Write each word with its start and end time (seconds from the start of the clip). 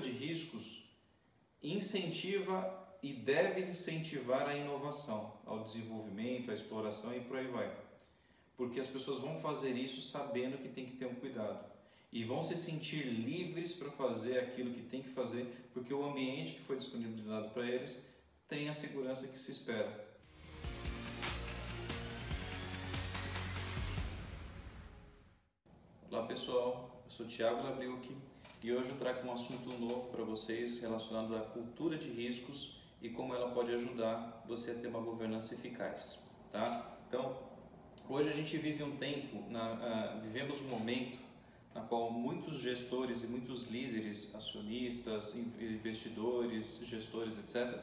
de 0.00 0.10
riscos 0.10 0.80
incentiva 1.62 2.78
e 3.02 3.12
deve 3.12 3.62
incentivar 3.62 4.48
a 4.48 4.56
inovação, 4.56 5.38
ao 5.46 5.64
desenvolvimento, 5.64 6.50
à 6.50 6.54
exploração 6.54 7.14
e 7.14 7.20
por 7.20 7.36
aí 7.36 7.46
vai. 7.46 7.74
Porque 8.56 8.80
as 8.80 8.86
pessoas 8.86 9.18
vão 9.18 9.40
fazer 9.40 9.72
isso 9.72 10.00
sabendo 10.00 10.58
que 10.58 10.68
tem 10.68 10.86
que 10.86 10.96
ter 10.96 11.06
um 11.06 11.14
cuidado 11.14 11.64
e 12.12 12.24
vão 12.24 12.42
se 12.42 12.56
sentir 12.56 13.04
livres 13.04 13.72
para 13.72 13.90
fazer 13.90 14.38
aquilo 14.38 14.74
que 14.74 14.82
tem 14.82 15.02
que 15.02 15.10
fazer, 15.10 15.70
porque 15.72 15.94
o 15.94 16.04
ambiente 16.04 16.54
que 16.54 16.60
foi 16.62 16.76
disponibilizado 16.76 17.50
para 17.50 17.66
eles 17.66 18.02
tem 18.48 18.68
a 18.68 18.74
segurança 18.74 19.28
que 19.28 19.38
se 19.38 19.50
espera. 19.52 20.08
Olá 26.10 26.26
pessoal, 26.26 27.02
eu 27.04 27.10
sou 27.10 27.26
Thiago 27.26 27.62
Labriuc 27.62 28.16
e 28.62 28.72
hoje 28.72 28.90
eu 28.90 28.96
trago 28.96 29.26
um 29.26 29.32
assunto 29.32 29.74
novo 29.78 30.10
para 30.10 30.22
vocês 30.22 30.80
relacionado 30.80 31.34
à 31.34 31.40
cultura 31.40 31.96
de 31.96 32.10
riscos 32.10 32.78
e 33.00 33.08
como 33.08 33.34
ela 33.34 33.52
pode 33.52 33.72
ajudar 33.74 34.44
você 34.46 34.72
a 34.72 34.74
ter 34.74 34.88
uma 34.88 35.00
governança 35.00 35.54
eficaz, 35.54 36.30
tá? 36.52 36.94
Então, 37.08 37.38
hoje 38.06 38.28
a 38.28 38.32
gente 38.32 38.58
vive 38.58 38.82
um 38.82 38.96
tempo, 38.98 39.50
na, 39.50 39.72
uh, 39.72 40.20
vivemos 40.20 40.60
um 40.60 40.68
momento 40.68 41.18
na 41.74 41.80
qual 41.80 42.10
muitos 42.10 42.58
gestores 42.58 43.22
e 43.24 43.28
muitos 43.28 43.68
líderes, 43.68 44.34
acionistas, 44.34 45.34
investidores, 45.58 46.82
gestores, 46.84 47.38
etc., 47.38 47.80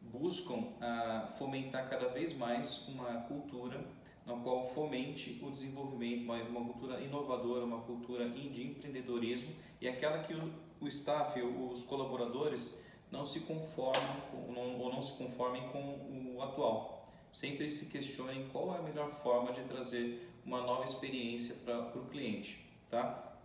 buscam 0.00 0.54
uh, 0.54 1.36
fomentar 1.36 1.90
cada 1.90 2.08
vez 2.08 2.32
mais 2.32 2.88
uma 2.88 3.20
cultura 3.22 3.84
na 4.26 4.34
qual 4.34 4.66
fomente 4.66 5.40
o 5.40 5.50
desenvolvimento, 5.50 6.24
uma, 6.24 6.36
uma 6.42 6.64
cultura 6.64 7.00
inovadora, 7.00 7.64
uma 7.64 7.80
cultura 7.82 8.28
de 8.28 8.62
empreendedorismo 8.62 9.54
e 9.80 9.88
aquela 9.88 10.18
que 10.24 10.34
o, 10.34 10.52
o 10.80 10.88
staff, 10.88 11.40
os 11.40 11.84
colaboradores 11.84 12.84
não 13.10 13.24
se 13.24 13.40
conformam 13.40 14.20
com, 14.30 14.52
não, 14.52 14.80
ou 14.80 14.92
não 14.92 15.00
se 15.00 15.12
conformem 15.12 15.68
com 15.68 16.34
o 16.36 16.42
atual. 16.42 17.08
Sempre 17.32 17.70
se 17.70 17.86
questionem 17.86 18.48
qual 18.48 18.74
é 18.74 18.78
a 18.78 18.82
melhor 18.82 19.12
forma 19.22 19.52
de 19.52 19.62
trazer 19.62 20.28
uma 20.44 20.60
nova 20.62 20.84
experiência 20.84 21.54
para 21.64 21.98
o 21.98 22.06
cliente. 22.06 22.66
Tá? 22.90 23.36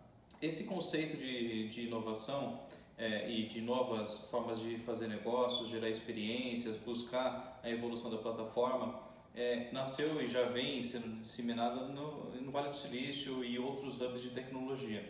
Esse 0.41 0.63
conceito 0.63 1.17
de, 1.17 1.69
de 1.69 1.81
inovação 1.81 2.59
é, 2.97 3.29
e 3.29 3.45
de 3.45 3.61
novas 3.61 4.29
formas 4.31 4.59
de 4.59 4.77
fazer 4.77 5.07
negócios, 5.07 5.69
gerar 5.69 5.89
experiências, 5.89 6.77
buscar 6.77 7.59
a 7.63 7.69
evolução 7.69 8.09
da 8.09 8.17
plataforma, 8.17 9.10
é, 9.35 9.69
nasceu 9.71 10.21
e 10.21 10.27
já 10.27 10.43
vem 10.43 10.83
sendo 10.83 11.19
disseminada 11.19 11.87
no, 11.87 12.31
no 12.41 12.51
Vale 12.51 12.69
do 12.69 12.75
Silício 12.75 13.43
e 13.43 13.57
outros 13.57 13.99
hubs 14.01 14.21
de 14.21 14.29
tecnologia, 14.31 15.07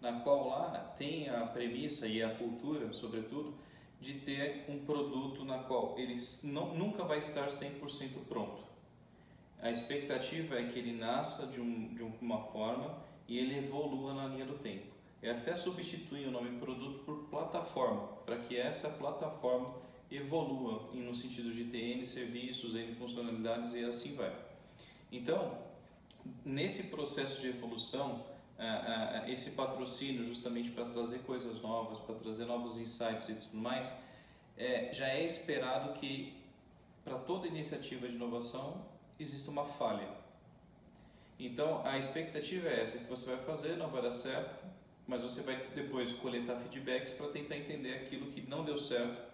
na 0.00 0.20
qual 0.20 0.48
lá 0.48 0.94
tem 0.98 1.28
a 1.28 1.46
premissa 1.46 2.06
e 2.06 2.22
a 2.22 2.34
cultura, 2.34 2.92
sobretudo, 2.92 3.54
de 4.00 4.14
ter 4.14 4.66
um 4.68 4.84
produto 4.84 5.44
na 5.44 5.58
qual 5.58 5.94
ele 5.98 6.16
não, 6.44 6.74
nunca 6.74 7.04
vai 7.04 7.18
estar 7.18 7.46
100% 7.46 8.26
pronto. 8.28 8.62
A 9.60 9.70
expectativa 9.70 10.58
é 10.58 10.66
que 10.66 10.78
ele 10.78 10.92
nasça 10.92 11.46
de, 11.46 11.58
um, 11.58 11.94
de 11.94 12.02
uma 12.02 12.42
forma 12.48 13.02
e 13.26 13.38
ele 13.38 13.56
evolua 13.56 14.12
na 14.12 14.26
linha 14.26 14.44
do 14.44 14.58
tempo. 14.58 14.92
E 15.22 15.28
até 15.30 15.54
substitui 15.54 16.26
o 16.26 16.30
nome 16.30 16.58
produto 16.58 17.02
por 17.04 17.16
plataforma, 17.30 18.08
para 18.26 18.36
que 18.36 18.58
essa 18.58 18.90
plataforma 18.90 19.74
evolua 20.16 20.90
no 20.92 21.14
sentido 21.14 21.52
de 21.52 21.64
ter 21.64 21.96
N 21.96 22.04
serviços, 22.04 22.74
N 22.74 22.94
funcionalidades 22.94 23.74
e 23.74 23.84
assim 23.84 24.14
vai. 24.14 24.34
Então, 25.10 25.58
nesse 26.44 26.84
processo 26.84 27.40
de 27.40 27.48
evolução, 27.48 28.24
esse 29.26 29.52
patrocínio 29.52 30.24
justamente 30.24 30.70
para 30.70 30.84
trazer 30.86 31.20
coisas 31.20 31.60
novas, 31.60 31.98
para 32.00 32.14
trazer 32.16 32.44
novos 32.44 32.78
insights 32.78 33.28
e 33.28 33.34
tudo 33.34 33.56
mais, 33.56 33.94
é, 34.56 34.92
já 34.92 35.08
é 35.08 35.24
esperado 35.24 35.98
que 35.98 36.34
para 37.04 37.18
toda 37.18 37.46
iniciativa 37.46 38.08
de 38.08 38.14
inovação 38.14 38.86
exista 39.18 39.50
uma 39.50 39.64
falha. 39.64 40.08
Então 41.38 41.84
a 41.84 41.98
expectativa 41.98 42.68
é 42.68 42.80
essa 42.80 42.98
que 42.98 43.04
você 43.04 43.26
vai 43.26 43.44
fazer, 43.44 43.76
não 43.76 43.90
vai 43.90 44.02
dar 44.02 44.12
certo, 44.12 44.64
mas 45.06 45.20
você 45.20 45.42
vai 45.42 45.56
depois 45.74 46.12
coletar 46.12 46.56
feedbacks 46.60 47.12
para 47.12 47.28
tentar 47.28 47.56
entender 47.56 47.94
aquilo 47.94 48.30
que 48.30 48.40
não 48.42 48.64
deu 48.64 48.78
certo 48.78 49.33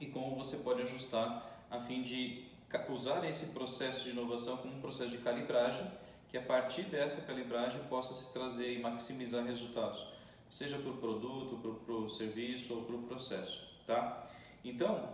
e 0.00 0.06
como 0.06 0.34
você 0.34 0.56
pode 0.56 0.82
ajustar 0.82 1.64
a 1.70 1.80
fim 1.80 2.02
de 2.02 2.48
usar 2.88 3.24
esse 3.28 3.52
processo 3.52 4.04
de 4.04 4.10
inovação 4.10 4.56
como 4.56 4.74
um 4.74 4.80
processo 4.80 5.10
de 5.10 5.18
calibragem 5.18 5.86
que 6.28 6.38
a 6.38 6.42
partir 6.42 6.82
dessa 6.82 7.22
calibragem 7.22 7.82
possa 7.84 8.14
se 8.14 8.32
trazer 8.32 8.74
e 8.74 8.80
maximizar 8.80 9.44
resultados, 9.44 10.06
seja 10.48 10.78
para 10.78 10.90
o 10.90 10.96
produto, 10.96 11.80
para 11.84 11.94
o 11.94 12.08
serviço 12.08 12.74
ou 12.74 12.82
para 12.82 12.96
o 12.96 13.02
processo, 13.02 13.68
tá? 13.86 14.28
Então, 14.64 15.08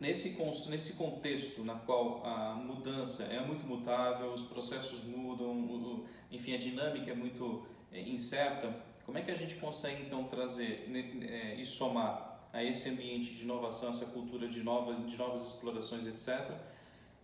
nesse, 0.00 0.38
nesse 0.70 0.94
contexto 0.94 1.62
na 1.62 1.74
qual 1.74 2.24
a 2.24 2.54
mudança 2.54 3.24
é 3.24 3.40
muito 3.40 3.66
mutável, 3.66 4.32
os 4.32 4.42
processos 4.42 5.04
mudam, 5.04 6.04
enfim, 6.30 6.54
a 6.54 6.58
dinâmica 6.58 7.10
é 7.10 7.14
muito 7.14 7.66
é, 7.92 8.00
incerta, 8.00 8.74
como 9.04 9.18
é 9.18 9.22
que 9.22 9.30
a 9.30 9.36
gente 9.36 9.56
consegue 9.56 10.02
então 10.02 10.24
trazer 10.24 10.90
é, 11.28 11.54
e 11.56 11.64
somar 11.64 12.27
a 12.52 12.62
esse 12.64 12.88
ambiente 12.88 13.34
de 13.34 13.42
inovação, 13.42 13.90
essa 13.90 14.06
cultura 14.06 14.48
de 14.48 14.62
novas, 14.62 15.04
de 15.06 15.16
novas 15.16 15.46
explorações, 15.46 16.06
etc., 16.06 16.50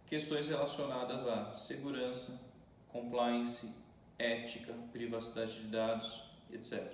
questões 0.06 0.48
relacionadas 0.48 1.26
à 1.26 1.54
segurança, 1.54 2.52
compliance, 2.88 3.74
ética, 4.18 4.72
privacidade 4.92 5.60
de 5.60 5.68
dados, 5.68 6.22
etc. 6.52 6.92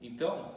Então, 0.00 0.54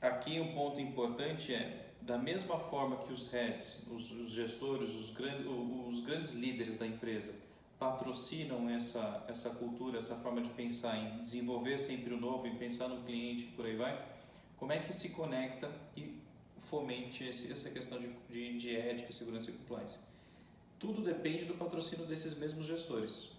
aqui 0.00 0.38
um 0.38 0.54
ponto 0.54 0.80
importante 0.80 1.54
é, 1.54 1.86
da 2.02 2.18
mesma 2.18 2.58
forma 2.58 2.98
que 2.98 3.12
os 3.12 3.30
heads, 3.32 3.86
os, 3.90 4.12
os 4.12 4.30
gestores, 4.30 4.90
os, 4.94 5.10
grand, 5.10 5.48
os 5.88 6.00
grandes 6.00 6.30
líderes 6.32 6.76
da 6.76 6.86
empresa 6.86 7.34
patrocinam 7.78 8.70
essa, 8.70 9.24
essa 9.28 9.50
cultura, 9.50 9.98
essa 9.98 10.16
forma 10.16 10.40
de 10.40 10.48
pensar 10.50 10.96
em 10.96 11.18
desenvolver 11.20 11.78
sempre 11.78 12.14
o 12.14 12.20
novo, 12.20 12.46
em 12.46 12.56
pensar 12.56 12.88
no 12.88 13.02
cliente, 13.02 13.44
por 13.56 13.66
aí 13.66 13.76
vai, 13.76 14.15
como 14.56 14.72
é 14.72 14.78
que 14.78 14.92
se 14.92 15.10
conecta 15.10 15.70
e 15.96 16.18
fomente 16.58 17.24
esse, 17.24 17.52
essa 17.52 17.70
questão 17.70 17.98
de, 17.98 18.08
de, 18.28 18.58
de 18.58 18.76
ética, 18.76 19.12
segurança 19.12 19.50
e 19.50 19.54
compliance? 19.54 19.98
Tudo 20.78 21.02
depende 21.02 21.44
do 21.44 21.54
patrocínio 21.54 22.06
desses 22.06 22.36
mesmos 22.36 22.66
gestores. 22.66 23.32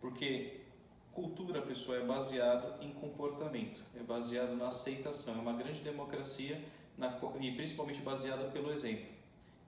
Porque 0.00 0.60
cultura, 1.12 1.60
pessoal, 1.62 1.98
é 1.98 2.04
baseado 2.04 2.82
em 2.82 2.92
comportamento, 2.92 3.82
é 3.94 4.02
baseado 4.02 4.56
na 4.56 4.68
aceitação, 4.68 5.34
é 5.34 5.38
uma 5.38 5.52
grande 5.52 5.80
democracia 5.80 6.62
na, 6.96 7.18
e 7.40 7.52
principalmente 7.52 8.00
baseada 8.00 8.44
pelo 8.50 8.72
exemplo. 8.72 9.06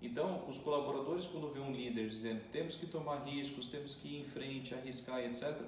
Então, 0.01 0.49
os 0.49 0.59
colaboradores, 0.59 1.27
quando 1.27 1.53
vê 1.53 1.61
um 1.61 1.73
líder 1.73 2.09
dizendo 2.09 2.43
temos 2.51 2.75
que 2.75 2.87
tomar 2.87 3.25
riscos, 3.25 3.69
temos 3.69 3.95
que 3.95 4.09
ir 4.09 4.21
em 4.21 4.25
frente, 4.25 4.75
arriscar, 4.75 5.21
etc., 5.21 5.61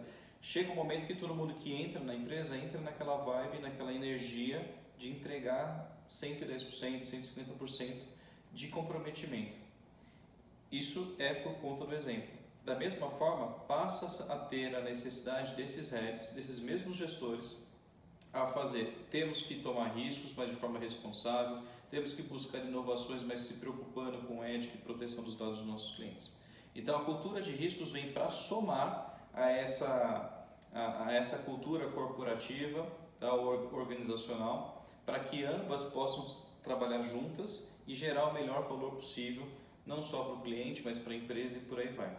chega 0.45 0.71
um 0.71 0.75
momento 0.75 1.07
que 1.07 1.15
todo 1.15 1.35
mundo 1.35 1.55
que 1.55 1.73
entra 1.73 1.99
na 2.01 2.15
empresa 2.15 2.55
entra 2.55 2.79
naquela 2.79 3.17
vibe, 3.17 3.61
naquela 3.61 3.93
energia 3.95 4.63
de 4.99 5.09
entregar 5.09 5.99
110%, 6.07 7.01
150% 7.01 7.95
de 8.53 8.69
comprometimento. 8.69 9.57
Isso 10.71 11.17
é 11.19 11.33
por 11.33 11.55
conta 11.55 11.87
do 11.87 11.95
exemplo. 11.95 12.29
Da 12.63 12.75
mesma 12.75 13.09
forma, 13.13 13.53
passa 13.61 14.33
a 14.33 14.39
ter 14.39 14.75
a 14.77 14.83
necessidade 14.83 15.55
desses 15.55 15.91
heads, 15.91 16.35
desses 16.35 16.61
mesmos 16.61 16.97
gestores, 16.97 17.57
a 18.31 18.47
fazer. 18.47 19.07
Temos 19.11 19.41
que 19.41 19.61
tomar 19.61 19.95
riscos, 19.97 20.35
mas 20.37 20.51
de 20.51 20.57
forma 20.57 20.79
responsável, 20.79 21.63
temos 21.91 22.13
que 22.13 22.23
buscar 22.23 22.59
inovações, 22.59 23.23
mas 23.23 23.41
se 23.41 23.61
preocupando 23.61 24.19
com 24.27 24.45
ética 24.45 24.77
e 24.77 24.81
proteção 24.81 25.25
dos 25.25 25.37
dados 25.37 25.59
dos 25.61 25.67
nossos 25.67 25.97
clientes. 25.97 26.37
Então, 26.75 27.01
a 27.01 27.05
cultura 27.05 27.41
de 27.41 27.53
riscos 27.53 27.91
vem 27.91 28.13
para 28.13 28.31
somar 28.31 29.14
a 29.35 29.51
essa, 29.51 30.47
a, 30.73 31.07
a, 31.07 31.13
essa 31.13 31.45
cultura 31.45 31.89
corporativa, 31.89 32.87
tá, 33.19 33.35
organizacional, 33.35 34.87
para 35.05 35.21
que 35.21 35.45
ambas 35.45 35.85
possam 35.85 36.27
trabalhar 36.63 37.03
juntas 37.03 37.73
e 37.87 37.95
gerar 37.95 38.29
o 38.29 38.35
melhor 38.35 38.67
valor 38.69 38.93
possível, 38.93 39.47
não 39.85 40.03
só 40.03 40.25
para 40.25 40.35
o 40.35 40.43
cliente, 40.43 40.83
mas 40.85 40.99
para 40.99 41.13
a 41.13 41.17
empresa 41.17 41.59
e 41.59 41.61
por 41.61 41.79
aí 41.79 41.89
vai. 41.89 42.17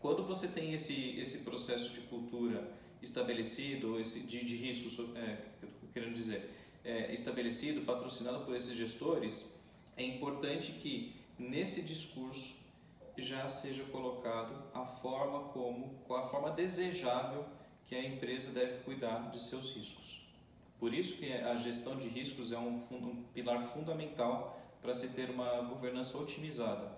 Quando 0.00 0.24
você 0.24 0.46
tem 0.46 0.72
esse, 0.72 1.18
esse 1.18 1.38
processo 1.38 1.92
de 1.92 2.02
cultura 2.02 2.70
estabelecido, 3.02 3.98
esse 3.98 4.20
de, 4.20 4.44
de 4.44 4.56
risco, 4.56 5.16
é, 5.16 5.38
que 5.58 5.66
eu 5.66 5.68
estou 5.68 5.88
querendo 5.92 6.14
dizer, 6.14 6.54
é, 6.84 7.12
estabelecido, 7.12 7.84
patrocinado 7.84 8.44
por 8.44 8.54
esses 8.54 8.74
gestores, 8.76 9.60
é 9.96 10.04
importante 10.04 10.72
que 10.72 11.16
nesse 11.36 11.82
discurso 11.82 12.57
já 13.20 13.48
seja 13.48 13.84
colocado 13.84 14.54
a 14.74 14.84
forma 14.84 15.48
como, 15.48 16.02
a 16.10 16.22
forma 16.22 16.50
desejável 16.50 17.44
que 17.84 17.94
a 17.94 18.04
empresa 18.04 18.52
deve 18.52 18.82
cuidar 18.84 19.30
de 19.30 19.40
seus 19.40 19.74
riscos. 19.74 20.26
Por 20.78 20.94
isso 20.94 21.16
que 21.18 21.32
a 21.32 21.56
gestão 21.56 21.96
de 21.96 22.08
riscos 22.08 22.52
é 22.52 22.58
um, 22.58 22.76
um 22.92 23.24
pilar 23.34 23.64
fundamental 23.64 24.60
para 24.80 24.94
se 24.94 25.08
ter 25.08 25.30
uma 25.30 25.62
governança 25.62 26.16
otimizada, 26.18 26.92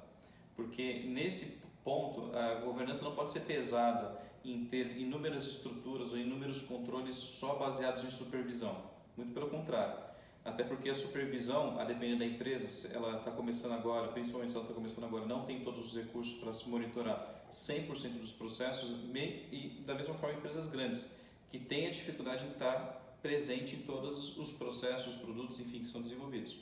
porque 0.55 1.05
nesse 1.05 1.63
ponto, 1.83 2.37
a 2.37 2.57
governança 2.57 3.05
não 3.05 3.15
pode 3.15 3.33
ser 3.33 3.41
pesada 3.41 4.21
em 4.45 4.65
ter 4.67 4.99
inúmeras 4.99 5.47
estruturas 5.47 6.13
ou 6.13 6.19
inúmeros 6.19 6.63
controles 6.63 7.17
só 7.17 7.55
baseados 7.57 8.05
em 8.05 8.11
supervisão. 8.11 8.77
Muito 9.17 9.33
pelo 9.33 9.49
contrário. 9.49 10.10
Até 10.45 10.65
porque 10.65 10.89
a 10.89 10.95
supervisão, 10.95 11.79
a 11.79 11.85
depender 11.85 12.17
da 12.17 12.25
empresa, 12.25 12.95
ela 12.95 13.19
está 13.19 13.31
começando 13.31 13.73
agora, 13.73 14.09
principalmente 14.09 14.51
se 14.51 14.57
ela 14.57 14.65
está 14.65 14.75
começando 14.75 15.05
agora, 15.05 15.27
não 15.27 15.45
tem 15.45 15.61
todos 15.63 15.89
os 15.89 15.97
recursos 15.97 16.39
para 16.41 16.53
se 16.53 16.69
monitorar 16.69 17.45
100% 17.53 18.19
dos 18.19 18.33
processos 18.33 18.91
e 19.53 19.83
da 19.85 19.95
mesma 19.95 20.15
forma 20.15 20.39
empresas 20.39 20.67
grandes 20.67 21.15
que 21.51 21.59
têm 21.59 21.89
a 21.89 21.91
dificuldade 21.91 22.47
em 22.47 22.53
estar 22.53 23.19
presente 23.21 23.77
em 23.77 23.83
todos 23.83 24.39
os 24.39 24.53
processos, 24.53 25.15
produtos, 25.17 25.61
enfim, 25.61 25.81
que 25.81 25.89
são 25.89 26.01
desenvolvidos. 26.01 26.57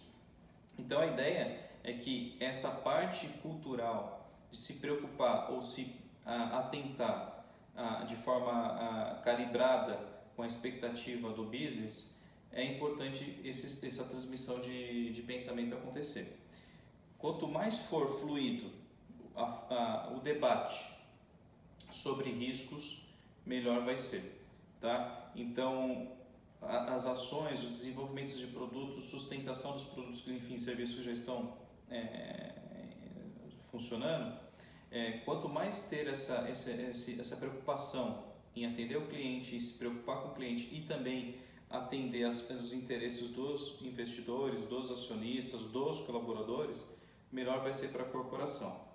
Então 0.76 1.00
a 1.00 1.06
ideia 1.06 1.70
é 1.84 1.92
que 1.92 2.36
essa 2.40 2.70
parte 2.82 3.28
cultural 3.42 4.28
de 4.50 4.58
se 4.58 4.74
preocupar 4.74 5.52
ou 5.52 5.62
se 5.62 5.94
atentar 6.24 7.44
de 8.08 8.16
forma 8.16 9.20
calibrada 9.22 10.00
com 10.34 10.42
a 10.42 10.46
expectativa 10.46 11.30
do 11.30 11.44
business, 11.44 12.17
é 12.52 12.64
importante 12.64 13.40
esse, 13.44 13.86
essa 13.86 14.04
transmissão 14.04 14.60
de, 14.60 15.10
de 15.12 15.22
pensamento 15.22 15.74
acontecer. 15.74 16.38
Quanto 17.18 17.46
mais 17.48 17.78
for 17.78 18.20
fluido 18.20 18.70
a, 19.34 19.42
a, 19.42 20.12
o 20.16 20.20
debate 20.20 20.84
sobre 21.90 22.30
riscos, 22.30 23.02
melhor 23.44 23.84
vai 23.84 23.96
ser. 23.96 24.44
Tá? 24.80 25.30
Então, 25.34 26.12
a, 26.60 26.94
as 26.94 27.06
ações, 27.06 27.62
os 27.62 27.70
desenvolvimentos 27.70 28.38
de 28.38 28.46
produtos, 28.48 29.06
sustentação 29.06 29.72
dos 29.72 29.84
produtos, 29.84 30.26
enfim, 30.28 30.58
serviços 30.58 31.04
já 31.04 31.12
estão 31.12 31.56
é, 31.90 32.54
funcionando, 33.70 34.38
é, 34.90 35.18
quanto 35.18 35.48
mais 35.48 35.84
ter 35.84 36.08
essa, 36.08 36.48
essa, 36.48 36.70
essa 36.70 37.36
preocupação 37.36 38.26
em 38.56 38.66
atender 38.66 38.96
o 38.96 39.06
cliente, 39.06 39.60
se 39.60 39.78
preocupar 39.78 40.22
com 40.22 40.28
o 40.28 40.34
cliente 40.34 40.68
e 40.74 40.82
também 40.82 41.36
atender 41.70 42.24
as, 42.24 42.48
os 42.50 42.72
interesses 42.72 43.30
dos 43.30 43.80
investidores, 43.82 44.64
dos 44.66 44.90
acionistas, 44.90 45.64
dos 45.64 46.00
colaboradores, 46.00 46.84
melhor 47.30 47.60
vai 47.60 47.72
ser 47.72 47.88
para 47.88 48.02
a 48.02 48.08
corporação. 48.08 48.88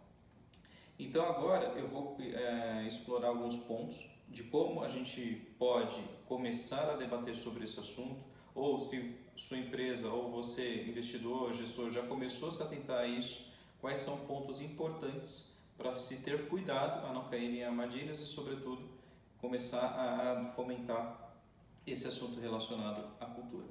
Então 0.98 1.26
agora 1.26 1.78
eu 1.78 1.88
vou 1.88 2.18
é, 2.20 2.86
explorar 2.88 3.30
alguns 3.30 3.58
pontos 3.58 4.08
de 4.30 4.44
como 4.44 4.84
a 4.84 4.90
gente 4.90 5.54
pode 5.60 6.02
começar 6.28 6.92
a 6.92 6.96
debater 6.96 7.36
sobre 7.36 7.64
esse 7.64 7.80
assunto, 7.80 8.24
ou 8.56 8.80
se 8.80 9.16
sua 9.36 9.58
empresa 9.58 10.10
ou 10.10 10.32
você, 10.32 10.84
investidor, 10.84 11.54
gestor, 11.54 11.92
já 11.92 12.04
começou 12.04 12.50
a 12.50 12.52
se 12.52 12.64
atentar 12.64 13.02
a 13.02 13.08
isso, 13.08 13.52
quais 13.82 14.00
são 14.00 14.26
pontos 14.28 14.62
importantes 14.62 15.54
para 15.78 15.96
se 15.96 16.24
ter 16.24 16.48
cuidado 16.48 17.06
a 17.06 17.14
não 17.14 17.28
cair 17.30 17.50
em 17.50 17.64
armadilhas 17.64 18.20
e, 18.20 18.26
sobretudo, 18.26 18.82
começar 19.40 19.80
a 19.80 20.52
fomentar 20.52 21.23
esse 21.86 22.08
assunto 22.08 22.40
relacionado 22.40 23.06
à 23.20 23.26
cultura. 23.26 23.68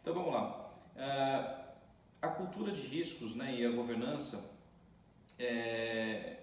Então 0.00 0.14
vamos 0.14 0.32
lá. 0.32 0.74
É, 0.96 1.58
a 2.20 2.28
cultura 2.28 2.72
de 2.72 2.82
riscos 2.82 3.34
né, 3.34 3.54
e 3.54 3.64
a 3.64 3.70
governança 3.70 4.58
é, 5.38 6.38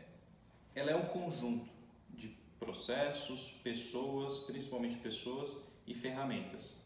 ela 0.74 0.92
é 0.92 0.96
um 0.96 1.06
conjunto 1.08 1.70
de 2.10 2.30
processos, 2.60 3.52
pessoas, 3.64 4.40
principalmente 4.40 4.98
pessoas 4.98 5.72
e 5.86 5.94
ferramentas. 5.94 6.82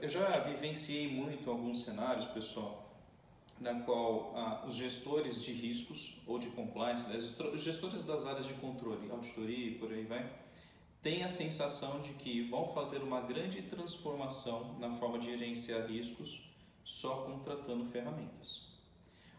Eu 0.00 0.08
já 0.08 0.30
vivenciei 0.40 1.12
muito 1.12 1.50
alguns 1.50 1.84
cenários, 1.84 2.24
pessoal, 2.26 2.96
na 3.60 3.80
qual 3.80 4.32
ah, 4.34 4.64
os 4.66 4.74
gestores 4.74 5.42
de 5.42 5.52
riscos 5.52 6.22
ou 6.26 6.38
de 6.38 6.48
compliance, 6.48 7.10
né, 7.10 7.18
os 7.18 7.62
gestores 7.62 8.06
das 8.06 8.24
áreas 8.24 8.46
de 8.46 8.54
controle, 8.54 9.10
auditoria 9.10 9.68
e 9.68 9.74
por 9.78 9.92
aí 9.92 10.04
vai, 10.04 10.30
têm 11.04 11.22
a 11.22 11.28
sensação 11.28 12.00
de 12.00 12.14
que 12.14 12.48
vão 12.48 12.72
fazer 12.72 13.02
uma 13.02 13.20
grande 13.20 13.60
transformação 13.60 14.74
na 14.80 14.96
forma 14.96 15.18
de 15.18 15.26
gerenciar 15.26 15.86
riscos 15.86 16.50
só 16.82 17.26
contratando 17.26 17.84
ferramentas. 17.90 18.62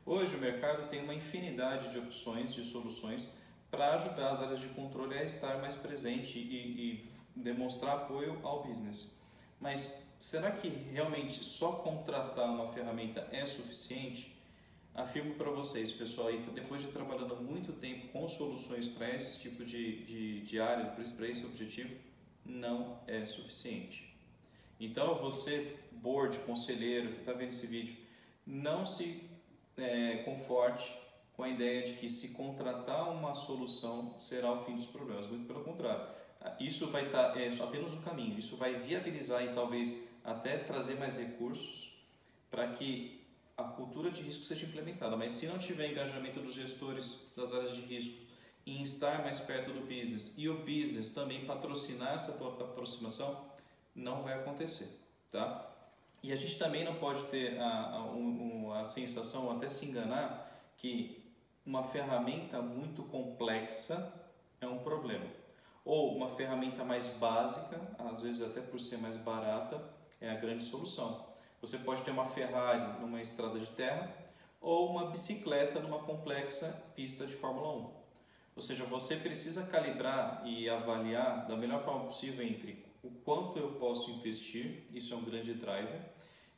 Hoje 0.06 0.36
o 0.36 0.40
mercado 0.40 0.88
tem 0.90 1.04
uma 1.04 1.16
infinidade 1.16 1.92
de 1.92 1.98
opções, 1.98 2.54
de 2.54 2.64
soluções 2.64 3.42
para 3.72 3.96
ajudar 3.96 4.30
as 4.30 4.42
áreas 4.42 4.60
de 4.62 4.68
controle 4.70 5.18
a 5.18 5.24
estar 5.24 5.58
mais 5.58 5.74
presente 5.74 6.38
e, 6.38 6.44
e 6.44 7.10
demonstrar 7.36 7.96
apoio 7.96 8.40
ao 8.44 8.64
business. 8.64 9.20
Mas 9.60 10.06
será 10.20 10.52
que 10.52 10.70
realmente 10.70 11.44
só 11.44 11.78
contratar 11.78 12.48
uma 12.48 12.72
ferramenta 12.74 13.28
é 13.32 13.44
suficiente? 13.44 14.35
Afirmo 14.96 15.36
para 15.36 15.52
vocês, 15.52 15.92
pessoal, 15.92 16.32
depois 16.54 16.82
de 16.82 16.88
trabalhando 16.88 17.36
muito 17.36 17.74
tempo 17.74 18.08
com 18.14 18.26
soluções 18.30 18.88
para 18.88 19.14
esse 19.14 19.42
tipo 19.42 19.66
de, 19.66 20.06
de, 20.06 20.42
de 20.46 20.58
área, 20.58 20.86
para 20.86 21.28
esse 21.28 21.46
objetivo, 21.46 21.94
não 22.46 22.98
é 23.06 23.26
suficiente. 23.26 24.16
Então, 24.80 25.16
você, 25.16 25.76
board, 25.92 26.38
conselheiro 26.40 27.12
que 27.12 27.20
está 27.20 27.34
vendo 27.34 27.50
esse 27.50 27.68
vídeo, 27.68 27.98
não 28.48 28.86
se 28.86 29.30
é, 29.78 30.24
conforte 30.24 30.96
com 31.36 31.44
a 31.44 31.50
ideia 31.50 31.86
de 31.86 31.96
que 31.96 32.08
se 32.08 32.30
contratar 32.30 33.12
uma 33.12 33.34
solução 33.34 34.18
será 34.18 34.50
o 34.50 34.64
fim 34.64 34.78
dos 34.78 34.88
problemas. 34.88 35.28
Muito 35.28 35.46
pelo 35.46 35.62
contrário. 35.66 36.08
Isso 36.58 36.88
vai 36.88 37.08
estar 37.08 37.34
tá, 37.34 37.40
é 37.42 37.50
apenas 37.62 37.94
um 37.94 38.02
caminho. 38.02 38.40
Isso 38.40 38.56
vai 38.56 38.80
viabilizar 38.80 39.44
e 39.44 39.54
talvez 39.54 40.10
até 40.24 40.58
trazer 40.58 40.96
mais 40.96 41.18
recursos 41.18 42.02
para 42.50 42.72
que 42.72 43.25
a 43.58 43.64
cultura 43.64 44.12
de 44.12 44.22
risco 44.22 44.44
seja 44.44 44.66
implementada. 44.66 45.16
Mas 45.16 45.32
se 45.32 45.48
não 45.48 45.58
tiver 45.58 45.92
engajamento 45.92 46.40
dos 46.40 46.54
gestores 46.54 47.32
das 47.36 47.54
áreas 47.54 47.74
de 47.74 47.82
risco 47.82 48.26
em 48.66 48.82
estar 48.82 49.22
mais 49.22 49.40
perto 49.40 49.72
do 49.72 49.82
business 49.82 50.34
e 50.38 50.50
o 50.50 50.60
business 50.60 51.12
também 51.12 51.46
patrocinar 51.46 52.14
essa 52.14 52.32
aproximação, 52.34 53.46
não 53.94 54.24
vai 54.24 54.34
acontecer, 54.34 55.00
tá? 55.32 55.72
E 56.24 56.34
a 56.34 56.36
gente 56.36 56.58
também 56.58 56.84
não 56.84 56.96
pode 56.96 57.24
ter 57.26 57.60
a, 57.60 57.68
a, 57.68 58.82
a 58.82 58.84
sensação, 58.84 59.56
até 59.56 59.70
se 59.70 59.86
enganar, 59.86 60.60
que 60.76 61.24
uma 61.64 61.84
ferramenta 61.84 62.62
muito 62.62 63.04
complexa 63.04 64.14
é 64.60 64.68
um 64.68 64.80
problema. 64.80 65.26
Ou 65.86 66.18
uma 66.18 66.36
ferramenta 66.36 66.84
mais 66.84 67.10
básica, 67.18 67.80
às 68.00 68.24
vezes 68.24 68.42
até 68.42 68.60
por 68.60 68.80
ser 68.80 68.98
mais 68.98 69.16
barata, 69.18 69.82
é 70.20 70.32
a 70.32 70.36
grande 70.36 70.64
solução. 70.64 71.35
Você 71.62 71.80
pode 71.80 72.02
ter 72.04 72.12
uma 72.12 72.28
Ferrari 72.28 73.00
numa 73.02 73.22
estrada 73.22 73.60
de 73.60 73.68
terra 73.68 74.14
ou 74.62 74.90
uma 74.90 75.12
bicicleta 75.12 75.80
numa 75.80 76.00
complexa 76.00 76.92
pista 76.96 77.26
de 77.26 77.36
Fórmula 77.36 77.76
1. 77.76 78.06
Ou 78.56 78.62
seja, 78.62 78.86
você 78.86 79.18
precisa 79.18 79.68
calibrar 79.68 80.42
e 80.46 80.70
avaliar 80.70 81.48
da 81.48 81.56
melhor 81.56 81.84
forma 81.84 82.06
possível 82.06 82.46
entre 82.46 82.86
o 83.04 83.10
quanto 83.24 83.60
eu 83.60 83.74
posso 83.74 84.10
investir, 84.10 84.86
isso 84.92 85.14
é 85.14 85.18
um 85.18 85.24
grande 85.24 85.54
driver, 85.54 86.02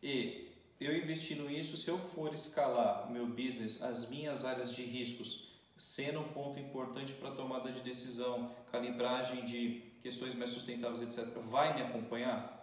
e 0.01 0.47
eu 0.79 0.95
investindo 0.95 1.49
nisso, 1.49 1.75
se 1.75 1.89
eu 1.89 1.97
for 1.97 2.33
escalar 2.33 3.07
o 3.07 3.11
meu 3.11 3.25
business, 3.27 3.81
as 3.81 4.09
minhas 4.09 4.45
áreas 4.45 4.73
de 4.73 4.83
riscos, 4.83 5.47
sendo 5.75 6.19
um 6.19 6.29
ponto 6.29 6.59
importante 6.59 7.13
para 7.13 7.31
tomada 7.31 7.71
de 7.71 7.81
decisão, 7.81 8.55
calibragem 8.71 9.43
de 9.45 9.81
questões 10.01 10.35
mais 10.35 10.51
sustentáveis, 10.51 11.01
etc., 11.01 11.35
vai 11.39 11.73
me 11.73 11.81
acompanhar 11.81 12.57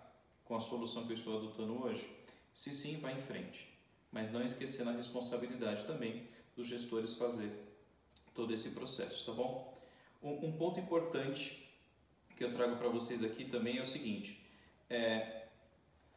com 0.45 0.55
a 0.55 0.61
solução 0.61 1.07
que 1.07 1.13
eu 1.13 1.17
estou 1.17 1.37
adotando 1.37 1.83
hoje? 1.85 2.09
Se 2.55 2.73
sim, 2.73 3.01
vai 3.01 3.19
em 3.19 3.21
frente. 3.21 3.69
Mas 4.13 4.31
não 4.31 4.43
esquecendo 4.43 4.91
a 4.91 4.93
responsabilidade 4.93 5.85
também 5.85 6.29
dos 6.57 6.69
gestores 6.69 7.15
fazer 7.15 7.51
todo 8.33 8.55
esse 8.55 8.71
processo, 8.71 9.27
tá 9.27 9.33
bom? 9.33 9.77
Um, 10.23 10.47
um 10.47 10.53
ponto 10.57 10.79
importante 10.79 11.69
que 12.37 12.45
eu 12.45 12.55
trago 12.55 12.77
para 12.77 12.89
vocês 12.89 13.23
aqui 13.23 13.45
também 13.45 13.79
é 13.79 13.83
o 13.83 13.87
seguinte: 13.87 14.41
é, 14.89 15.47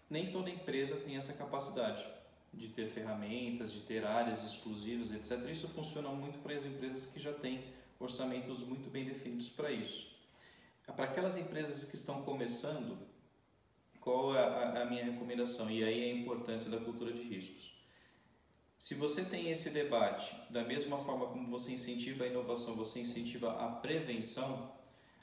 nem 0.10 0.32
toda 0.32 0.50
empresa 0.50 0.96
tem 0.98 1.18
essa 1.18 1.34
capacidade 1.34 2.06
de 2.54 2.70
ter 2.70 2.90
ferramentas, 2.90 3.74
de 3.74 3.82
ter 3.82 4.06
áreas 4.06 4.44
exclusivas, 4.44 5.12
etc. 5.12 5.50
Isso 5.50 5.68
funciona 5.70 6.10
muito 6.10 6.40
para 6.40 6.54
as 6.54 6.66
empresas 6.66 7.08
que 7.08 7.20
já 7.20 7.34
têm 7.34 7.64
orçamentos 8.00 8.62
muito 8.62 8.90
bem 8.90 9.06
definidos 9.06 9.50
para 9.50 9.72
isso. 9.72 10.16
Para 10.86 11.06
aquelas 11.06 11.36
empresas 11.36 11.90
que 11.90 11.96
estão 11.96 12.24
começando, 12.24 12.98
qual 14.08 14.34
é 14.34 14.40
a, 14.40 14.84
a 14.84 14.86
minha 14.86 15.04
recomendação? 15.04 15.70
E 15.70 15.84
aí 15.84 16.12
a 16.12 16.16
importância 16.16 16.72
da 16.72 16.78
cultura 16.78 17.12
de 17.12 17.24
riscos. 17.24 17.76
Se 18.78 18.96
você 18.96 19.26
tem 19.26 19.50
esse 19.50 19.72
debate, 19.72 20.34
da 20.50 20.64
mesma 20.64 20.98
forma 21.00 21.28
como 21.28 21.50
você 21.50 21.74
incentiva 21.74 22.24
a 22.24 22.28
inovação, 22.28 22.76
você 22.76 23.02
incentiva 23.02 23.52
a 23.52 23.68
prevenção, 23.68 24.72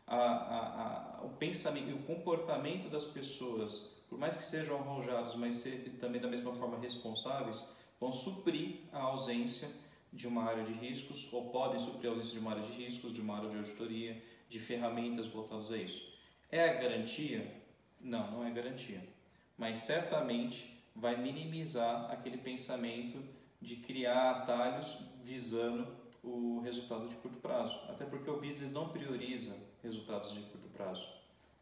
a, 0.06 0.16
a, 0.16 1.20
a, 1.20 1.24
o 1.24 1.30
pensamento 1.30 1.88
e 1.88 1.94
o 1.94 2.02
comportamento 2.02 2.90
das 2.90 3.04
pessoas 3.04 4.04
por 4.14 4.18
mais 4.20 4.36
que 4.36 4.44
sejam 4.44 4.76
arrojados, 4.76 5.34
mas 5.34 5.56
ser, 5.56 5.98
também 6.00 6.20
da 6.20 6.28
mesma 6.28 6.54
forma 6.54 6.78
responsáveis, 6.78 7.66
vão 7.98 8.12
suprir 8.12 8.82
a 8.92 9.00
ausência 9.00 9.68
de 10.12 10.28
uma 10.28 10.44
área 10.44 10.62
de 10.62 10.72
riscos 10.72 11.28
ou 11.32 11.50
podem 11.50 11.80
suprir 11.80 12.08
a 12.08 12.12
ausência 12.12 12.34
de 12.34 12.38
uma 12.38 12.52
área 12.52 12.62
de 12.62 12.72
riscos, 12.72 13.12
de 13.12 13.20
uma 13.20 13.38
área 13.38 13.50
de 13.50 13.56
auditoria, 13.56 14.22
de 14.48 14.60
ferramentas 14.60 15.26
voltadas 15.26 15.72
a 15.72 15.76
isso. 15.76 16.00
É 16.48 16.68
a 16.68 16.74
garantia? 16.74 17.63
Não, 18.04 18.30
não 18.30 18.44
é 18.44 18.50
garantia. 18.50 19.02
Mas 19.56 19.78
certamente 19.78 20.84
vai 20.94 21.16
minimizar 21.16 22.11
aquele 22.12 22.37
pensamento 22.37 23.18
de 23.61 23.76
criar 23.76 24.30
atalhos 24.30 24.99
visando 25.25 25.88
o 26.23 26.61
resultado 26.61 27.08
de 27.08 27.16
curto 27.16 27.38
prazo. 27.38 27.75
Até 27.88 28.04
porque 28.04 28.30
o 28.30 28.40
business 28.40 28.73
não 28.73 28.90
prioriza 28.90 29.56
resultados 29.82 30.32
de 30.32 30.40
curto 30.42 30.68
prazo. 30.68 31.02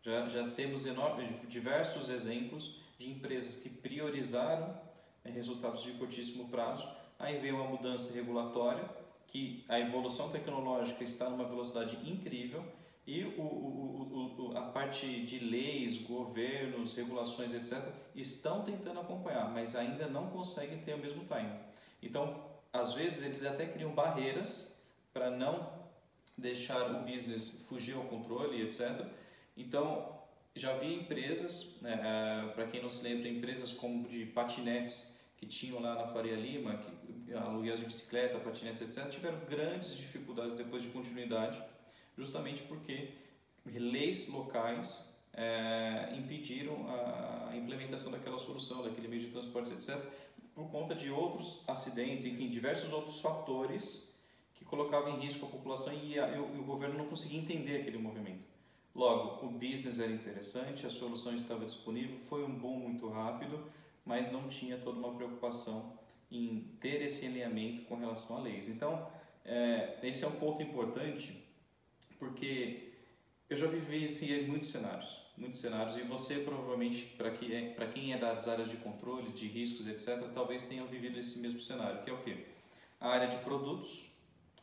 Já, 0.03 0.29
já 0.29 0.51
temos 0.51 0.85
enorme, 0.85 1.29
diversos 1.49 2.11
exemplos 2.11 2.81
de 2.99 3.09
empresas 3.09 3.55
que 3.55 3.69
priorizaram 3.69 4.77
é, 5.25 5.31
resultados 5.31 5.85
de 5.85 5.93
curtíssimo 5.93 6.49
prazo. 6.49 6.89
Aí 7.19 7.39
veio 7.39 7.55
uma 7.55 7.69
mudança 7.69 8.13
regulatória, 8.13 8.85
que 9.29 9.65
a 9.69 9.79
evolução 9.79 10.31
tecnológica 10.31 11.05
está 11.05 11.31
numa 11.31 11.45
velocidade 11.45 11.97
incrível 12.09 12.65
e 13.07 13.25
o, 13.25 13.43
o, 13.43 14.51
o, 14.53 14.57
a 14.57 14.63
parte 14.63 15.25
de 15.25 15.39
leis, 15.41 15.99
governos, 15.99 16.95
regulações, 16.95 17.53
etc., 17.53 17.83
estão 18.15 18.63
tentando 18.63 19.01
acompanhar, 19.01 19.51
mas 19.51 19.75
ainda 19.75 20.07
não 20.07 20.29
conseguem 20.31 20.79
ter 20.79 20.95
o 20.95 20.99
mesmo 20.99 21.25
time. 21.25 21.53
Então, 22.01 22.45
às 22.73 22.93
vezes, 22.93 23.25
eles 23.25 23.45
até 23.45 23.67
criam 23.67 23.93
barreiras 23.93 24.81
para 25.13 25.31
não 25.31 25.83
deixar 26.39 26.91
o 26.91 27.01
business 27.01 27.67
fugir 27.69 27.97
ao 27.97 28.05
controle, 28.05 28.63
etc. 28.63 29.05
Então, 29.57 30.21
já 30.55 30.77
vi 30.77 30.95
empresas, 30.95 31.81
né, 31.83 32.01
é, 32.03 32.53
para 32.53 32.67
quem 32.69 32.81
não 32.81 32.89
se 32.89 33.03
lembra, 33.03 33.29
empresas 33.29 33.73
como 33.73 34.09
de 34.09 34.27
patinetes 34.27 35.19
que 35.37 35.47
tinham 35.47 35.81
lá 35.81 35.97
na 35.97 36.07
Faria 36.13 36.37
Lima, 36.37 36.77
que, 36.77 37.35
aluguéis 37.35 37.81
de 37.81 37.87
bicicleta, 37.87 38.39
patinetes, 38.39 38.81
etc., 38.83 39.11
tiveram 39.11 39.41
grandes 39.41 39.97
dificuldades 39.97 40.55
depois 40.55 40.83
de 40.83 40.89
continuidade 40.91 41.61
justamente 42.17 42.63
porque 42.63 43.11
leis 43.65 44.29
locais 44.29 45.13
é, 45.33 46.15
impediram 46.17 46.87
a 46.89 47.57
implementação 47.57 48.11
daquela 48.11 48.39
solução, 48.39 48.83
daquele 48.83 49.09
meio 49.09 49.23
de 49.23 49.29
transporte, 49.29 49.73
etc., 49.73 49.97
por 50.55 50.71
conta 50.71 50.95
de 50.95 51.11
outros 51.11 51.63
acidentes, 51.67 52.27
enfim, 52.27 52.49
diversos 52.49 52.93
outros 52.93 53.21
fatores 53.21 54.13
que 54.55 54.65
colocavam 54.65 55.17
em 55.17 55.21
risco 55.21 55.47
a 55.47 55.49
população 55.49 55.93
e, 55.95 56.19
a, 56.19 56.29
e 56.29 56.39
o 56.39 56.63
governo 56.65 56.99
não 56.99 57.07
conseguia 57.07 57.41
entender 57.41 57.81
aquele 57.81 57.97
movimento. 57.97 58.45
Logo, 58.95 59.47
o 59.47 59.51
business 59.51 59.99
era 59.99 60.13
interessante, 60.13 60.87
a 60.87 60.91
solução 60.91 61.35
estava 61.35 61.65
disponível, 61.65 62.19
foi 62.19 62.45
um 62.45 62.55
boom 62.55 62.81
muito 62.81 63.09
rápido, 63.09 63.65
mas 64.05 64.31
não 64.31 64.49
tinha 64.49 64.77
toda 64.77 64.99
uma 64.99 65.15
preocupação 65.15 65.99
em 66.31 66.77
ter 66.81 67.01
esse 67.01 67.25
alinhamento 67.27 67.83
com 67.83 67.97
relação 67.97 68.37
a 68.37 68.41
leis. 68.41 68.69
Então, 68.69 69.09
é, 69.45 69.99
esse 70.03 70.25
é 70.25 70.29
um 70.29 70.33
ponto 70.33 70.63
importante 70.63 71.42
porque 72.23 72.93
eu 73.51 73.57
já 73.57 73.67
vivi 73.67 74.05
assim, 74.05 74.47
muitos 74.47 74.71
cenários, 74.71 75.19
muitos 75.37 75.59
cenários, 75.59 75.97
e 75.97 76.03
você 76.03 76.37
provavelmente, 76.37 77.05
para 77.17 77.33
quem, 77.33 77.53
é, 77.53 77.87
quem 77.93 78.13
é 78.13 78.17
das 78.17 78.47
áreas 78.47 78.71
de 78.71 78.77
controle, 78.77 79.33
de 79.33 79.49
riscos, 79.49 79.89
etc., 79.89 80.31
talvez 80.33 80.63
tenha 80.63 80.85
vivido 80.85 81.19
esse 81.19 81.41
mesmo 81.41 81.61
cenário, 81.61 82.01
que 82.05 82.11
é 82.11 82.13
o 82.13 82.23
quê? 82.23 82.47
A 83.01 83.09
área 83.09 83.27
de 83.27 83.39
produtos, 83.39 84.09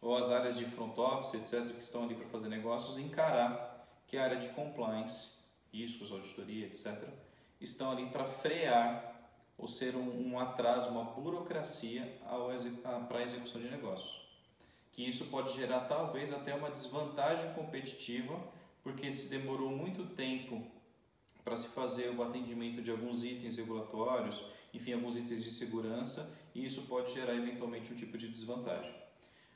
ou 0.01 0.15
as 0.15 0.31
áreas 0.31 0.57
de 0.57 0.63
front 0.63 0.97
office, 0.97 1.33
etc., 1.33 1.75
que 1.75 1.83
estão 1.83 2.05
ali 2.05 2.15
para 2.15 2.29
fazer 2.29 2.47
negócios, 2.47 2.97
encarar 2.97 3.85
que 4.07 4.15
a 4.15 4.23
área 4.23 4.37
de 4.37 4.47
compliance, 4.53 5.39
riscos, 5.73 6.13
auditoria, 6.13 6.65
etc., 6.65 7.09
estão 7.59 7.91
ali 7.91 8.05
para 8.05 8.23
frear 8.23 9.31
ou 9.57 9.67
ser 9.67 9.97
um, 9.97 10.31
um 10.31 10.39
atraso, 10.39 10.87
uma 10.87 11.03
burocracia 11.03 12.09
para 13.09 13.19
a 13.19 13.21
execução 13.21 13.59
de 13.59 13.69
negócios 13.69 14.28
que 14.99 15.07
isso 15.07 15.27
pode 15.27 15.55
gerar 15.55 15.85
talvez 15.85 16.33
até 16.33 16.53
uma 16.53 16.69
desvantagem 16.69 17.53
competitiva, 17.53 18.37
porque 18.83 19.13
se 19.13 19.29
demorou 19.29 19.69
muito 19.69 20.13
tempo 20.13 20.61
para 21.41 21.55
se 21.55 21.69
fazer 21.69 22.09
o 22.09 22.21
atendimento 22.21 22.81
de 22.81 22.91
alguns 22.91 23.23
itens 23.23 23.55
regulatórios, 23.55 24.43
enfim, 24.73 24.91
alguns 24.91 25.15
itens 25.15 25.41
de 25.41 25.51
segurança, 25.51 26.37
e 26.53 26.65
isso 26.65 26.81
pode 26.81 27.13
gerar 27.13 27.33
eventualmente 27.33 27.93
um 27.93 27.95
tipo 27.95 28.17
de 28.17 28.27
desvantagem. 28.27 28.93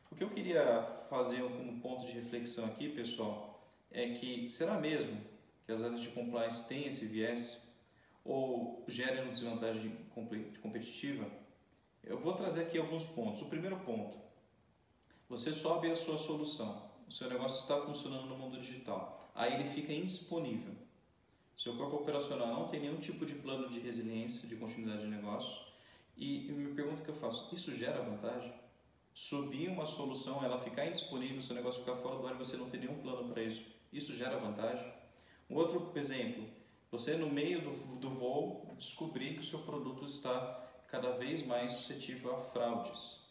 O 0.10 0.16
que 0.16 0.24
eu 0.24 0.30
queria 0.30 0.82
fazer 1.10 1.42
como 1.42 1.82
ponto 1.82 2.06
de 2.06 2.14
reflexão 2.14 2.64
aqui, 2.64 2.88
pessoal, 2.88 3.68
é 3.92 4.14
que 4.14 4.50
será 4.50 4.80
mesmo 4.80 5.20
que 5.66 5.74
as 5.74 5.82
áreas 5.82 6.00
de 6.00 6.08
compliance 6.08 6.70
têm 6.70 6.88
esse 6.88 7.06
viés 7.06 7.70
ou 8.24 8.82
gerem 8.88 9.24
uma 9.24 9.32
desvantagem 9.32 9.94
competitiva? 10.62 11.30
Eu 12.02 12.18
vou 12.18 12.34
trazer 12.34 12.62
aqui 12.62 12.78
alguns 12.78 13.04
pontos. 13.04 13.42
O 13.42 13.50
primeiro 13.50 13.76
ponto, 13.82 14.23
você 15.38 15.52
sobe 15.52 15.90
a 15.90 15.96
sua 15.96 16.16
solução, 16.16 16.84
o 17.08 17.12
seu 17.12 17.28
negócio 17.28 17.60
está 17.60 17.82
funcionando 17.82 18.28
no 18.28 18.38
mundo 18.38 18.60
digital, 18.60 19.28
aí 19.34 19.56
ele 19.56 19.68
fica 19.68 19.92
indisponível. 19.92 20.76
Seu 21.56 21.76
corpo 21.76 21.96
operacional 21.96 22.50
não 22.50 22.68
tem 22.68 22.82
nenhum 22.82 22.98
tipo 22.98 23.26
de 23.26 23.34
plano 23.34 23.68
de 23.68 23.80
resiliência, 23.80 24.48
de 24.48 24.56
continuidade 24.56 25.02
de 25.02 25.08
negócio. 25.08 25.52
E, 26.16 26.52
me 26.52 26.76
pergunta 26.76 27.02
que 27.02 27.10
eu 27.10 27.16
faço, 27.16 27.54
isso 27.54 27.74
gera 27.76 28.04
vantagem? 28.04 28.54
Subir 29.12 29.70
uma 29.70 29.88
solução, 29.88 30.44
ela 30.46 30.60
ficar 30.60 30.86
indisponível, 30.86 31.42
seu 31.42 31.56
negócio 31.56 31.80
ficar 31.80 31.96
fora 31.96 32.20
do 32.20 32.28
ar 32.28 32.36
e 32.36 32.38
você 32.38 32.56
não 32.56 32.70
tem 32.70 32.82
nenhum 32.82 33.02
plano 33.02 33.34
para 33.34 33.42
isso, 33.42 33.66
isso 33.92 34.14
gera 34.14 34.38
vantagem? 34.38 34.94
Um 35.50 35.56
outro 35.56 35.92
exemplo, 35.96 36.46
você 36.92 37.18
no 37.18 37.28
meio 37.28 37.60
do, 37.60 37.96
do 37.96 38.10
voo 38.12 38.72
descobrir 38.78 39.34
que 39.34 39.40
o 39.40 39.44
seu 39.44 39.60
produto 39.60 40.06
está 40.06 40.64
cada 40.90 41.18
vez 41.18 41.44
mais 41.44 41.72
suscetível 41.72 42.36
a 42.36 42.40
fraudes 42.40 43.23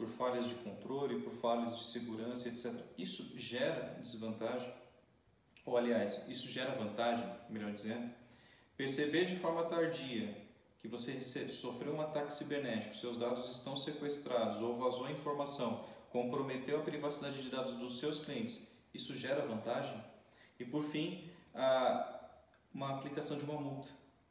por 0.00 0.08
falhas 0.08 0.46
de 0.48 0.54
controle, 0.54 1.20
por 1.20 1.34
falhas 1.34 1.76
de 1.76 1.84
segurança, 1.84 2.48
etc. 2.48 2.72
Isso 2.96 3.38
gera 3.38 3.98
desvantagem? 4.00 4.72
Ou, 5.66 5.76
aliás, 5.76 6.24
isso 6.26 6.48
gera 6.48 6.74
vantagem, 6.74 7.22
melhor 7.50 7.70
dizendo? 7.70 8.10
Perceber 8.78 9.26
de 9.26 9.36
forma 9.36 9.64
tardia 9.64 10.34
que 10.80 10.88
você 10.88 11.12
recebe, 11.12 11.52
sofreu 11.52 11.94
um 11.94 12.00
ataque 12.00 12.32
cibernético, 12.32 12.96
seus 12.96 13.18
dados 13.18 13.50
estão 13.50 13.76
sequestrados 13.76 14.62
ou 14.62 14.78
vazou 14.78 15.10
informação, 15.10 15.84
comprometeu 16.08 16.80
a 16.80 16.82
privacidade 16.82 17.42
de 17.42 17.50
dados 17.50 17.74
dos 17.74 17.98
seus 17.98 18.24
clientes, 18.24 18.72
isso 18.94 19.14
gera 19.14 19.44
vantagem? 19.44 20.02
E, 20.58 20.64
por 20.64 20.82
fim, 20.82 21.30
a, 21.54 22.30
uma 22.72 22.96
aplicação 22.96 23.36
de 23.36 23.44
uma 23.44 23.60
multa 23.60 23.88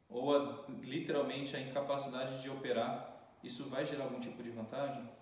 ou 0.10 0.36
a, 0.36 0.66
literalmente 0.82 1.56
a 1.56 1.62
incapacidade 1.62 2.42
de 2.42 2.50
operar, 2.50 3.38
isso 3.44 3.70
vai 3.70 3.86
gerar 3.86 4.06
algum 4.06 4.20
tipo 4.20 4.42
de 4.42 4.50
vantagem? 4.50 5.19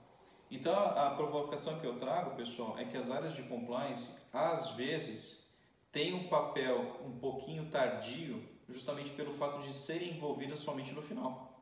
Então, 0.50 0.74
a, 0.74 1.12
provocação 1.12 1.80
que 1.80 1.86
eu 1.86 2.00
trago, 2.00 2.36
pessoal, 2.36 2.78
é 2.78 2.86
que 2.86 2.96
as 2.96 3.12
áreas 3.12 3.34
de 3.34 3.44
compliance, 3.44 4.22
às 4.32 4.72
vezes, 4.72 5.46
têm 5.92 6.14
um 6.14 6.30
papel 6.30 7.02
um 7.06 7.20
pouquinho 7.20 7.70
tardio, 7.70 8.42
justamente 8.70 9.12
pelo 9.12 9.34
fato 9.34 9.60
de 9.60 9.74
serem 9.74 10.12
envolvidas 10.12 10.60
somente 10.60 10.94
no 10.94 11.02
final. 11.02 11.62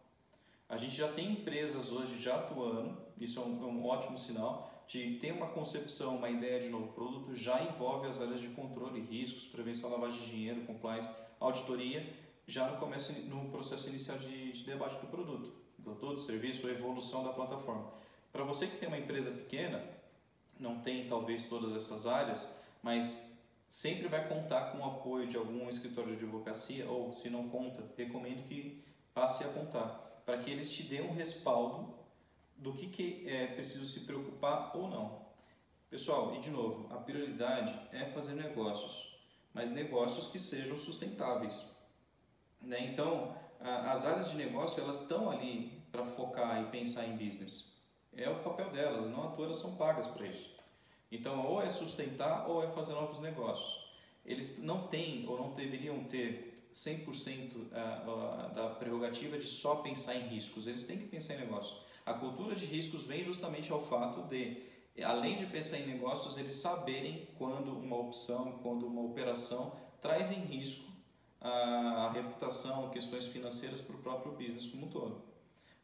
A 0.70 0.78
gente 0.78 0.96
já 0.96 1.08
tem 1.08 1.32
empresas 1.32 1.92
hoje 1.92 2.20
já 2.20 2.36
atuando, 2.36 2.98
isso 3.20 3.40
é 3.40 3.44
um, 3.44 3.64
é 3.64 3.66
um 3.66 3.86
ótimo 3.86 4.18
sinal, 4.18 4.72
de 4.88 5.18
ter 5.20 5.32
uma 5.32 5.48
concepção, 5.48 6.18
uma 6.18 6.30
ideia 6.30 6.60
de 6.60 6.70
novo 6.70 6.94
produto, 6.94 7.36
já 7.36 7.64
envolve 7.64 8.08
as 8.08 8.22
áreas 8.22 8.40
de 8.40 8.50
controle, 8.50 9.02
riscos, 9.02 9.46
prevenção, 9.46 9.90
lavagem 9.90 10.20
de 10.20 10.30
dinheiro, 10.30 10.62
compliance, 10.66 11.10
auditoria, 11.40 12.08
já 12.48 12.70
no, 12.70 12.78
começo, 12.78 13.12
no 13.24 13.50
processo 13.50 13.90
inicial 13.90 14.18
de, 14.18 14.52
de 14.52 14.64
debate 14.64 15.00
do 15.00 15.08
produto, 15.08 15.52
produto, 15.84 16.22
serviço, 16.22 16.70
evolução 16.70 17.24
da 17.24 17.34
plataforma. 17.34 18.05
Para 18.36 18.44
você 18.44 18.68
que 18.68 18.76
tem 18.76 18.90
uma 18.90 18.98
empresa 18.98 19.32
pequena, 19.32 19.82
não 20.60 20.82
tem 20.82 21.08
talvez 21.08 21.46
todas 21.46 21.74
essas 21.74 22.06
áreas, 22.06 22.62
mas 22.84 23.34
sempre 23.70 24.10
vai 24.10 24.28
contar 24.28 24.74
com 24.74 24.80
o 24.80 24.84
apoio 24.84 25.26
de 25.26 25.38
algum 25.38 25.70
escritório 25.70 26.18
de 26.18 26.26
advocacia, 26.26 26.86
ou 26.86 27.14
se 27.14 27.30
não 27.30 27.48
conta, 27.48 27.82
recomendo 27.96 28.44
que 28.44 28.84
passe 29.14 29.46
a 29.46 29.48
contar, 29.48 30.22
para 30.26 30.38
que 30.40 30.52
eles 30.52 30.70
te 30.70 30.84
dêem 30.84 31.10
um 31.10 31.14
respaldo 31.14 31.96
do 32.58 32.74
que, 32.74 32.88
que 32.88 33.24
é 33.26 33.48
preciso 33.48 33.86
se 33.86 34.02
preocupar 34.02 34.76
ou 34.76 34.90
não. 34.90 35.22
Pessoal, 35.90 36.36
e 36.36 36.42
de 36.42 36.50
novo, 36.50 36.94
a 36.94 36.98
prioridade 36.98 37.74
é 37.94 38.04
fazer 38.08 38.34
negócios, 38.34 39.18
mas 39.54 39.72
negócios 39.72 40.28
que 40.28 40.40
sejam 40.40 40.78
sustentáveis. 40.78 41.74
Né? 42.62 42.84
Então, 42.92 43.34
as 43.62 44.04
áreas 44.04 44.30
de 44.30 44.36
negócio 44.36 44.84
elas 44.84 45.04
estão 45.04 45.32
ali 45.32 45.82
para 45.90 46.06
focar 46.06 46.62
e 46.62 46.66
pensar 46.66 47.08
em 47.08 47.16
business 47.16 47.76
é 48.18 48.30
o 48.30 48.40
papel 48.40 48.70
delas, 48.72 49.08
não 49.08 49.26
à 49.26 49.28
toa 49.32 49.46
elas 49.46 49.58
são 49.58 49.76
pagas 49.76 50.08
para 50.08 50.28
isso. 50.28 50.56
Então, 51.12 51.46
ou 51.46 51.62
é 51.62 51.70
sustentar 51.70 52.50
ou 52.50 52.64
é 52.64 52.68
fazer 52.72 52.94
novos 52.94 53.20
negócios. 53.20 53.86
Eles 54.26 54.64
não 54.64 54.88
têm 54.88 55.28
ou 55.28 55.38
não 55.38 55.54
deveriam 55.54 56.04
ter 56.06 56.54
100% 56.74 57.68
eh, 57.72 58.54
da 58.54 58.76
prerrogativa 58.80 59.38
de 59.38 59.46
só 59.46 59.78
pensar 59.78 60.16
em 60.16 60.28
riscos, 60.28 60.68
eles 60.68 60.84
têm 60.84 60.98
que 60.98 61.08
pensar 61.08 61.36
em 61.36 61.40
negócios. 61.40 61.80
A 62.06 62.14
cultura 62.14 62.56
de 62.56 62.66
riscos 62.66 63.04
vem 63.04 63.24
justamente 63.24 63.72
ao 63.72 63.82
fato 63.82 64.24
de, 64.24 64.64
além 65.04 65.36
de 65.36 65.46
pensar 65.46 65.80
em 65.80 65.88
negócios, 65.88 66.38
eles 66.38 66.56
saberem 66.56 67.28
quando 67.38 67.72
uma 67.78 67.98
opção, 67.98 68.60
quando 68.64 68.86
uma 68.88 69.02
operação 69.02 69.74
traz 70.02 70.32
em 70.32 70.40
risco 70.40 70.92
a 71.40 72.12
reputação, 72.14 72.90
questões 72.90 73.28
financeiras 73.28 73.80
para 73.80 73.96
o 73.96 74.00
próprio 74.00 74.34
business 74.34 74.66
como 74.66 74.88
um 74.88 74.90
todo 74.90 75.35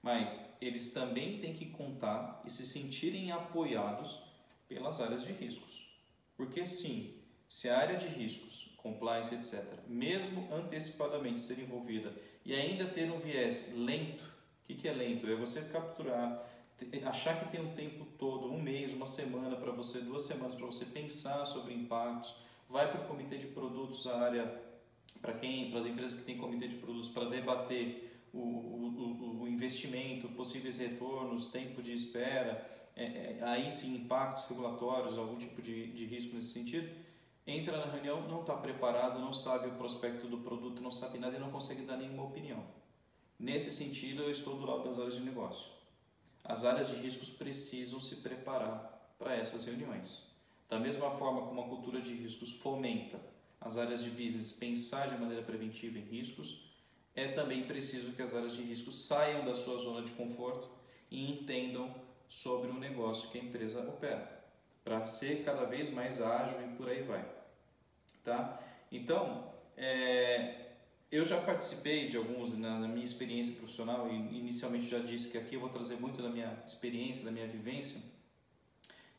mas 0.01 0.58
eles 0.60 0.93
também 0.93 1.39
têm 1.39 1.53
que 1.53 1.67
contar 1.67 2.41
e 2.46 2.50
se 2.50 2.65
sentirem 2.65 3.31
apoiados 3.31 4.20
pelas 4.67 5.00
áreas 5.00 5.24
de 5.24 5.31
riscos. 5.31 5.89
Porque 6.36 6.65
sim, 6.65 7.15
se 7.48 7.70
a 7.70 7.77
área 7.77 7.98
de 7.98 8.08
riscos, 8.08 8.74
compliance, 8.77 9.36
etc., 9.36 9.63
mesmo 9.88 10.48
antecipadamente 10.51 11.41
ser 11.41 11.60
envolvida 11.60 12.13
e 12.43 12.55
ainda 12.55 12.86
ter 12.86 13.12
um 13.12 13.20
viés 13.20 13.74
lento, 13.75 14.24
o 14.24 14.67
que, 14.67 14.75
que 14.75 14.88
é 14.88 14.93
lento? 14.93 15.27
É 15.27 15.36
você 15.36 15.62
capturar, 15.65 16.50
achar 17.05 17.39
que 17.39 17.51
tem 17.51 17.62
um 17.62 17.75
tempo 17.75 18.05
todo, 18.17 18.51
um 18.51 18.60
mês, 18.60 18.93
uma 18.93 19.05
semana 19.05 19.55
para 19.55 19.72
você, 19.72 20.00
duas 20.01 20.24
semanas 20.24 20.55
para 20.55 20.65
você 20.65 20.86
pensar 20.86 21.46
sobre 21.46 21.74
impactos, 21.74 22.34
vai 22.67 22.89
para 22.91 23.01
o 23.01 23.08
comitê 23.08 23.38
de 23.38 23.48
produtos, 23.48 24.08
a 24.08 24.20
área 24.20 24.62
para 25.22 25.34
quem, 25.34 25.70
para 25.70 25.79
as 25.79 25.86
empresas 25.86 26.20
que 26.20 26.25
têm 26.25 26.38
comitê 26.38 26.67
de 26.67 26.77
produtos 26.77 27.10
para 27.10 27.25
debater 27.25 28.10
o, 28.33 28.38
o, 28.38 29.41
o, 29.41 29.47
investimento, 29.47 30.29
possíveis 30.29 30.77
retornos, 30.77 31.47
tempo 31.47 31.81
de 31.81 31.93
espera, 31.93 32.89
é, 32.95 33.03
é, 33.03 33.43
aí 33.43 33.71
sim 33.71 33.95
impactos 33.95 34.45
regulatórios, 34.45 35.17
algum 35.17 35.38
tipo 35.38 35.61
de, 35.61 35.91
de 35.91 36.05
risco 36.05 36.35
nesse 36.35 36.53
sentido, 36.53 36.89
entra 37.45 37.77
na 37.77 37.91
reunião, 37.91 38.27
não 38.27 38.41
está 38.41 38.55
preparado, 38.55 39.19
não 39.19 39.33
sabe 39.33 39.67
o 39.67 39.75
prospecto 39.75 40.27
do 40.27 40.39
produto, 40.39 40.81
não 40.81 40.91
sabe 40.91 41.19
nada 41.19 41.35
e 41.35 41.39
não 41.39 41.51
consegue 41.51 41.83
dar 41.83 41.97
nenhuma 41.97 42.23
opinião. 42.23 42.63
Nesse 43.39 43.71
sentido, 43.71 44.23
eu 44.23 44.31
estou 44.31 44.55
do 44.55 44.65
lado 44.65 44.83
das 44.83 45.00
áreas 45.00 45.15
de 45.15 45.21
negócio. 45.21 45.71
As 46.43 46.63
áreas 46.63 46.89
de 46.89 46.95
riscos 46.95 47.29
precisam 47.29 48.00
se 48.00 48.17
preparar 48.17 49.15
para 49.17 49.35
essas 49.35 49.65
reuniões. 49.65 50.23
Da 50.69 50.79
mesma 50.79 51.11
forma 51.11 51.47
como 51.47 51.61
a 51.61 51.67
cultura 51.67 52.01
de 52.01 52.13
riscos 52.13 52.51
fomenta 52.51 53.19
as 53.59 53.77
áreas 53.77 54.03
de 54.03 54.09
business 54.09 54.51
pensar 54.51 55.09
de 55.09 55.19
maneira 55.19 55.43
preventiva 55.43 56.00
em 56.00 56.01
riscos, 56.01 56.70
é 57.15 57.29
também 57.29 57.63
preciso 57.63 58.13
que 58.13 58.21
as 58.21 58.33
áreas 58.33 58.53
de 58.53 58.61
risco 58.61 58.91
saiam 58.91 59.45
da 59.45 59.53
sua 59.53 59.77
zona 59.79 60.01
de 60.01 60.11
conforto 60.11 60.69
e 61.09 61.31
entendam 61.31 61.93
sobre 62.29 62.69
o 62.69 62.79
negócio 62.79 63.29
que 63.29 63.37
a 63.37 63.43
empresa 63.43 63.81
opera, 63.81 64.41
para 64.83 65.05
ser 65.05 65.43
cada 65.43 65.65
vez 65.65 65.89
mais 65.89 66.21
ágil 66.21 66.61
e 66.61 66.75
por 66.75 66.87
aí 66.87 67.03
vai. 67.03 67.25
Tá? 68.23 68.61
Então, 68.89 69.51
é, 69.75 70.71
eu 71.11 71.25
já 71.25 71.41
participei 71.41 72.07
de 72.07 72.15
alguns 72.15 72.57
na, 72.57 72.79
na, 72.79 72.87
minha 72.87 73.03
experiência 73.03 73.53
profissional 73.55 74.09
e 74.09 74.15
inicialmente 74.15 74.87
já 74.87 74.99
disse 74.99 75.29
que 75.29 75.37
aqui 75.37 75.55
eu 75.55 75.59
vou 75.59 75.69
trazer 75.69 75.95
muito 75.95 76.21
da 76.21 76.29
minha 76.29 76.63
experiência, 76.65 77.25
da 77.25 77.31
minha 77.31 77.47
vivência, 77.47 78.01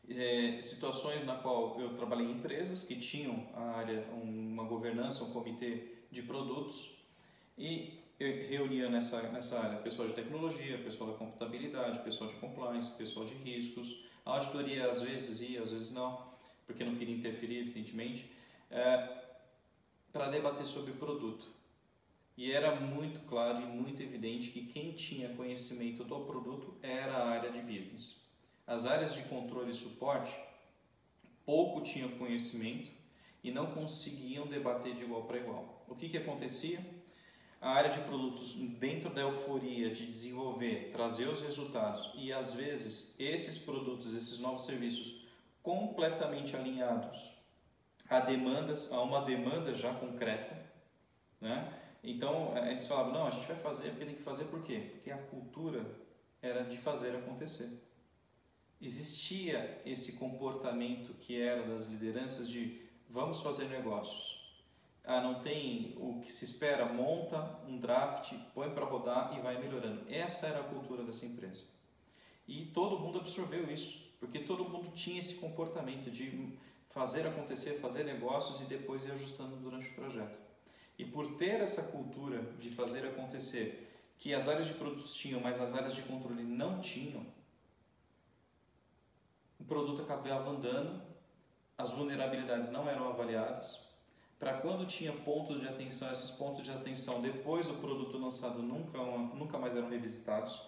é, 0.09 0.59
situações 0.61 1.25
na 1.25 1.37
qual 1.37 1.79
eu 1.81 1.95
trabalhei 1.95 2.27
em 2.27 2.33
empresas 2.33 2.83
que 2.83 2.97
tinham 2.97 3.47
a 3.55 3.77
área, 3.77 4.07
uma 4.13 4.65
governança, 4.65 5.23
um 5.25 5.33
comitê 5.33 5.89
de 6.11 6.23
produtos 6.23 7.02
e 7.57 7.99
eu 8.19 8.49
reunia 8.49 8.89
nessa, 8.89 9.21
nessa 9.31 9.59
área 9.59 9.79
pessoal 9.79 10.07
de 10.09 10.15
tecnologia, 10.15 10.79
pessoal 10.79 11.11
da 11.11 11.19
computabilidade, 11.19 12.05
pessoal 12.05 12.31
de 12.31 12.37
compliance, 12.37 12.97
pessoal 12.97 13.27
de 13.27 13.35
riscos. 13.35 14.05
A 14.25 14.31
auditoria 14.33 14.89
às 14.89 15.03
vezes 15.03 15.41
ia, 15.41 15.61
às 15.61 15.73
vezes 15.73 15.93
não, 15.93 16.25
porque 16.67 16.85
não 16.85 16.95
queria 16.95 17.17
interferir, 17.17 17.59
evidentemente, 17.59 18.31
é, 18.71 19.23
para 20.13 20.29
debater 20.29 20.67
sobre 20.67 20.93
o 20.93 20.97
produto. 20.97 21.51
E 22.37 22.51
era 22.51 22.77
muito 22.77 23.21
claro 23.27 23.61
e 23.61 23.67
muito 23.67 24.03
evidente 24.03 24.51
que 24.51 24.67
quem 24.67 24.93
tinha 24.93 25.35
conhecimento 25.35 26.05
do 26.05 26.21
produto 26.21 26.75
era 26.83 27.13
a 27.13 27.29
área 27.29 27.51
de 27.51 27.61
business. 27.61 28.23
As 28.67 28.87
áreas 28.87 29.15
de 29.15 29.23
controle 29.25 29.71
e 29.71 29.75
suporte 29.75 30.35
pouco 31.45 31.83
tinham 31.83 32.11
conhecimento 32.11 32.91
e 33.45 33.51
não 33.51 33.73
conseguiam 33.73 34.47
debater 34.47 34.95
de 34.95 35.03
igual 35.03 35.25
para 35.25 35.39
igual. 35.39 35.85
O 35.89 35.95
que, 35.95 36.09
que 36.09 36.17
acontecia? 36.17 36.81
A 37.63 37.71
área 37.71 37.91
de 37.91 38.01
produtos 38.01 38.55
dentro 38.55 39.09
da 39.09 39.21
euforia 39.21 39.95
de 39.95 40.05
desenvolver, 40.05 40.91
trazer 40.93 41.29
os 41.29 41.41
resultados 41.43 42.11
e 42.17 42.33
às 42.33 42.55
vezes 42.55 43.15
esses 43.21 43.57
produtos, 43.57 44.15
esses 44.15 44.41
novos 44.41 44.67
serviços 44.67 45.25
completamente 45.63 46.57
alinhados 46.57 47.33
a 48.11 48.19
demandas, 48.19 48.93
a 48.93 49.01
uma 49.01 49.25
demanda 49.25 49.77
já 49.77 49.95
concreta, 49.95 50.61
né? 51.41 51.73
Então 52.03 52.53
eles 52.67 52.85
falavam 52.89 53.13
não, 53.13 53.27
a 53.29 53.31
gente 53.31 53.47
vai 53.47 53.57
fazer 53.57 53.91
porque 53.91 54.07
tem 54.07 54.17
que 54.17 54.23
fazer 54.25 54.47
por 54.47 54.65
quê? 54.65 54.89
Porque 54.91 55.13
a 55.13 55.19
cultura 55.19 55.87
era 56.43 56.65
de 56.65 56.77
fazer 56.77 57.17
acontecer. 57.17 57.81
Existia 58.81 59.81
esse 59.87 60.15
comportamento 60.15 61.15
que 61.21 61.41
era 61.41 61.63
das 61.63 61.87
lideranças 61.87 62.49
de 62.49 62.83
vamos 63.09 63.41
fazer 63.41 63.67
negócios 63.67 64.42
ah, 65.05 65.21
não 65.21 65.43
tem 65.43 65.97
o 65.99 66.21
que 66.21 66.33
se 66.33 66.45
espera, 66.45 66.87
monta 66.87 67.59
um 67.67 67.79
draft, 67.79 68.33
põe 68.55 68.71
para 68.71 68.85
rodar 68.85 69.37
e 69.37 69.41
vai 69.41 69.61
melhorando. 69.61 70.05
Essa 70.09 70.47
era 70.47 70.61
a 70.61 70.65
cultura 70.65 71.03
dessa 71.03 71.27
empresa. 71.27 71.65
E 72.47 72.67
todo 72.67 72.99
mundo 72.99 73.19
absorveu 73.19 73.71
isso, 73.71 74.13
porque 74.21 74.39
todo 74.41 74.69
mundo 74.69 74.93
tinha 74.93 75.19
esse 75.19 75.35
comportamento 75.35 76.11
de 76.11 76.57
fazer 76.91 77.27
acontecer, 77.27 77.81
fazer 77.81 78.05
negócios 78.05 78.61
e 78.61 78.65
depois 78.65 79.05
ir 79.05 79.13
ajustando 79.13 79.57
durante 79.57 79.89
o 79.91 79.95
trajeto. 79.95 80.39
E 80.99 81.05
por 81.05 81.37
ter 81.37 81.61
essa 81.61 81.91
cultura 81.91 82.41
de 82.61 82.71
fazer 82.71 83.07
acontecer, 83.07 83.89
que 84.19 84.33
as 84.33 84.47
áreas 84.47 84.69
de 84.69 84.75
produtos 84.75 85.15
tinham, 85.15 85.41
mas 85.41 85.61
as 85.61 85.75
áreas 85.75 85.97
de 85.97 86.03
controle 86.03 86.45
não 86.45 86.81
tinham, 86.81 87.27
o 89.59 89.65
produto 89.65 90.03
acabava 90.03 90.51
andando, 90.51 91.03
as 91.77 91.91
vulnerabilidades 91.91 92.71
não 92.71 92.89
eram 92.89 93.09
avaliadas, 93.09 93.92
para 94.43 94.55
quando 94.55 94.85
tinha 94.85 95.13
pontos 95.13 95.61
de 95.61 95.69
atenção, 95.69 96.11
esses 96.11 96.33
pontos 96.33 96.65
de 96.65 96.73
atenção 96.73 97.23
depois 97.23 97.69
do 97.69 97.75
produto 97.75 98.19
lançado 98.19 98.61
nunca, 98.61 98.99
nunca 98.99 99.57
mais 99.57 99.77
eram 99.77 99.89
revisitados. 99.89 100.61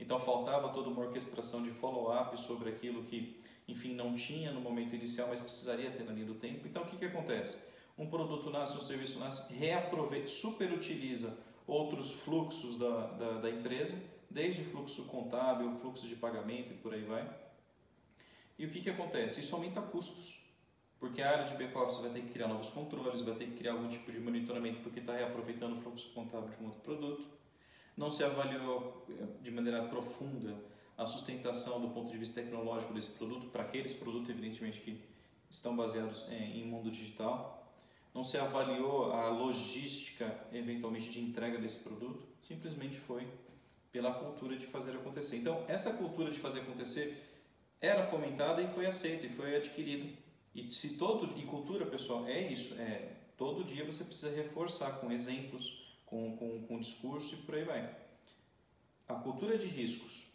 Então 0.00 0.18
faltava 0.18 0.70
toda 0.70 0.88
uma 0.88 1.02
orquestração 1.02 1.62
de 1.62 1.68
follow-up 1.72 2.40
sobre 2.40 2.70
aquilo 2.70 3.04
que, 3.04 3.38
enfim, 3.68 3.94
não 3.94 4.14
tinha 4.14 4.50
no 4.50 4.62
momento 4.62 4.94
inicial, 4.94 5.28
mas 5.28 5.40
precisaria 5.40 5.90
ter 5.90 6.04
na 6.04 6.12
linha 6.12 6.24
do 6.24 6.36
tempo. 6.36 6.66
Então 6.66 6.84
o 6.84 6.86
que, 6.86 6.96
que 6.96 7.04
acontece? 7.04 7.58
Um 7.98 8.06
produto 8.06 8.48
nasce, 8.48 8.78
um 8.78 8.80
serviço 8.80 9.18
nasce, 9.18 9.52
reaproveita, 9.52 10.28
superutiliza 10.28 11.38
outros 11.66 12.12
fluxos 12.12 12.78
da, 12.78 13.08
da, 13.08 13.40
da 13.40 13.50
empresa, 13.50 13.94
desde 14.30 14.64
fluxo 14.64 15.04
contábil, 15.04 15.76
fluxo 15.82 16.08
de 16.08 16.16
pagamento 16.16 16.72
e 16.72 16.78
por 16.78 16.94
aí 16.94 17.02
vai. 17.02 17.28
E 18.58 18.64
o 18.64 18.70
que, 18.70 18.80
que 18.80 18.88
acontece? 18.88 19.40
Isso 19.40 19.54
aumenta 19.54 19.82
custos. 19.82 20.41
Porque 21.02 21.20
a 21.20 21.32
área 21.32 21.44
de 21.44 21.56
back-office 21.56 21.98
vai 22.00 22.10
ter 22.10 22.20
que 22.20 22.28
criar 22.28 22.46
novos 22.46 22.68
controles, 22.68 23.22
vai 23.22 23.34
ter 23.34 23.46
que 23.46 23.56
criar 23.56 23.72
algum 23.72 23.88
tipo 23.88 24.12
de 24.12 24.20
monitoramento 24.20 24.82
porque 24.82 25.00
está 25.00 25.12
reaproveitando 25.12 25.76
o 25.76 25.80
fluxo 25.80 26.08
contábil 26.10 26.50
de 26.50 26.62
um 26.62 26.66
outro 26.66 26.80
produto. 26.80 27.26
Não 27.96 28.08
se 28.08 28.22
avaliou 28.22 29.04
eh, 29.10 29.26
de 29.42 29.50
maneira 29.50 29.82
profunda 29.88 30.54
a 30.96 31.04
sustentação 31.04 31.80
do 31.80 31.88
ponto 31.88 32.12
de 32.12 32.16
vista 32.16 32.40
tecnológico 32.40 32.94
desse 32.94 33.10
produto, 33.10 33.48
para 33.48 33.64
aqueles 33.64 33.92
produtos, 33.92 34.30
evidentemente, 34.30 34.78
que 34.78 35.02
estão 35.50 35.74
baseados 35.74 36.24
eh, 36.28 36.52
em 36.54 36.66
mundo 36.66 36.88
digital. 36.88 37.66
Não 38.14 38.22
se 38.22 38.38
avaliou 38.38 39.12
a 39.12 39.28
logística, 39.28 40.32
eventualmente, 40.52 41.10
de 41.10 41.20
entrega 41.20 41.58
desse 41.58 41.80
produto. 41.80 42.24
Simplesmente 42.40 42.96
foi 43.00 43.26
pela 43.90 44.14
cultura 44.14 44.56
de 44.56 44.66
fazer 44.66 44.92
acontecer. 44.92 45.38
Então, 45.38 45.64
essa 45.66 45.94
cultura 45.94 46.30
de 46.30 46.38
fazer 46.38 46.60
acontecer 46.60 47.28
era 47.80 48.04
fomentada 48.04 48.62
e 48.62 48.68
foi 48.68 48.86
aceita 48.86 49.26
e 49.26 49.30
foi 49.30 49.56
adquirida 49.56 50.21
e 50.54 50.70
se 50.70 50.96
todo 50.96 51.38
e 51.38 51.44
cultura, 51.44 51.86
pessoal, 51.86 52.26
é 52.26 52.40
isso, 52.52 52.74
é 52.74 53.16
todo 53.36 53.64
dia 53.64 53.84
você 53.84 54.04
precisa 54.04 54.34
reforçar 54.34 55.00
com 55.00 55.10
exemplos, 55.10 55.96
com, 56.04 56.36
com, 56.36 56.62
com 56.66 56.78
discurso 56.78 57.34
e 57.34 57.38
por 57.38 57.54
aí 57.54 57.64
vai. 57.64 57.96
A 59.08 59.14
cultura 59.14 59.56
de 59.56 59.66
riscos, 59.66 60.26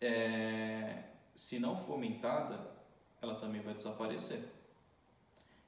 é, 0.00 1.04
se 1.34 1.58
não 1.58 1.76
fomentada, 1.76 2.70
ela 3.20 3.34
também 3.34 3.60
vai 3.60 3.74
desaparecer. 3.74 4.48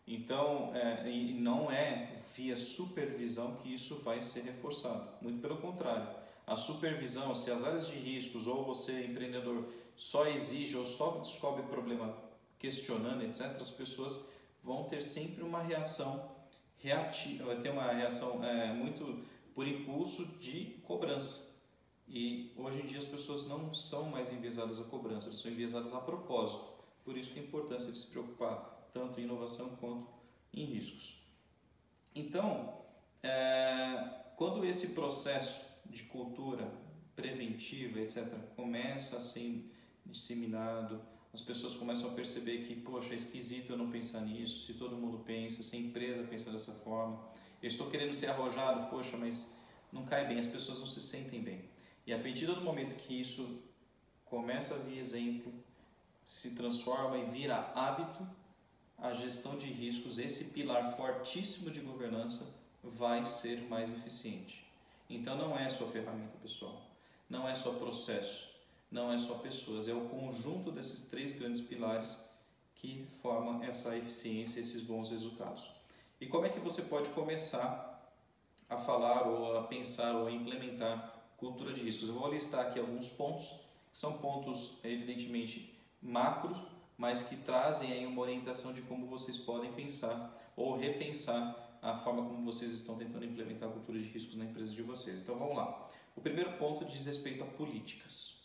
Então, 0.07 0.75
é, 0.75 1.09
não 1.35 1.70
é 1.70 2.23
via 2.35 2.57
supervisão 2.57 3.57
que 3.57 3.73
isso 3.75 3.96
vai 3.96 4.23
ser 4.23 4.42
reforçado. 4.42 5.09
Muito 5.20 5.40
pelo 5.40 5.59
contrário. 5.59 6.09
A 6.46 6.57
supervisão, 6.57 7.35
se 7.35 7.51
as 7.51 7.62
áreas 7.62 7.87
de 7.87 7.94
riscos 7.96 8.46
ou 8.46 8.64
você, 8.64 9.05
empreendedor, 9.05 9.68
só 9.96 10.27
exige 10.27 10.77
ou 10.77 10.85
só 10.85 11.18
descobre 11.18 11.62
problema 11.64 12.16
questionando, 12.61 13.25
etc., 13.25 13.61
as 13.61 13.70
pessoas 13.70 14.29
vão 14.62 14.85
ter 14.85 15.03
sempre 15.03 15.42
uma 15.42 15.62
reação 15.62 16.37
reativa, 16.77 17.46
vai 17.46 17.61
ter 17.61 17.70
uma 17.70 17.90
reação 17.92 18.44
é, 18.44 18.73
muito 18.73 19.25
por 19.55 19.66
impulso 19.66 20.27
de 20.38 20.79
cobrança. 20.85 21.51
E 22.07 22.53
hoje 22.57 22.83
em 22.83 22.87
dia 22.87 22.99
as 22.99 23.05
pessoas 23.05 23.49
não 23.49 23.73
são 23.73 24.11
mais 24.11 24.33
enviesadas 24.33 24.81
a 24.81 24.85
cobrança, 24.85 25.27
elas 25.27 25.38
são 25.38 25.51
enviesadas 25.51 25.94
a 25.94 26.01
propósito. 26.01 26.64
Por 27.05 27.16
isso 27.16 27.33
que 27.33 27.40
a 27.40 27.42
importância 27.42 27.90
de 27.90 27.99
se 27.99 28.11
preocupar 28.11 28.88
tanto 28.92 29.20
em 29.20 29.25
inovação 29.25 29.77
quanto 29.77 30.09
em 30.53 30.64
riscos. 30.64 31.23
Então, 32.14 32.79
é, 33.23 34.23
quando 34.37 34.64
esse 34.64 34.88
processo 34.88 35.64
de 35.87 36.03
cultura 36.05 36.70
preventiva, 37.14 38.01
etc., 38.01 38.27
começa 38.57 39.16
a 39.16 39.20
ser 39.20 39.73
disseminado, 40.05 41.01
as 41.33 41.40
pessoas 41.40 41.75
começam 41.75 42.11
a 42.11 42.14
perceber 42.14 42.64
que, 42.66 42.75
poxa, 42.75 43.12
é 43.12 43.16
esquisito 43.16 43.71
eu 43.71 43.79
não 43.79 43.90
pensar 43.90 44.21
nisso, 44.21 44.66
se 44.66 44.75
todo 44.75 44.97
mundo 44.97 45.19
pensa, 45.19 45.62
se 45.62 45.77
a 45.77 45.79
empresa 45.79 46.23
pensa 46.25 46.51
dessa 46.51 46.73
forma, 46.85 47.21
eu 47.62 47.69
estou 47.69 47.88
querendo 47.88 48.14
ser 48.14 48.27
arrojado, 48.27 48.90
poxa, 48.90 49.16
mas 49.16 49.57
não 49.93 50.05
cai 50.05 50.27
bem, 50.27 50.38
as 50.38 50.47
pessoas 50.47 50.81
não 50.81 50.87
se 50.87 51.01
sentem 51.01 51.40
bem. 51.40 51.64
E 52.07 52.12
a 52.12 52.19
partir 52.19 52.47
do 52.47 52.61
momento 52.61 52.97
que 52.97 53.21
isso 53.21 53.62
começa 54.25 54.75
a 54.75 54.79
vir 54.79 54.99
exemplo, 54.99 55.53
se 56.25 56.55
transforma 56.55 57.19
e 57.19 57.31
vira 57.31 57.73
hábito, 57.75 58.27
a 58.99 59.12
gestão 59.12 59.57
de 59.57 59.66
riscos, 59.66 60.19
esse 60.19 60.51
pilar 60.51 60.97
fortíssimo 60.97 61.71
de 61.71 61.81
governança, 61.81 62.59
vai 62.83 63.25
ser 63.25 63.62
mais 63.69 63.90
eficiente. 63.90 64.66
Então 65.09 65.37
não 65.37 65.59
é 65.59 65.69
só 65.69 65.87
ferramenta 65.87 66.37
pessoal, 66.43 66.83
não 67.29 67.49
é 67.49 67.55
só 67.55 67.75
processo, 67.75 68.49
não 68.90 69.12
é 69.12 69.18
só 69.18 69.35
pessoas, 69.35 69.88
é 69.88 69.94
o 69.94 70.09
conjunto 70.09 70.72
desses 70.72 71.09
três 71.09 71.33
grandes 71.33 71.61
pilares 71.61 72.29
que 72.74 73.07
formam 73.22 73.62
essa 73.62 73.96
eficiência, 73.96 74.59
esses 74.59 74.81
bons 74.81 75.11
resultados. 75.11 75.70
E 76.20 76.26
como 76.26 76.46
é 76.46 76.48
que 76.48 76.59
você 76.59 76.83
pode 76.83 77.11
começar 77.11 77.88
a 78.68 78.76
falar 78.76 79.29
ou 79.29 79.57
a 79.57 79.62
pensar 79.64 80.14
ou 80.16 80.26
a 80.26 80.33
implementar 80.33 81.14
cultura 81.37 81.72
de 81.72 81.83
riscos? 81.83 82.09
Eu 82.09 82.14
vou 82.14 82.31
listar 82.31 82.66
aqui 82.66 82.79
alguns 82.79 83.11
pontos, 83.11 83.55
são 83.92 84.18
pontos 84.18 84.79
evidentemente 84.83 85.79
macros, 86.03 86.59
mas 86.96 87.22
que 87.22 87.37
trazem 87.37 87.92
aí 87.92 88.07
uma 88.07 88.20
orientação 88.20 88.72
de 88.72 88.83
como 88.83 89.07
vocês 89.07 89.37
podem 89.38 89.72
pensar 89.72 90.37
ou 90.57 90.76
repensar 90.76 91.79
a 91.81 91.96
forma 91.96 92.22
como 92.22 92.44
vocês 92.44 92.72
estão 92.72 92.98
tentando 92.98 93.24
implementar 93.24 93.68
a 93.68 93.72
cultura 93.72 93.98
de 93.98 94.09
riscos 94.09 94.37
na 94.37 94.44
empresa 94.44 94.74
de 94.74 94.83
vocês. 94.83 95.20
Então 95.20 95.38
vamos 95.38 95.57
lá. 95.57 95.88
O 96.14 96.20
primeiro 96.20 96.53
ponto 96.59 96.85
diz 96.85 97.07
respeito 97.07 97.44
a 97.44 97.46
políticas. 97.46 98.39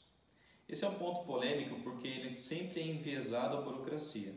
Esse 0.67 0.84
é 0.84 0.89
um 0.89 0.95
ponto 0.95 1.25
polêmico 1.25 1.80
porque 1.82 2.08
ele 2.08 2.38
sempre 2.39 2.82
é 2.82 2.88
enviesado 2.88 3.58
à 3.58 3.62
burocracia. 3.62 4.34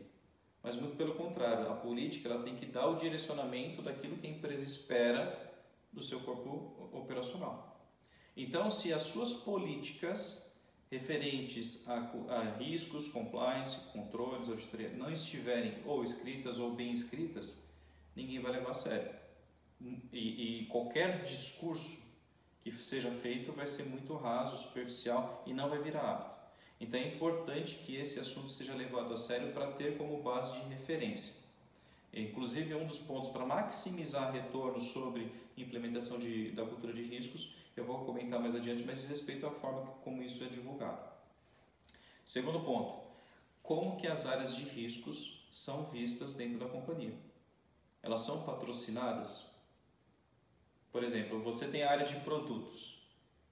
Mas 0.61 0.75
muito 0.75 0.95
pelo 0.95 1.15
contrário, 1.15 1.69
a 1.69 1.75
política 1.75 2.29
ela 2.29 2.43
tem 2.43 2.55
que 2.55 2.65
dar 2.65 2.87
o 2.87 2.95
direcionamento 2.95 3.81
daquilo 3.81 4.17
que 4.17 4.27
a 4.27 4.29
empresa 4.29 4.63
espera 4.63 5.49
do 5.91 6.03
seu 6.03 6.19
corpo 6.19 6.89
operacional. 6.91 7.79
Então, 8.35 8.69
se 8.69 8.93
as 8.93 9.03
suas 9.03 9.33
políticas 9.33 10.49
referentes 10.91 11.87
a, 11.87 11.95
a 12.29 12.43
riscos, 12.57 13.07
compliance, 13.07 13.91
controles, 13.91 14.49
auditoria 14.49 14.89
não 14.89 15.11
estiverem 15.11 15.77
ou 15.85 16.03
escritas 16.03 16.59
ou 16.59 16.73
bem 16.73 16.91
escritas, 16.91 17.63
ninguém 18.15 18.39
vai 18.39 18.51
levar 18.51 18.71
a 18.71 18.73
sério. 18.73 19.11
E, 20.11 20.61
e 20.61 20.65
qualquer 20.65 21.23
discurso 21.23 22.08
que 22.77 22.83
seja 22.83 23.11
feito 23.11 23.51
vai 23.51 23.67
ser 23.67 23.83
muito 23.83 24.15
raso, 24.15 24.57
superficial 24.57 25.43
e 25.45 25.53
não 25.53 25.69
vai 25.69 25.79
virar 25.79 26.01
hábito. 26.01 26.35
Então 26.79 26.99
é 26.99 27.07
importante 27.07 27.75
que 27.75 27.95
esse 27.95 28.19
assunto 28.19 28.49
seja 28.49 28.73
levado 28.73 29.13
a 29.13 29.17
sério 29.17 29.51
para 29.51 29.71
ter 29.73 29.97
como 29.97 30.21
base 30.21 30.53
de 30.53 30.69
referência. 30.69 31.33
Inclusive, 32.13 32.73
um 32.73 32.87
dos 32.87 32.99
pontos 32.99 33.29
para 33.29 33.45
maximizar 33.45 34.31
retorno 34.31 34.81
sobre 34.81 35.31
implementação 35.57 36.17
de, 36.17 36.51
da 36.51 36.65
cultura 36.65 36.93
de 36.93 37.03
riscos, 37.03 37.53
eu 37.75 37.85
vou 37.85 38.05
comentar 38.05 38.39
mais 38.39 38.55
adiante, 38.55 38.83
mas 38.83 39.01
diz 39.01 39.09
respeito 39.09 39.45
à 39.45 39.51
forma 39.51 39.85
como 40.03 40.23
isso 40.23 40.43
é 40.43 40.47
divulgado. 40.47 40.99
Segundo 42.25 42.61
ponto, 42.61 43.01
como 43.61 43.97
que 43.97 44.07
as 44.07 44.25
áreas 44.25 44.55
de 44.55 44.63
riscos 44.63 45.47
são 45.51 45.85
vistas 45.91 46.33
dentro 46.33 46.59
da 46.59 46.67
companhia? 46.67 47.13
Elas 48.01 48.21
são 48.21 48.43
patrocinadas? 48.43 49.48
Por 50.91 51.03
exemplo, 51.03 51.41
você 51.41 51.67
tem 51.67 51.83
a 51.83 51.91
área 51.91 52.05
de 52.05 52.15
produtos, 52.21 52.99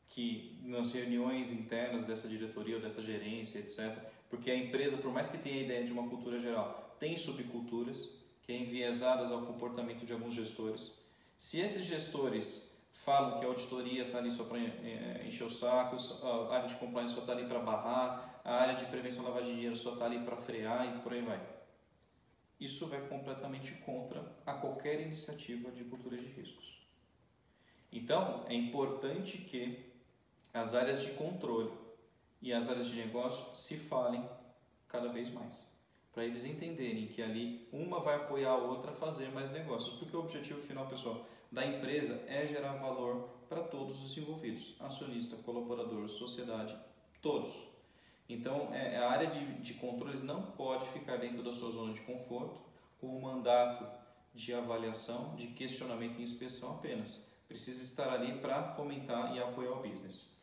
que 0.09 0.59
nas 0.63 0.91
reuniões 0.91 1.51
internas 1.51 2.03
dessa 2.03 2.27
diretoria 2.27 2.75
ou 2.75 2.81
dessa 2.81 3.01
gerência, 3.01 3.59
etc., 3.59 3.95
porque 4.29 4.51
a 4.51 4.55
empresa, 4.55 4.97
por 4.97 5.11
mais 5.11 5.27
que 5.27 5.37
tenha 5.37 5.55
a 5.55 5.63
ideia 5.63 5.83
de 5.83 5.91
uma 5.91 6.09
cultura 6.09 6.39
geral, 6.39 6.95
tem 6.99 7.15
subculturas 7.15 8.25
que 8.43 8.51
é 8.51 8.57
enviesadas 8.57 9.31
ao 9.31 9.45
comportamento 9.45 10.05
de 10.05 10.13
alguns 10.13 10.33
gestores. 10.33 10.93
Se 11.37 11.59
esses 11.59 11.85
gestores 11.85 12.81
falam 12.93 13.39
que 13.39 13.45
a 13.45 13.49
auditoria 13.49 14.05
está 14.05 14.17
ali 14.17 14.31
só 14.31 14.43
para 14.43 14.57
é, 14.59 15.23
encher 15.25 15.45
os 15.45 15.59
sacos, 15.59 16.23
a 16.23 16.55
área 16.55 16.67
de 16.67 16.75
compliance 16.75 17.13
só 17.13 17.21
está 17.21 17.33
ali 17.33 17.45
para 17.45 17.59
barrar, 17.59 18.41
a 18.43 18.55
área 18.55 18.75
de 18.75 18.85
prevenção 18.85 19.23
da 19.23 19.29
lavagem 19.29 19.49
de 19.49 19.55
dinheiro 19.55 19.75
só 19.75 19.93
está 19.93 20.05
ali 20.05 20.19
para 20.19 20.37
frear 20.37 20.95
e 20.95 20.99
por 20.99 21.13
aí 21.13 21.21
vai. 21.21 21.39
Isso 22.59 22.87
vai 22.87 23.01
completamente 23.07 23.73
contra 23.85 24.23
a 24.45 24.53
qualquer 24.53 24.99
iniciativa 25.01 25.69
de 25.71 25.83
cultura 25.83 26.17
de 26.17 26.25
riscos. 26.25 26.76
Então, 28.07 28.45
é 28.47 28.53
importante 28.53 29.37
que 29.37 29.85
as 30.53 30.73
áreas 30.73 31.03
de 31.03 31.11
controle 31.15 31.69
e 32.41 32.53
as 32.53 32.69
áreas 32.69 32.87
de 32.87 32.95
negócio 32.95 33.53
se 33.53 33.75
falem 33.75 34.23
cada 34.87 35.09
vez 35.09 35.29
mais, 35.29 35.67
para 36.13 36.23
eles 36.23 36.45
entenderem 36.45 37.07
que 37.07 37.21
ali 37.21 37.67
uma 37.69 37.99
vai 37.99 38.15
apoiar 38.15 38.51
a 38.51 38.55
outra 38.55 38.91
a 38.91 38.95
fazer 38.95 39.27
mais 39.33 39.51
negócios, 39.51 39.97
porque 39.97 40.15
o 40.15 40.21
objetivo 40.21 40.61
final, 40.61 40.87
pessoal, 40.87 41.25
da 41.51 41.65
empresa 41.65 42.23
é 42.29 42.47
gerar 42.47 42.77
valor 42.77 43.27
para 43.49 43.61
todos 43.63 44.01
os 44.01 44.17
envolvidos, 44.17 44.77
acionista, 44.79 45.35
colaborador, 45.43 46.07
sociedade, 46.07 46.77
todos. 47.21 47.53
Então, 48.29 48.73
é, 48.73 48.95
a 48.99 49.09
área 49.09 49.27
de, 49.27 49.55
de 49.55 49.73
controles 49.73 50.23
não 50.23 50.43
pode 50.43 50.87
ficar 50.91 51.17
dentro 51.17 51.43
da 51.43 51.51
sua 51.51 51.71
zona 51.71 51.91
de 51.91 51.99
conforto 51.99 52.57
com 53.01 53.07
o 53.07 53.21
mandato 53.21 53.85
de 54.33 54.53
avaliação, 54.53 55.35
de 55.35 55.47
questionamento 55.47 56.19
e 56.19 56.23
inspeção 56.23 56.75
apenas 56.75 57.26
precisa 57.47 57.81
estar 57.81 58.13
ali 58.13 58.39
para 58.39 58.75
fomentar 58.75 59.35
e 59.35 59.41
apoiar 59.41 59.71
o 59.71 59.87
business. 59.87 60.37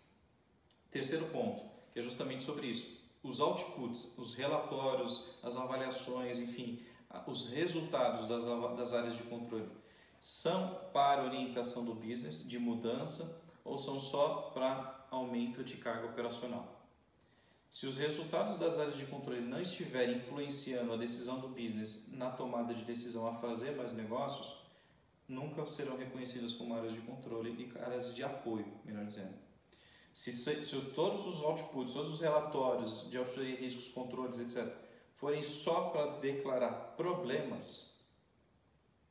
Terceiro 0.91 1.27
ponto, 1.27 1.65
que 1.93 1.99
é 1.99 2.03
justamente 2.03 2.45
sobre 2.45 2.69
isso. 2.69 2.87
Os 3.23 3.41
outputs, 3.41 4.19
os 4.19 4.35
relatórios, 4.35 5.39
as 5.43 5.57
avaliações, 5.57 6.39
enfim, 6.39 6.85
os 7.27 7.51
resultados 7.51 8.29
das, 8.29 8.45
das 8.77 8.93
áreas 8.93 9.17
de 9.17 9.23
controle 9.25 9.69
são 10.21 10.81
para 10.93 11.25
orientação 11.25 11.85
do 11.85 11.95
business, 11.95 12.49
de 12.49 12.59
mudança, 12.59 13.43
ou 13.65 13.79
são 13.79 14.01
só 14.01 14.51
para 14.55 15.07
aumento 15.11 15.63
de 15.63 15.77
carga 15.77 16.07
operacional? 16.07 16.75
Se 17.71 17.87
os 17.87 17.99
resultados 17.99 18.57
das 18.57 18.79
áreas 18.79 18.97
de 18.97 19.07
controle 19.07 19.41
não 19.41 19.61
estiverem 19.61 20.17
influenciando 20.17 20.93
a 20.93 20.97
decisão 20.97 21.41
do 21.41 21.49
business 21.49 22.09
na 22.13 22.31
tomada 22.31 22.73
de 22.73 22.85
decisão 22.85 23.27
a 23.27 23.35
fazer 23.35 23.73
mais 23.73 23.93
negócios, 23.93 24.64
nunca 25.29 25.65
serão 25.67 25.97
reconhecidas 25.97 26.53
como 26.53 26.75
áreas 26.75 26.93
de 26.93 27.01
controle 27.01 27.51
e 27.51 27.79
áreas 27.79 28.15
de 28.15 28.23
apoio, 28.23 28.67
melhor 28.85 29.05
dizendo. 29.07 29.35
Se, 30.13 30.33
se 30.33 30.81
todos 30.95 31.27
os 31.27 31.43
outputs, 31.43 31.93
todos 31.93 32.15
os 32.15 32.21
relatórios 32.21 33.11
de 33.11 33.17
auditoria, 33.17 33.57
riscos, 33.57 33.89
controles, 33.89 34.39
etc., 34.39 34.73
forem 35.17 35.43
só 35.43 35.89
para 35.91 36.19
declarar 36.19 36.95
problemas 36.97 37.95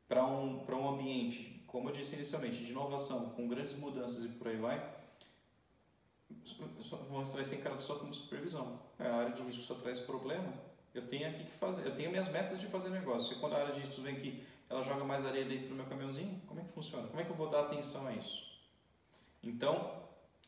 para 0.07 0.25
um, 0.25 0.63
um 0.65 0.89
ambiente, 0.89 1.63
como 1.67 1.89
eu 1.89 1.93
disse 1.93 2.15
inicialmente, 2.15 2.63
de 2.63 2.71
inovação, 2.71 3.31
com 3.31 3.47
grandes 3.47 3.73
mudanças 3.73 4.23
e 4.25 4.37
por 4.37 4.47
aí 4.47 4.57
vai, 4.57 4.93
estar 7.23 7.41
esse 7.41 7.55
encarado 7.55 7.81
só 7.81 7.95
como 7.95 8.13
supervisão. 8.13 8.79
A 8.99 9.03
área 9.03 9.33
de 9.33 9.41
risco 9.41 9.63
só 9.63 9.75
traz 9.75 9.99
problema, 9.99 10.53
eu 10.93 11.07
tenho 11.07 11.27
aqui 11.27 11.45
que 11.45 11.51
fazer, 11.51 11.87
eu 11.87 11.95
tenho 11.95 12.11
minhas 12.11 12.27
metas 12.29 12.59
de 12.59 12.67
fazer 12.67 12.89
negócio. 12.89 13.35
E 13.35 13.39
quando 13.39 13.53
a 13.53 13.61
área 13.61 13.73
de 13.73 13.81
risco 13.81 14.01
vem 14.01 14.15
aqui 14.15 14.43
ela 14.69 14.81
joga 14.81 15.03
mais 15.03 15.25
areia 15.25 15.45
dentro 15.45 15.69
do 15.69 15.75
meu 15.75 15.85
caminhãozinho? 15.85 16.41
Como 16.47 16.59
é 16.59 16.63
que 16.63 16.71
funciona? 16.71 17.07
Como 17.07 17.19
é 17.19 17.23
que 17.23 17.31
eu 17.31 17.35
vou 17.35 17.49
dar 17.49 17.61
atenção 17.61 18.07
a 18.07 18.13
isso? 18.13 18.53
Então, 19.43 20.03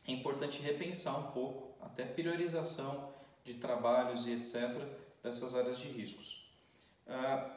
é 0.06 0.12
importante 0.12 0.60
repensar 0.60 1.18
um 1.18 1.32
pouco, 1.32 1.76
até 1.84 2.04
priorização 2.04 3.12
de 3.44 3.54
trabalhos 3.54 4.26
e 4.26 4.32
etc., 4.32 4.82
dessas 5.22 5.54
áreas 5.54 5.78
de 5.78 5.88
riscos. 5.88 6.48
Uh, 7.06 7.56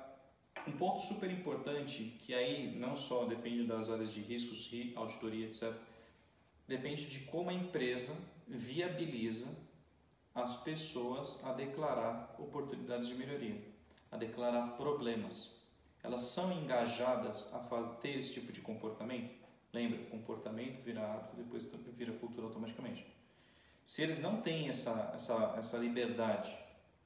um 0.68 0.72
ponto 0.74 1.02
super 1.02 1.32
importante, 1.32 2.16
que 2.20 2.34
aí 2.34 2.76
não 2.76 2.96
só 2.96 3.26
depende 3.26 3.66
das 3.66 3.90
áreas 3.90 4.12
de 4.12 4.22
riscos, 4.22 4.70
auditoria, 4.96 5.48
etc., 5.48 5.74
depende 6.68 7.06
de 7.06 7.20
como 7.22 7.50
a 7.50 7.54
empresa 7.54 8.16
viabiliza 8.48 9.68
as 10.34 10.64
pessoas 10.64 11.44
a 11.46 11.54
declarar 11.54 12.36
oportunidades 12.38 13.08
de 13.08 13.16
melhoria, 13.16 13.62
a 14.12 14.18
declarar 14.18 14.76
problemas 14.78 15.59
elas 16.04 16.22
são 16.22 16.52
engajadas 16.52 17.54
a 17.54 17.60
fazer, 17.60 17.96
ter 17.98 18.18
esse 18.18 18.34
tipo 18.34 18.52
de 18.52 18.62
comportamento? 18.62 19.34
Lembra, 19.74 20.00
comportamento 20.06 20.84
vira 20.84 21.02
hábito, 21.02 21.36
depois 21.36 21.70
vira 21.96 22.14
cultura 22.14 22.48
automaticamente. 22.48 23.06
Se 23.86 24.02
eles 24.02 24.20
não 24.20 24.42
têm 24.42 24.68
essa, 24.68 25.14
essa, 25.16 25.56
essa 25.58 25.78
liberdade 25.78 26.56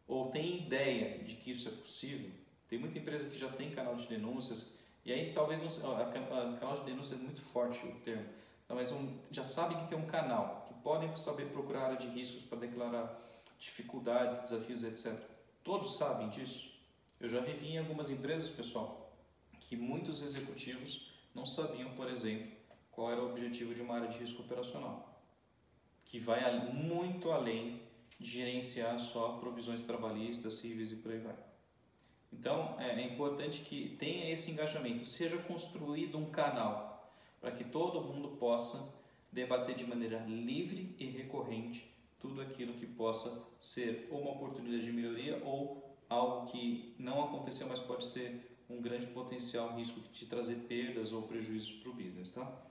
ou 0.08 0.32
têm 0.32 0.66
ideia 0.66 1.24
de 1.24 1.36
que 1.36 1.52
isso 1.52 1.68
é 1.68 1.72
possível, 1.72 2.32
tem 2.70 2.80
muita 2.80 3.00
empresa 3.00 3.30
que 3.30 3.38
já 3.38 3.50
tem 3.50 3.72
canal 3.72 3.96
de 3.96 4.08
denúncias, 4.08 4.80
e 5.06 5.12
aí 5.12 5.34
talvez 5.34 5.60
não 5.60 5.94
a, 5.94 5.98
a, 5.98 6.10
a 6.10 6.58
canal 6.58 6.80
de 6.80 6.86
denúncias 6.86 7.20
é 7.20 7.24
muito 7.24 7.42
forte 7.42 7.86
o 7.86 7.96
termo, 8.02 8.28
mas 8.70 8.92
um, 8.92 9.18
já 9.30 9.44
sabem 9.44 9.78
que 9.78 9.88
tem 9.88 9.98
um 9.98 10.08
canal, 10.08 10.66
que 10.68 10.74
podem 10.82 11.16
saber 11.18 11.46
procurar 11.52 11.86
área 11.86 11.98
de 11.98 12.08
riscos 12.08 12.44
para 12.44 12.60
declarar 12.60 13.22
dificuldades, 13.60 14.42
desafios, 14.42 14.84
etc. 14.84 15.14
Todos 15.64 15.98
sabem 15.98 16.30
disso? 16.30 16.73
Eu 17.24 17.30
já 17.30 17.40
vivi 17.40 17.70
em 17.70 17.78
algumas 17.78 18.10
empresas, 18.10 18.50
pessoal, 18.50 19.10
que 19.62 19.78
muitos 19.78 20.22
executivos 20.22 21.10
não 21.34 21.46
sabiam, 21.46 21.90
por 21.92 22.12
exemplo, 22.12 22.52
qual 22.92 23.10
era 23.10 23.22
o 23.24 23.30
objetivo 23.30 23.74
de 23.74 23.82
uma 23.82 23.96
área 23.96 24.10
de 24.10 24.18
risco 24.18 24.42
operacional, 24.42 25.24
que 26.04 26.20
vai 26.20 26.44
muito 26.74 27.32
além 27.32 27.82
de 28.20 28.30
gerenciar 28.30 29.00
só 29.00 29.38
provisões 29.38 29.82
trabalhistas, 29.82 30.56
civis 30.56 30.92
e 30.92 30.98
por 30.98 31.14
aí 31.14 31.20
vai. 31.20 31.36
Então, 32.34 32.76
é, 32.78 33.02
é 33.02 33.14
importante 33.14 33.62
que 33.62 33.96
tenha 33.98 34.30
esse 34.30 34.52
engajamento, 34.52 35.06
seja 35.06 35.38
construído 35.38 36.18
um 36.18 36.30
canal 36.30 37.10
para 37.40 37.52
que 37.52 37.64
todo 37.64 38.02
mundo 38.02 38.36
possa 38.36 39.02
debater 39.32 39.76
de 39.76 39.88
maneira 39.88 40.20
livre 40.26 40.94
e 41.00 41.06
recorrente 41.06 41.90
tudo 42.20 42.42
aquilo 42.42 42.74
que 42.74 42.86
possa 42.86 43.48
ser 43.62 44.10
uma 44.12 44.32
oportunidade 44.32 44.84
de 44.84 44.92
melhoria 44.92 45.42
ou 45.46 45.83
algo 46.14 46.52
que 46.52 46.96
não 46.98 47.24
aconteceu, 47.24 47.68
mas 47.68 47.80
pode 47.80 48.06
ser 48.06 48.50
um 48.70 48.82
grande 48.82 49.08
potencial 49.08 49.76
risco 49.76 50.00
de 50.00 50.26
trazer 50.26 50.56
perdas 50.68 51.12
ou 51.12 51.24
prejuízos 51.24 51.72
para 51.72 51.90
o 51.90 51.94
business, 51.94 52.34
tá? 52.34 52.64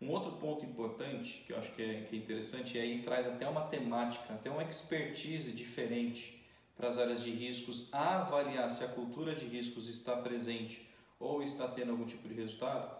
Um 0.00 0.10
outro 0.10 0.32
ponto 0.32 0.64
importante 0.64 1.42
que 1.46 1.52
eu 1.52 1.58
acho 1.58 1.72
que 1.72 1.82
é, 1.82 2.02
que 2.02 2.16
é 2.16 2.18
interessante 2.18 2.78
é 2.78 2.82
aí 2.82 3.00
traz 3.00 3.26
até 3.26 3.48
uma 3.48 3.62
temática, 3.68 4.34
até 4.34 4.50
uma 4.50 4.62
expertise 4.62 5.52
diferente 5.52 6.42
para 6.76 6.88
as 6.88 6.98
áreas 6.98 7.22
de 7.22 7.30
riscos, 7.30 7.94
a 7.94 8.20
avaliar 8.20 8.68
se 8.68 8.84
a 8.84 8.88
cultura 8.88 9.34
de 9.34 9.46
riscos 9.46 9.88
está 9.88 10.16
presente 10.16 10.86
ou 11.18 11.42
está 11.42 11.68
tendo 11.68 11.92
algum 11.92 12.04
tipo 12.04 12.28
de 12.28 12.34
resultado, 12.34 12.94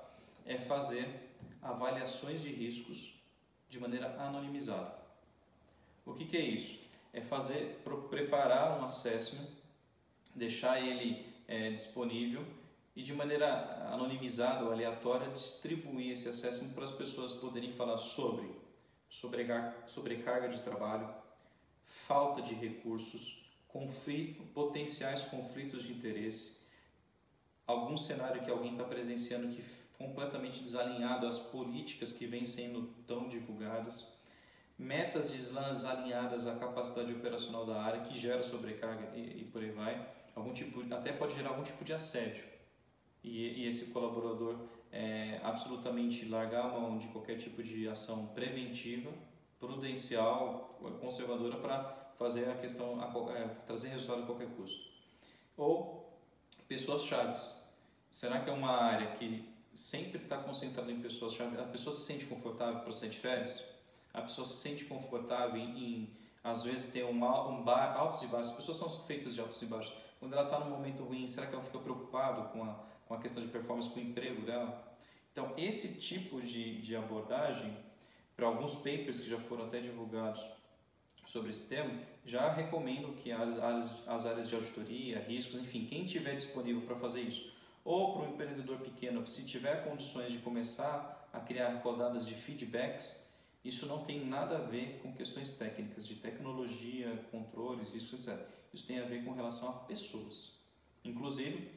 é 0.47 0.57
fazer 0.57 1.35
avaliações 1.61 2.41
de 2.41 2.51
riscos 2.51 3.15
de 3.69 3.81
maneira 3.81 4.15
anonimizada. 4.19 4.95
O 6.07 6.15
que, 6.15 6.25
que 6.25 6.37
é 6.37 6.43
isso? 6.43 6.84
É 7.15 7.23
fazer, 7.23 7.83
preparar 8.11 8.79
um 8.79 8.85
assessment, 8.85 9.47
deixar 10.35 10.83
ele 10.83 11.33
é, 11.49 11.71
disponível 11.71 12.45
e 12.95 13.03
de 13.03 13.13
maneira 13.13 13.89
anonimizada 13.93 14.65
ou 14.65 14.73
aleatória 14.73 15.29
distribuir 15.31 16.11
esse 16.11 16.29
assessment 16.29 16.75
para 16.75 16.85
as 16.85 16.93
pessoas 16.93 17.33
poderem 17.33 17.73
falar 17.73 17.97
sobre 17.97 18.63
sobrecarga 19.09 20.49
de 20.49 20.61
trabalho, 20.61 21.09
falta 21.85 22.43
de 22.43 22.53
recursos, 22.55 23.49
conflito, 23.69 24.43
potenciais 24.53 25.23
conflitos 25.23 25.85
de 25.85 25.93
interesse, 25.93 26.59
algum 27.67 27.97
cenário 27.97 28.45
que 28.45 28.51
alguém 28.51 28.73
está 28.73 28.85
presenciando 28.85 29.55
que 29.55 29.63
completamente 29.97 30.63
desalinhado 30.63 31.27
às 31.27 31.39
políticas 31.39 32.13
que 32.13 32.27
vêm 32.27 32.45
sendo 32.45 32.93
tão 33.07 33.29
divulgadas, 33.29 34.21
metas 34.79 35.33
desalinhadas 35.33 36.47
à 36.47 36.57
capacidade 36.57 37.13
operacional 37.13 37.65
da 37.65 37.81
área 37.81 38.01
que 38.03 38.19
gera 38.19 38.43
sobrecarga 38.43 39.17
e, 39.17 39.43
e 39.43 39.45
por 39.45 39.63
aí 39.63 39.71
vai, 39.71 40.07
algum 40.35 40.53
tipo, 40.53 40.83
até 40.93 41.13
pode 41.13 41.35
gerar 41.35 41.51
algum 41.51 41.63
tipo 41.63 41.85
de 41.85 41.93
assédio. 41.93 42.45
E, 43.23 43.63
e 43.63 43.67
esse 43.67 43.87
colaborador 43.87 44.69
é, 44.93 45.41
absolutamente 45.43 46.27
largar 46.27 46.67
a 46.67 46.69
mão 46.69 46.99
de 46.99 47.09
qualquer 47.09 47.39
tipo 47.39 47.63
de 47.63 47.89
ação 47.89 48.27
preventiva, 48.29 49.11
prudencial, 49.59 50.79
conservadora 51.01 51.57
para 51.57 52.13
fazer 52.19 52.49
a 52.51 52.55
questão, 52.55 53.01
é, 53.35 53.49
trazer 53.67 53.89
resultado 53.89 54.23
a 54.23 54.27
qualquer 54.27 54.49
custo. 54.49 54.93
Ou 55.57 56.13
pessoas 56.69 57.03
chaves. 57.03 57.65
Será 58.11 58.41
que 58.41 58.51
é 58.51 58.53
uma 58.53 58.71
área 58.71 59.13
que 59.17 59.49
sempre 59.73 60.23
está 60.23 60.39
concentrada 60.39 60.91
em 60.93 61.01
pessoas 61.01 61.33
chaves? 61.33 61.59
A 61.59 61.65
pessoa 61.65 61.93
se 61.93 62.03
sente 62.03 62.27
confortável 62.27 62.81
para 62.81 62.93
sair 62.93 63.11
de 63.11 63.19
férias? 63.19 63.74
A 64.15 64.23
pessoa 64.23 64.47
se 64.47 64.55
sente 64.55 64.85
confortável 64.87 65.61
em, 65.61 65.79
em 65.79 66.11
às 66.43 66.63
vezes 66.63 66.93
ter 66.93 67.05
um, 67.05 67.25
um 67.25 67.65
bar, 67.65 67.97
altos 67.97 68.23
e 68.23 68.27
baixos. 68.27 68.51
As 68.51 68.57
pessoas 68.57 68.77
são 68.77 69.07
feitas 69.07 69.35
de 69.35 69.41
altos 69.41 69.61
e 69.63 69.67
baixos. 69.67 69.93
Quando 70.21 70.35
ela 70.35 70.45
está 70.45 70.61
num 70.61 70.71
momento 70.71 71.03
ruim, 71.03 71.27
será 71.27 71.47
que 71.47 71.55
ela 71.55 71.65
fica 71.65 71.79
preocupada 71.79 72.43
com 72.49 72.63
a, 72.63 72.79
com 73.07 73.15
a 73.15 73.19
questão 73.19 73.43
de 73.43 73.49
performance, 73.49 73.89
com 73.91 73.99
o 73.99 74.03
emprego 74.03 74.43
dela? 74.43 74.95
Então, 75.33 75.53
esse 75.57 76.01
tipo 76.01 76.41
de, 76.41 76.81
de 76.81 76.95
abordagem, 76.95 77.77
para 78.37 78.47
alguns 78.47 78.77
papers 78.77 79.21
que 79.21 79.29
já 79.29 79.39
foram 79.39 79.65
até 79.67 79.81
divulgados 79.81 80.41
sobre 81.27 81.51
esse 81.51 81.67
tema, 81.67 81.93
já 82.25 82.53
recomendo 82.53 83.17
que 83.17 83.33
as 83.33 83.59
áreas, 83.59 83.91
as 84.07 84.27
áreas 84.27 84.49
de 84.49 84.55
auditoria, 84.55 85.19
riscos, 85.21 85.59
enfim, 85.59 85.87
quem 85.87 86.05
tiver 86.05 86.35
disponível 86.35 86.83
para 86.83 86.97
fazer 86.97 87.23
isso, 87.23 87.53
ou 87.85 88.13
para 88.13 88.23
um 88.23 88.35
empreendedor 88.35 88.79
pequeno, 88.79 89.27
se 89.27 89.45
tiver 89.45 89.85
condições 89.85 90.31
de 90.31 90.39
começar 90.39 91.29
a 91.33 91.41
criar 91.41 91.75
rodadas 91.83 92.25
de 92.25 92.35
feedbacks, 92.35 93.24
isso 93.65 93.87
não 93.87 94.05
tem 94.05 94.25
nada 94.27 94.59
a 94.59 94.61
ver 94.61 95.01
com 95.03 95.13
questões 95.15 95.53
técnicas, 95.53 96.07
de 96.07 96.17
tecnologia, 96.17 97.25
controles, 97.31 97.95
isso, 97.95 98.15
etc. 98.17 98.39
Isso 98.73 98.87
tem 98.87 98.99
a 98.99 99.05
ver 99.05 99.25
com 99.25 99.33
relação 99.33 99.71
a 99.71 99.73
pessoas. 99.81 100.53
Inclusive, 101.03 101.71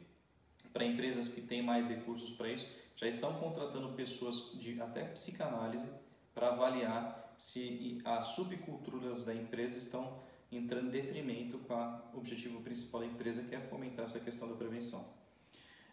para 0.73 0.83
empresas 0.83 1.29
que 1.29 1.41
têm 1.41 1.61
mais 1.61 1.87
recursos 1.87 2.31
para 2.31 2.51
isso, 2.51 2.67
já 2.95 3.07
estão 3.07 3.39
contratando 3.39 3.93
pessoas 3.93 4.51
de 4.59 4.81
até 4.81 5.05
psicanálise 5.05 5.87
para 6.33 6.49
avaliar 6.49 7.35
se 7.37 8.01
as 8.03 8.25
subculturas 8.29 9.23
da 9.23 9.33
empresa 9.33 9.77
estão 9.77 10.21
entrando 10.51 10.87
em 10.87 10.91
detrimento 10.91 11.59
com 11.59 11.73
o 12.13 12.17
objetivo 12.17 12.61
principal 12.61 13.01
da 13.01 13.07
empresa, 13.07 13.43
que 13.43 13.55
é 13.55 13.59
fomentar 13.59 14.05
essa 14.05 14.19
questão 14.19 14.47
da 14.47 14.55
prevenção. 14.55 15.05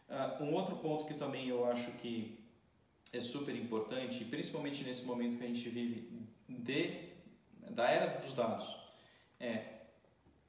Uh, 0.08 0.44
um 0.44 0.54
outro 0.54 0.76
ponto 0.76 1.06
que 1.06 1.14
também 1.14 1.48
eu 1.48 1.66
acho 1.66 1.92
que 1.92 2.43
é 3.16 3.20
super 3.20 3.54
importante, 3.54 4.24
principalmente 4.24 4.82
nesse 4.82 5.04
momento 5.04 5.38
que 5.38 5.44
a 5.44 5.46
gente 5.46 5.68
vive 5.68 6.26
de, 6.48 7.12
da 7.70 7.88
era 7.88 8.18
dos 8.18 8.34
dados, 8.34 8.76
é 9.38 9.74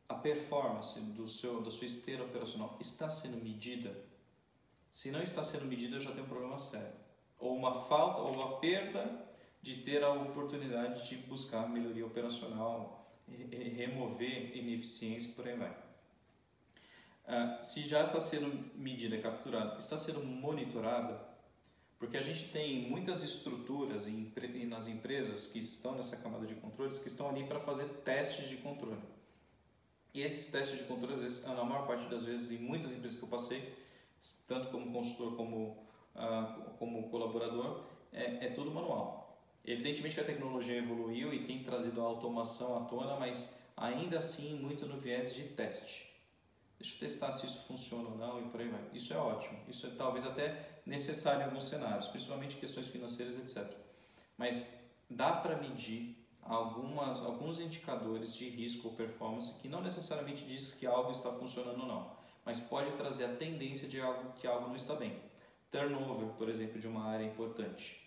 a 0.08 0.16
performance 0.16 1.00
do 1.14 1.28
seu, 1.28 1.62
da 1.62 1.72
sua 1.72 1.86
esteira 1.86 2.24
operacional 2.24 2.78
está 2.80 3.10
sendo 3.10 3.44
medida? 3.44 3.96
Se 4.92 5.12
não 5.12 5.22
está 5.22 5.44
sendo 5.44 5.66
medida, 5.66 6.00
já 6.00 6.12
tem 6.12 6.24
um 6.24 6.28
problema 6.28 6.58
sério. 6.60 6.94
Ou 7.40 7.56
uma 7.56 7.74
falta, 7.74 8.22
ou 8.22 8.42
a 8.44 8.60
perda 8.60 9.26
de 9.62 9.78
ter 9.78 10.04
a 10.04 10.14
oportunidade 10.14 11.10
de 11.10 11.18
buscar 11.18 11.68
melhoria 11.68 12.06
operacional, 12.06 13.12
remover 13.28 14.56
ineficiência, 14.56 15.34
por 15.34 15.48
aí 15.48 15.58
vai. 15.58 15.72
Uh, 17.28 17.64
se 17.64 17.82
já 17.82 18.06
está 18.06 18.20
sendo 18.20 18.48
medida, 18.76 19.18
capturada, 19.18 19.80
está 19.80 19.98
sendo 19.98 20.24
monitorada, 20.24 21.35
porque 21.98 22.18
a 22.18 22.22
gente 22.22 22.50
tem 22.50 22.90
muitas 22.90 23.24
estruturas 23.24 24.08
nas 24.68 24.88
empresas 24.88 25.48
que 25.48 25.60
estão 25.60 25.96
nessa 25.96 26.18
camada 26.18 26.46
de 26.46 26.56
controles 26.56 26.98
que 26.98 27.08
estão 27.08 27.30
ali 27.30 27.46
para 27.46 27.60
fazer 27.60 27.86
testes 28.04 28.50
de 28.50 28.58
controle. 28.58 29.02
E 30.14 30.22
esses 30.22 30.52
testes 30.52 30.80
de 30.80 30.86
controle, 30.86 31.14
às 31.14 31.22
vezes, 31.22 31.46
na 31.46 31.64
maior 31.64 31.88
parte 31.88 32.10
das 32.10 32.24
vezes, 32.24 32.52
em 32.52 32.64
muitas 32.64 32.92
empresas 32.92 33.18
que 33.18 33.24
eu 33.24 33.30
passei, 33.30 33.74
tanto 34.48 34.70
como 34.70 34.92
consultor 34.92 35.36
como, 35.36 35.86
uh, 36.16 36.72
como 36.78 37.10
colaborador, 37.10 37.84
é, 38.12 38.46
é 38.46 38.50
tudo 38.52 38.72
manual. 38.72 39.38
Evidentemente 39.66 40.16
que 40.16 40.22
a 40.22 40.26
tecnologia 40.26 40.78
evoluiu 40.78 41.34
e 41.34 41.46
tem 41.46 41.64
trazido 41.64 42.02
a 42.02 42.04
automação 42.04 42.78
à 42.78 42.86
tona, 42.86 43.18
mas 43.18 43.62
ainda 43.76 44.20
assim 44.20 44.58
muito 44.60 44.86
no 44.86 45.00
viés 45.00 45.34
de 45.34 45.44
teste. 45.44 46.06
Deixa 46.80 46.96
eu 46.96 47.00
testar 47.00 47.32
se 47.32 47.46
isso 47.46 47.64
funciona 47.64 48.10
ou 48.10 48.18
não 48.18 48.40
e 48.40 48.50
por 48.50 48.60
aí 48.60 48.68
vai. 48.68 48.82
Isso 48.94 49.14
é 49.14 49.18
ótimo. 49.18 49.60
Isso 49.68 49.88
é 49.88 49.90
talvez 49.92 50.26
até 50.26 50.75
necessário 50.86 51.42
em 51.42 51.44
alguns 51.46 51.68
cenários, 51.68 52.08
principalmente 52.08 52.58
questões 52.58 52.88
financeiras, 52.88 53.38
etc. 53.38 53.72
Mas 54.38 54.88
dá 55.10 55.32
para 55.32 55.58
medir 55.58 56.16
algumas, 56.42 57.20
alguns 57.22 57.60
indicadores 57.60 58.36
de 58.36 58.48
risco 58.48 58.90
ou 58.90 58.94
performance 58.94 59.60
que 59.62 59.68
não 59.68 59.82
necessariamente 59.82 60.46
diz 60.46 60.74
que 60.74 60.86
algo 60.86 61.12
está 61.12 61.32
funcionando 61.32 61.82
ou 61.82 61.88
não, 61.88 62.12
mas 62.46 62.60
pode 62.60 62.92
trazer 62.98 63.26
a 63.26 63.36
tendência 63.36 63.88
de 63.88 64.00
algo 64.00 64.34
que 64.34 64.46
algo 64.46 64.68
não 64.68 64.76
está 64.76 64.96
bem. 64.96 65.20
Turnover, 65.72 66.30
por 66.38 66.48
exemplo, 66.48 66.80
de 66.80 66.88
uma 66.88 67.06
área 67.06 67.26
importante. 67.26 68.02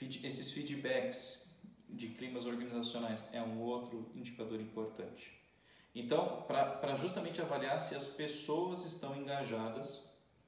Esses 0.00 0.52
feedbacks 0.52 1.50
de 1.88 2.08
climas 2.08 2.46
organizacionais 2.46 3.24
é 3.32 3.42
um 3.42 3.60
outro 3.60 4.10
indicador 4.14 4.60
importante. 4.60 5.32
Então, 5.94 6.42
para 6.46 6.94
justamente 6.94 7.40
avaliar 7.40 7.80
se 7.80 7.94
as 7.94 8.06
pessoas 8.06 8.84
estão 8.84 9.16
engajadas 9.16 10.04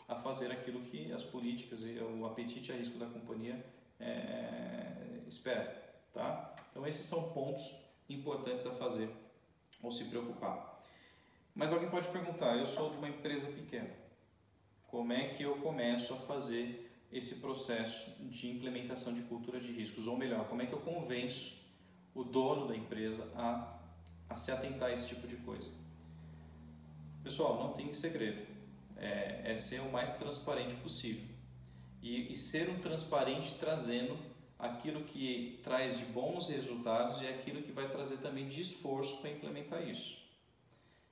a 0.08 0.16
fazer 0.16 0.50
aquilo 0.50 0.80
que 0.80 1.12
as 1.12 1.22
políticas 1.22 1.82
e 1.82 1.98
o 1.98 2.26
apetite 2.26 2.72
a 2.72 2.74
risco 2.74 2.98
da 2.98 3.06
companhia 3.06 3.64
é, 4.00 5.20
espera. 5.28 5.86
Tá? 6.12 6.54
Então, 6.70 6.86
esses 6.86 7.04
são 7.04 7.32
pontos 7.32 7.74
importantes 8.08 8.66
a 8.66 8.70
fazer 8.72 9.10
ou 9.82 9.90
se 9.90 10.04
preocupar. 10.06 10.80
Mas 11.54 11.72
alguém 11.72 11.90
pode 11.90 12.08
perguntar: 12.08 12.56
eu 12.56 12.66
sou 12.66 12.90
de 12.90 12.96
uma 12.96 13.08
empresa 13.08 13.46
pequena, 13.48 13.90
como 14.86 15.12
é 15.12 15.28
que 15.28 15.42
eu 15.42 15.56
começo 15.58 16.14
a 16.14 16.16
fazer 16.16 16.90
esse 17.12 17.36
processo 17.36 18.10
de 18.22 18.50
implementação 18.50 19.12
de 19.12 19.22
cultura 19.22 19.60
de 19.60 19.70
riscos? 19.70 20.06
Ou 20.06 20.16
melhor, 20.16 20.48
como 20.48 20.62
é 20.62 20.66
que 20.66 20.72
eu 20.72 20.80
convenço 20.80 21.56
o 22.14 22.24
dono 22.24 22.66
da 22.66 22.74
empresa 22.74 23.30
a 23.36 23.78
a 24.28 24.36
se 24.36 24.52
atentar 24.52 24.90
a 24.90 24.92
esse 24.92 25.08
tipo 25.08 25.26
de 25.26 25.36
coisa. 25.36 25.70
Pessoal, 27.22 27.58
não 27.58 27.72
tem 27.72 27.92
segredo. 27.92 28.46
É, 28.98 29.52
é 29.52 29.56
ser 29.56 29.80
o 29.80 29.90
mais 29.90 30.12
transparente 30.16 30.74
possível. 30.76 31.24
E, 32.02 32.32
e 32.32 32.36
ser 32.36 32.68
um 32.68 32.78
transparente 32.80 33.54
trazendo 33.58 34.18
aquilo 34.58 35.04
que 35.04 35.60
traz 35.62 35.98
de 35.98 36.04
bons 36.06 36.48
resultados 36.48 37.20
e 37.20 37.26
aquilo 37.26 37.62
que 37.62 37.72
vai 37.72 37.88
trazer 37.88 38.18
também 38.18 38.48
de 38.48 38.60
esforço 38.60 39.20
para 39.20 39.30
implementar 39.30 39.88
isso. 39.88 40.18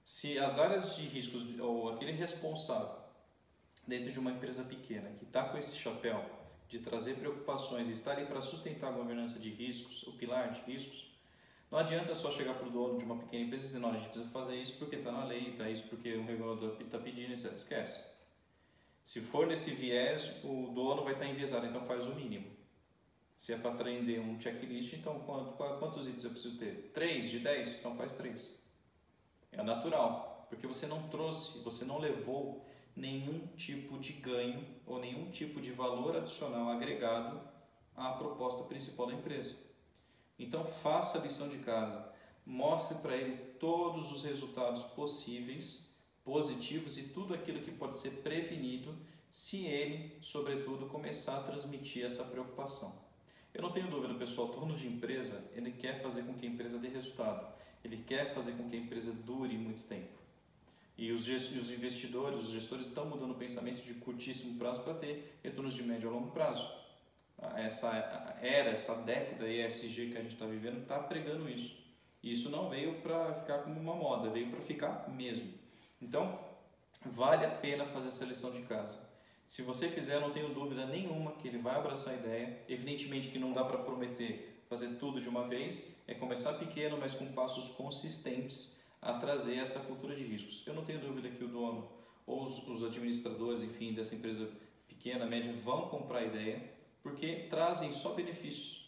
Se 0.05 0.38
as 0.38 0.59
áreas 0.59 0.96
de 0.96 1.03
riscos 1.03 1.46
ou 1.59 1.90
aquele 1.90 2.12
responsável 2.12 3.07
dentro 3.87 4.12
de 4.12 4.18
uma 4.18 4.33
empresa 4.33 4.64
pequena 4.64 5.11
que 5.11 5.25
está 5.25 5.44
com 5.44 5.57
esse 5.59 5.77
chapéu 5.77 6.25
de 6.68 6.81
trazer 6.81 7.14
preocupações 7.14 7.88
e 7.88 7.92
estar 7.92 8.12
ali 8.12 8.27
para 8.27 8.40
sustentar 8.40 8.88
a 8.88 8.96
governança 8.96 9.38
de 9.38 9.51
riscos, 9.51 10.03
o 10.05 10.12
pilar 10.12 10.53
de 10.53 10.61
riscos, 10.62 11.15
não 11.70 11.79
adianta 11.79 12.14
só 12.14 12.31
chegar 12.31 12.55
para 12.55 12.68
o 12.68 12.70
dono 12.70 12.98
de 12.98 13.05
uma 13.05 13.16
pequena 13.16 13.44
empresa 13.44 13.64
e 13.64 13.66
dizer, 13.66 13.79
não, 13.81 13.90
a 13.90 13.94
gente 13.94 14.09
precisa 14.09 14.29
fazer 14.31 14.57
isso 14.57 14.74
porque 14.79 14.96
está 14.96 15.11
na 15.11 15.24
lei, 15.24 15.50
está 15.50 15.68
isso 15.68 15.85
porque 15.88 16.14
o 16.14 16.24
regulador 16.24 16.76
está 16.81 16.98
pedindo, 16.98 17.33
etc. 17.33 17.52
Esquece. 17.52 18.16
Se 19.05 19.20
for 19.20 19.46
nesse 19.46 19.72
viés, 19.72 20.33
o 20.44 20.72
dono 20.72 21.02
vai 21.05 21.12
estar 21.12 21.24
tá 21.24 21.31
enviesado, 21.31 21.66
então 21.66 21.81
faz 21.83 22.05
o 22.05 22.14
mínimo. 22.14 22.46
Se 23.37 23.52
é 23.52 23.59
para 23.59 23.72
atender 23.72 24.20
um 24.20 24.40
checklist, 24.40 24.94
então 24.94 25.20
quantos 25.20 26.07
itens 26.07 26.24
eu 26.24 26.31
preciso 26.31 26.59
ter? 26.59 26.90
Três 26.94 27.31
de 27.31 27.40
dez? 27.40 27.68
Então 27.68 27.94
faz 27.96 28.14
três. 28.14 28.59
É 29.52 29.62
natural, 29.62 30.46
porque 30.48 30.66
você 30.66 30.87
não 30.87 31.09
trouxe, 31.09 31.62
você 31.62 31.85
não 31.85 31.98
levou 31.98 32.66
nenhum 32.96 33.46
tipo 33.57 33.98
de 33.98 34.14
ganho 34.14 34.64
ou 34.87 34.98
nenhum 34.98 35.31
tipo 35.31 35.61
de 35.61 35.70
valor 35.70 36.16
adicional 36.16 36.70
agregado 36.70 37.40
à 37.94 38.12
proposta 38.12 38.64
principal 38.64 39.07
da 39.07 39.12
empresa. 39.12 39.55
Então 40.38 40.64
faça 40.64 41.18
a 41.18 41.20
lição 41.22 41.49
de 41.49 41.59
casa, 41.59 42.12
mostre 42.44 42.99
para 42.99 43.16
ele 43.16 43.37
todos 43.59 44.12
os 44.12 44.25
resultados 44.25 44.83
possíveis, 44.83 45.94
positivos 46.25 46.99
e 46.99 47.05
tudo 47.05 47.35
aquilo 47.35 47.62
que 47.62 47.70
pode 47.70 47.96
ser 47.96 48.22
prevenido 48.22 48.96
se 49.31 49.66
ele, 49.66 50.18
sobretudo, 50.22 50.87
começar 50.87 51.38
a 51.38 51.42
transmitir 51.42 52.05
essa 52.05 52.25
preocupação. 52.25 53.07
Eu 53.53 53.62
não 53.62 53.72
tenho 53.72 53.90
dúvida, 53.90 54.14
pessoal, 54.14 54.49
dono 54.49 54.77
de 54.77 54.87
empresa, 54.87 55.51
ele 55.55 55.72
quer 55.72 56.03
fazer 56.03 56.22
com 56.25 56.35
que 56.35 56.46
a 56.46 56.49
empresa 56.49 56.79
dê 56.79 56.88
resultado. 56.88 57.46
Ele 57.83 57.96
quer 57.99 58.35
fazer 58.35 58.53
com 58.53 58.68
que 58.68 58.77
a 58.77 58.79
empresa 58.79 59.12
dure 59.12 59.57
muito 59.57 59.83
tempo. 59.85 60.16
E 60.99 61.12
os, 61.12 61.29
os 61.29 61.70
investidores, 61.70 62.40
os 62.40 62.51
gestores 62.51 62.87
estão 62.87 63.07
mudando 63.07 63.33
o 63.33 63.37
pensamento 63.37 63.83
de 63.83 63.94
curtíssimo 63.94 64.59
prazo 64.59 64.83
para 64.83 64.94
ter 64.94 65.38
retornos 65.42 65.75
de 65.75 65.83
médio 65.83 66.09
a 66.09 66.12
longo 66.12 66.31
prazo. 66.33 66.66
Essa 67.57 67.94
era, 68.40 68.70
essa 68.70 69.03
década 69.03 69.49
ESG 69.49 70.12
que 70.12 70.18
a 70.18 70.22
gente 70.22 70.33
está 70.33 70.46
vivendo 70.46 70.83
está 70.83 70.99
pregando 70.99 71.49
isso. 71.49 71.77
E 72.22 72.33
isso 72.33 72.51
não 72.51 72.68
veio 72.68 73.01
para 73.03 73.35
ficar 73.35 73.59
como 73.59 73.79
uma 73.79 73.94
moda, 73.94 74.31
veio 74.31 74.51
para 74.51 74.61
ficar 74.61 75.09
mesmo. 75.09 75.53
Então, 76.01 76.38
vale 77.05 77.44
a 77.44 77.51
pena 77.51 77.85
fazer 77.87 78.09
essa 78.09 78.25
lição 78.25 78.51
de 78.53 78.62
casa. 78.62 78.99
Se 79.46 79.62
você 79.62 79.88
fizer, 79.88 80.20
não 80.20 80.33
tenho 80.33 80.53
dúvida 80.53 80.87
nenhuma 80.87 81.33
que 81.33 81.46
ele 81.46 81.59
vai 81.59 81.77
abraçar 81.77 82.14
a 82.14 82.16
ideia. 82.16 82.64
Evidentemente 82.68 83.29
que 83.29 83.38
não 83.38 83.53
dá 83.53 83.64
para 83.64 83.79
prometer 83.79 84.64
fazer 84.68 84.96
tudo 84.99 85.20
de 85.20 85.29
uma 85.29 85.46
vez, 85.46 86.03
é 86.09 86.14
começar 86.14 86.55
pequeno, 86.55 86.99
mas 86.99 87.14
com 87.14 87.33
passos 87.33 87.77
consistentes 87.77 88.81
a 89.01 89.14
trazer 89.14 89.59
essa 89.59 89.81
cultura 89.81 90.16
de 90.16 90.25
riscos. 90.25 90.66
Eu 90.66 90.75
não 90.75 90.85
tenho 90.85 91.01
dúvida 91.01 91.29
que 91.29 91.44
o 91.44 91.49
dono 91.49 91.88
ou 92.27 92.42
os, 92.42 92.66
os 92.66 92.83
administradores, 92.83 93.62
enfim, 93.62 93.94
dessa 93.94 94.16
empresa 94.16 94.51
pequena, 94.88 95.25
média, 95.27 95.53
vão 95.53 95.88
comprar 95.88 96.18
a 96.18 96.25
ideia, 96.25 96.61
porque 97.06 97.46
trazem 97.48 97.94
só 97.94 98.14
benefícios. 98.14 98.84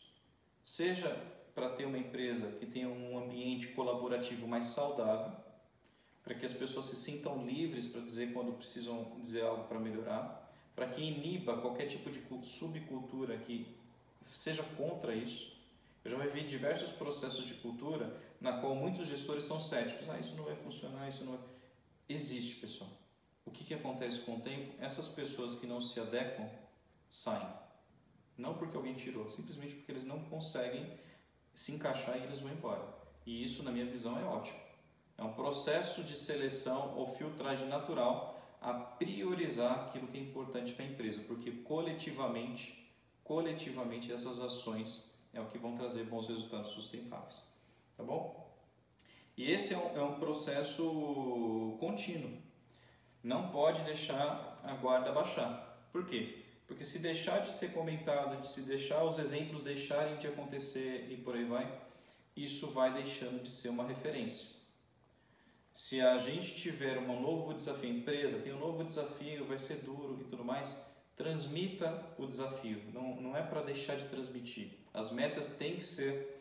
Seja 0.64 1.08
para 1.54 1.70
ter 1.70 1.84
uma 1.84 1.96
empresa 1.96 2.50
que 2.58 2.66
tenha 2.66 2.88
um 2.88 3.16
ambiente 3.16 3.68
colaborativo 3.68 4.44
mais 4.48 4.66
saudável, 4.66 5.38
para 6.24 6.34
que 6.34 6.44
as 6.44 6.52
pessoas 6.52 6.86
se 6.86 6.96
sintam 6.96 7.46
livres 7.46 7.86
para 7.86 8.00
dizer 8.00 8.32
quando 8.32 8.52
precisam 8.54 9.12
dizer 9.20 9.42
algo 9.42 9.68
para 9.68 9.78
melhorar, 9.78 10.52
para 10.74 10.88
que 10.88 11.00
iniba 11.00 11.58
qualquer 11.58 11.86
tipo 11.86 12.10
de 12.10 12.20
subcultura 12.44 13.38
que 13.38 13.72
seja 14.32 14.64
contra 14.76 15.14
isso. 15.14 15.56
Eu 16.04 16.10
já 16.10 16.16
vivi 16.16 16.44
diversos 16.44 16.90
processos 16.90 17.46
de 17.46 17.54
cultura 17.54 18.20
na 18.40 18.60
qual 18.60 18.74
muitos 18.74 19.06
gestores 19.06 19.44
são 19.44 19.60
céticos. 19.60 20.08
Ah, 20.08 20.18
isso 20.18 20.34
não 20.34 20.42
vai 20.42 20.56
funcionar, 20.56 21.08
isso 21.08 21.22
não 21.22 21.36
vai... 21.36 21.40
Existe, 22.08 22.56
pessoal. 22.56 22.90
O 23.46 23.52
que, 23.52 23.62
que 23.62 23.74
acontece 23.74 24.18
com 24.22 24.38
o 24.38 24.40
tempo? 24.40 24.74
Essas 24.80 25.06
pessoas 25.06 25.54
que 25.54 25.68
não 25.68 25.80
se 25.80 26.00
adequam 26.00 26.50
saem. 27.08 27.67
Não 28.38 28.54
porque 28.54 28.76
alguém 28.76 28.94
tirou, 28.94 29.28
simplesmente 29.28 29.74
porque 29.74 29.90
eles 29.90 30.06
não 30.06 30.20
conseguem 30.24 30.96
se 31.52 31.72
encaixar 31.72 32.16
e 32.16 32.22
eles 32.22 32.38
vão 32.38 32.52
embora. 32.52 32.86
E 33.26 33.42
isso, 33.42 33.64
na 33.64 33.72
minha 33.72 33.84
visão, 33.84 34.16
é 34.18 34.24
ótimo. 34.24 34.60
É 35.18 35.22
um 35.24 35.32
processo 35.32 36.04
de 36.04 36.16
seleção 36.16 36.96
ou 36.96 37.08
filtragem 37.08 37.66
natural 37.66 38.40
a 38.60 38.72
priorizar 38.72 39.86
aquilo 39.86 40.06
que 40.06 40.16
é 40.16 40.20
importante 40.20 40.72
para 40.72 40.84
a 40.84 40.88
empresa, 40.88 41.24
porque 41.26 41.50
coletivamente, 41.50 42.88
coletivamente 43.24 44.12
essas 44.12 44.40
ações 44.40 45.12
é 45.32 45.40
o 45.40 45.46
que 45.46 45.58
vão 45.58 45.76
trazer 45.76 46.04
bons 46.04 46.28
resultados 46.28 46.70
sustentáveis, 46.70 47.44
tá 47.96 48.04
bom? 48.04 48.48
E 49.36 49.50
esse 49.50 49.74
é 49.74 49.78
um, 49.78 49.96
é 49.96 50.02
um 50.02 50.18
processo 50.18 51.76
contínuo. 51.78 52.38
Não 53.22 53.50
pode 53.50 53.82
deixar 53.82 54.58
a 54.64 54.74
guarda 54.74 55.12
baixar. 55.12 55.88
Por 55.92 56.06
quê? 56.06 56.37
Porque 56.68 56.84
se 56.84 56.98
deixar 56.98 57.40
de 57.40 57.50
ser 57.50 57.72
comentado, 57.72 58.40
de 58.40 58.46
se 58.46 58.62
deixar 58.62 59.02
os 59.02 59.18
exemplos 59.18 59.62
deixarem 59.62 60.18
de 60.18 60.28
acontecer 60.28 61.08
e 61.10 61.16
por 61.16 61.34
aí 61.34 61.44
vai, 61.44 61.80
isso 62.36 62.70
vai 62.70 62.92
deixando 62.92 63.42
de 63.42 63.50
ser 63.50 63.70
uma 63.70 63.84
referência. 63.84 64.50
Se 65.72 66.00
a 66.00 66.18
gente 66.18 66.54
tiver 66.54 66.98
um 66.98 67.20
novo 67.20 67.54
desafio, 67.54 67.90
empresa 67.90 68.38
tem 68.38 68.52
um 68.52 68.58
novo 68.58 68.84
desafio, 68.84 69.46
vai 69.46 69.56
ser 69.56 69.76
duro 69.76 70.18
e 70.20 70.24
tudo 70.24 70.44
mais, 70.44 70.78
transmita 71.16 72.04
o 72.18 72.26
desafio. 72.26 72.82
Não, 72.92 73.16
não 73.20 73.36
é 73.36 73.42
para 73.42 73.62
deixar 73.62 73.96
de 73.96 74.04
transmitir. 74.04 74.72
As 74.92 75.10
metas 75.10 75.56
têm 75.56 75.76
que 75.76 75.84
ser 75.84 76.38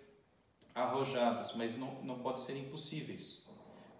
arrojadas, 0.75 1.55
mas 1.55 1.77
não, 1.77 2.03
não 2.03 2.19
pode 2.19 2.41
ser 2.41 2.57
impossíveis. 2.57 3.43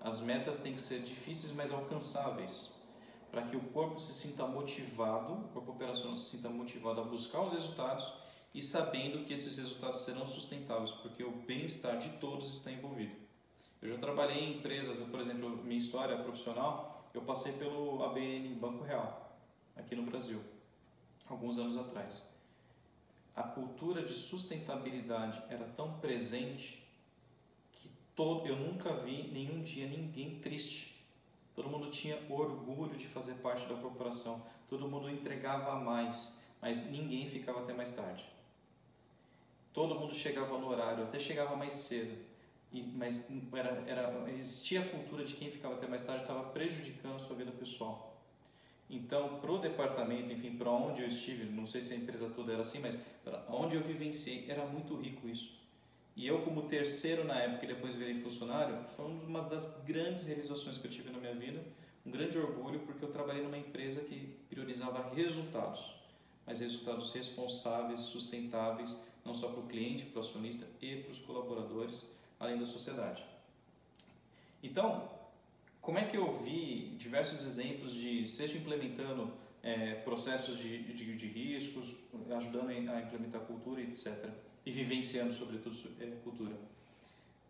As 0.01 0.19
metas 0.21 0.59
têm 0.59 0.73
que 0.73 0.81
ser 0.81 0.99
difíceis, 0.99 1.53
mas 1.53 1.71
alcançáveis, 1.71 2.71
para 3.31 3.43
que 3.43 3.55
o 3.55 3.61
corpo 3.69 3.99
se 3.99 4.13
sinta 4.13 4.45
motivado, 4.45 5.33
o 5.33 5.47
corpo 5.49 5.71
operacional 5.71 6.15
se 6.15 6.37
sinta 6.37 6.49
motivado 6.49 7.01
a 7.01 7.03
buscar 7.03 7.41
os 7.41 7.53
resultados 7.53 8.11
e 8.53 8.61
sabendo 8.61 9.25
que 9.25 9.33
esses 9.33 9.57
resultados 9.57 10.01
serão 10.01 10.25
sustentáveis, 10.25 10.91
porque 10.91 11.23
o 11.23 11.31
bem-estar 11.31 11.97
de 11.97 12.09
todos 12.17 12.51
está 12.51 12.71
envolvido. 12.71 13.15
Eu 13.81 13.89
já 13.89 13.97
trabalhei 13.99 14.39
em 14.39 14.57
empresas, 14.57 14.99
por 15.07 15.19
exemplo, 15.19 15.49
minha 15.63 15.77
história 15.77 16.17
profissional, 16.17 17.09
eu 17.13 17.21
passei 17.21 17.53
pelo 17.53 18.03
ABN 18.03 18.55
Banco 18.55 18.83
Real, 18.83 19.37
aqui 19.75 19.95
no 19.95 20.03
Brasil, 20.03 20.41
alguns 21.29 21.59
anos 21.59 21.77
atrás. 21.77 22.23
A 23.35 23.43
cultura 23.43 24.01
de 24.01 24.13
sustentabilidade 24.13 25.43
era 25.49 25.65
tão 25.75 25.99
presente 25.99 26.83
que 27.73 27.89
todo, 28.15 28.47
eu 28.47 28.55
nunca 28.55 28.93
vi 28.95 29.29
nenhum 29.31 29.61
dia 29.61 29.87
ninguém 29.87 30.39
triste. 30.39 30.96
Todo 31.58 31.72
mundo 31.72 31.89
tinha 31.89 32.20
orgulho 32.30 32.96
de 32.96 33.08
fazer 33.08 33.34
parte 33.41 33.65
da 33.65 33.74
corporação, 33.74 34.46
todo 34.70 34.88
mundo 34.88 35.10
entregava 35.10 35.76
mais, 35.76 36.39
mas 36.62 36.91
ninguém 36.91 37.28
ficava 37.28 37.62
até 37.62 37.74
mais 37.74 37.91
tarde. 37.93 38.24
Todo 39.74 39.96
mundo 39.96 40.13
chegava 40.13 40.56
no 40.60 40.67
horário, 40.67 41.04
até 41.04 41.17
chegava 41.17 41.56
mais 41.56 41.74
cedo 41.74 42.15
e, 42.72 42.84
mas 42.84 43.32
era, 43.52 43.84
era, 43.88 44.32
existia 44.34 44.82
a 44.82 44.88
cultura 44.88 45.26
de 45.26 45.34
quem 45.34 45.50
ficava 45.50 45.74
até 45.74 45.88
mais 45.88 46.04
tarde 46.04 46.22
estava 46.22 46.43
prejudicando 46.52 47.15
a 47.15 47.20
sua 47.20 47.36
vida 47.36 47.52
pessoal. 47.52 48.22
Então, 48.88 49.39
para 49.39 49.52
o 49.52 49.58
departamento, 49.58 50.32
enfim, 50.32 50.56
para 50.56 50.70
onde 50.70 51.02
eu 51.02 51.08
estive, 51.08 51.46
não 51.46 51.65
sei 51.65 51.82
se 51.82 51.91
a 51.91 51.98
empresa 51.98 52.30
toda 52.36 52.54
era 52.54 52.62
assim, 52.62 52.78
mas 52.78 52.98
para 53.24 53.43
onde 53.50 53.76
eu 53.76 53.82
vivenciei, 53.82 54.46
era 54.48 54.63
muito 54.67 54.96
rico 54.96 55.28
isso. 55.28 55.58
E 56.17 56.25
eu, 56.25 56.41
como 56.41 56.63
terceiro 56.63 57.23
na 57.23 57.36
época 57.36 57.63
e 57.63 57.67
depois 57.67 57.93
virei 57.93 58.19
funcionário, 58.23 58.75
foi 58.95 59.06
uma 59.06 59.43
das 59.43 59.84
grandes 59.84 60.25
realizações 60.25 60.80
que 60.80 60.88
eu 60.88 60.91
tive 60.91 61.12
na 61.12 61.19
minha 61.19 61.36
vida, 61.36 61.63
um 62.03 62.10
grande 62.10 62.39
orgulho, 62.39 62.80
porque 62.80 63.06
eu 63.06 63.12
trabalhei 63.12 63.43
numa 63.43 63.58
empresa 63.58 64.01
que 64.01 64.36
priorizava 64.49 65.13
resultados, 65.13 65.93
mas 66.43 66.60
resultados 66.60 67.12
responsáveis, 67.12 67.99
sustentáveis, 67.99 68.99
não 69.23 69.36
só 69.36 69.49
para 69.49 69.60
o 69.60 69.67
cliente, 69.67 70.06
para 70.06 70.17
o 70.17 70.21
acionista 70.21 70.65
e 70.82 70.95
para 70.95 71.12
os 71.12 71.19
colaboradores 71.19 72.03
além 72.39 72.58
da 72.58 72.65
sociedade. 72.65 73.23
Então, 74.63 75.08
como 75.80 75.99
é 75.99 76.06
que 76.06 76.17
eu 76.17 76.34
vi 76.41 76.95
diversos 76.97 77.45
exemplos 77.45 77.93
de, 77.93 78.27
seja 78.27 78.58
implementando 78.58 79.32
é, 79.62 79.93
processos 79.93 80.58
de, 80.58 80.82
de, 80.93 81.15
de, 81.15 81.27
riscos, 81.27 81.95
ajudando 82.36 82.69
a 82.69 83.01
implementar 83.01 83.41
cultura, 83.41 83.82
etc., 83.82 84.32
e 84.67 84.71
vivenciando, 84.71 85.34
sobretudo, 85.34 85.77
é, 85.99 86.06
cultura. 86.23 86.56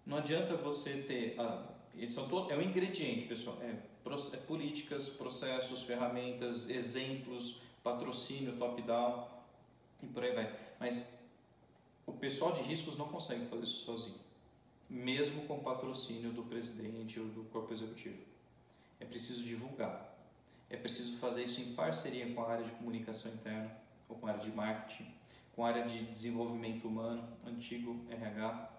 Não 0.06 0.18
adianta 0.18 0.56
você 0.56 1.02
ter. 1.02 1.36
Ah, 1.40 1.68
são 2.08 2.30
todo, 2.30 2.52
é 2.52 2.56
um 2.56 2.62
ingrediente, 2.62 3.26
pessoal. 3.26 3.58
É, 3.62 3.70
é 3.70 4.38
políticas, 4.46 5.10
processos, 5.10 5.84
ferramentas, 5.84 6.70
exemplos, 6.70 7.60
patrocínio, 7.84 8.56
top-down 8.58 9.28
e 10.04 10.06
por 10.06 10.24
aí 10.24 10.34
vai. 10.34 10.56
Mas 10.80 11.28
o 12.06 12.14
pessoal 12.14 12.54
de 12.54 12.62
riscos 12.62 12.98
não 12.98 13.08
consegue 13.08 13.48
fazer 13.48 13.64
isso 13.64 13.86
sozinho 13.86 14.28
mesmo 14.90 15.46
com 15.46 15.60
patrocínio 15.60 16.32
do 16.32 16.44
presidente 16.44 17.20
ou 17.20 17.28
do 17.28 17.44
corpo 17.50 17.74
executivo. 17.74 18.18
É 19.00 19.06
preciso 19.06 19.44
divulgar. 19.44 20.16
É 20.70 20.78
preciso 20.78 21.18
fazer 21.18 21.44
isso 21.44 21.62
em 21.62 21.74
parceria 21.74 22.34
com 22.34 22.42
a 22.42 22.52
área 22.52 22.66
de 22.66 22.72
comunicação 22.72 23.32
interna, 23.34 23.72
ou 24.08 24.18
com 24.18 24.28
a 24.28 24.32
área 24.32 24.44
de 24.44 24.52
marketing, 24.56 25.10
com 25.58 25.66
a 25.66 25.68
área 25.68 25.84
de 25.84 26.06
desenvolvimento 26.06 26.88
humano, 26.88 27.28
antigo 27.46 28.06
RH. 28.10 28.70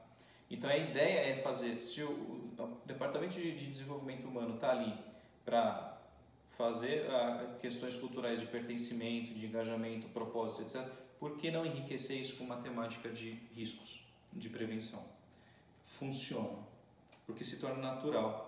Então 0.51 0.71
a 0.71 0.77
ideia 0.79 1.29
é 1.29 1.43
fazer, 1.43 1.79
se 1.79 2.03
o, 2.03 2.09
o 2.09 2.81
departamento 2.87 3.35
de, 3.35 3.55
de 3.55 3.67
desenvolvimento 3.67 4.27
humano 4.27 4.55
está 4.55 4.71
ali 4.71 4.95
para 5.45 5.99
fazer 6.57 7.11
a, 7.11 7.57
questões 7.61 7.97
culturais 7.97 8.41
de 8.41 8.47
pertencimento, 8.47 9.35
de 9.35 9.45
engajamento, 9.45 10.09
propósito, 10.09 10.63
etc., 10.63 10.91
por 11.21 11.37
que 11.37 11.51
não 11.51 11.67
enriquecer 11.67 12.19
isso 12.19 12.39
com 12.39 12.45
matemática 12.45 13.11
de 13.11 13.33
riscos, 13.55 14.03
de 14.33 14.49
prevenção? 14.49 15.19
funciona, 15.89 16.59
porque 17.27 17.45
se 17.45 17.59
torna 17.59 17.81
natural. 17.81 18.47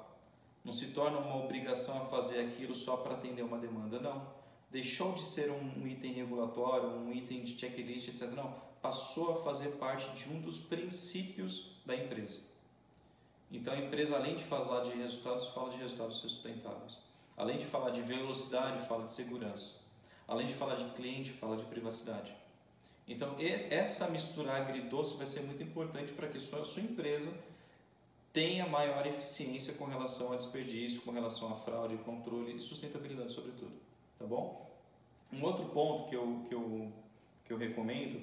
Não 0.62 0.72
se 0.74 0.88
torna 0.88 1.18
uma 1.18 1.36
obrigação 1.36 2.02
a 2.02 2.06
fazer 2.06 2.40
aquilo 2.40 2.74
só 2.74 2.98
para 2.98 3.14
atender 3.14 3.42
uma 3.42 3.58
demanda, 3.58 3.98
não. 3.98 4.39
Deixou 4.70 5.12
de 5.12 5.24
ser 5.24 5.50
um 5.50 5.86
item 5.86 6.12
regulatório, 6.12 6.88
um 6.88 7.12
item 7.12 7.42
de 7.42 7.58
checklist, 7.58 8.08
etc. 8.08 8.30
Não, 8.30 8.54
passou 8.80 9.38
a 9.38 9.42
fazer 9.42 9.70
parte 9.76 10.10
de 10.12 10.32
um 10.32 10.40
dos 10.40 10.60
princípios 10.60 11.76
da 11.84 11.96
empresa. 11.96 12.40
Então 13.50 13.74
a 13.74 13.78
empresa, 13.78 14.16
além 14.16 14.36
de 14.36 14.44
falar 14.44 14.84
de 14.84 14.90
resultados, 14.90 15.48
fala 15.48 15.70
de 15.70 15.76
resultados 15.76 16.18
sustentáveis. 16.18 16.98
Além 17.36 17.58
de 17.58 17.66
falar 17.66 17.90
de 17.90 18.00
velocidade, 18.02 18.86
fala 18.86 19.06
de 19.06 19.12
segurança. 19.12 19.80
Além 20.28 20.46
de 20.46 20.54
falar 20.54 20.76
de 20.76 20.84
cliente, 20.90 21.32
fala 21.32 21.56
de 21.56 21.64
privacidade. 21.64 22.32
Então, 23.08 23.34
essa 23.38 24.08
mistura 24.08 24.52
agridoce 24.52 25.16
vai 25.16 25.26
ser 25.26 25.40
muito 25.40 25.62
importante 25.62 26.12
para 26.12 26.28
que 26.28 26.38
sua, 26.38 26.64
sua 26.64 26.82
empresa 26.82 27.32
tenha 28.32 28.68
maior 28.68 29.04
eficiência 29.04 29.74
com 29.74 29.84
relação 29.86 30.32
a 30.32 30.36
desperdício, 30.36 31.00
com 31.02 31.10
relação 31.10 31.52
a 31.52 31.56
fraude, 31.56 31.96
controle 31.98 32.54
e 32.54 32.60
sustentabilidade, 32.60 33.32
sobretudo. 33.32 33.72
Tá 34.20 34.26
bom? 34.26 34.70
Um 35.32 35.42
outro 35.42 35.64
ponto 35.70 36.10
que 36.10 36.14
eu, 36.14 36.44
que 36.46 36.54
eu, 36.54 36.92
que 37.46 37.52
eu 37.54 37.56
recomendo, 37.56 38.22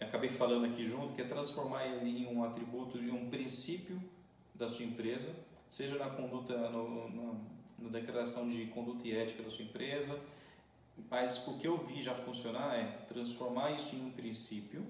acabei 0.00 0.28
falando 0.28 0.66
aqui 0.66 0.84
junto, 0.84 1.12
que 1.12 1.22
é 1.22 1.24
transformar 1.24 1.86
ele 1.86 2.24
em 2.24 2.26
um 2.26 2.42
atributo, 2.42 2.98
em 2.98 3.12
um 3.12 3.30
princípio 3.30 4.02
da 4.52 4.68
sua 4.68 4.84
empresa, 4.84 5.32
seja 5.68 5.96
na 5.96 6.10
conduta, 6.10 6.68
no, 6.70 7.08
no, 7.08 7.40
na 7.78 7.88
declaração 7.88 8.50
de 8.50 8.66
conduta 8.66 9.06
e 9.06 9.16
ética 9.16 9.44
da 9.44 9.48
sua 9.48 9.64
empresa, 9.64 10.20
mas 11.08 11.46
o 11.46 11.56
que 11.56 11.68
eu 11.68 11.86
vi 11.86 12.02
já 12.02 12.16
funcionar 12.16 12.74
é 12.74 12.84
transformar 13.06 13.70
isso 13.70 13.94
em 13.94 14.06
um 14.06 14.10
princípio 14.10 14.84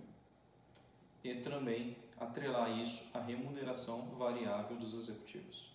e 1.22 1.34
também 1.42 1.94
atrelar 2.18 2.80
isso 2.80 3.06
à 3.12 3.20
remuneração 3.20 4.14
variável 4.16 4.78
dos 4.78 4.94
executivos. 4.94 5.70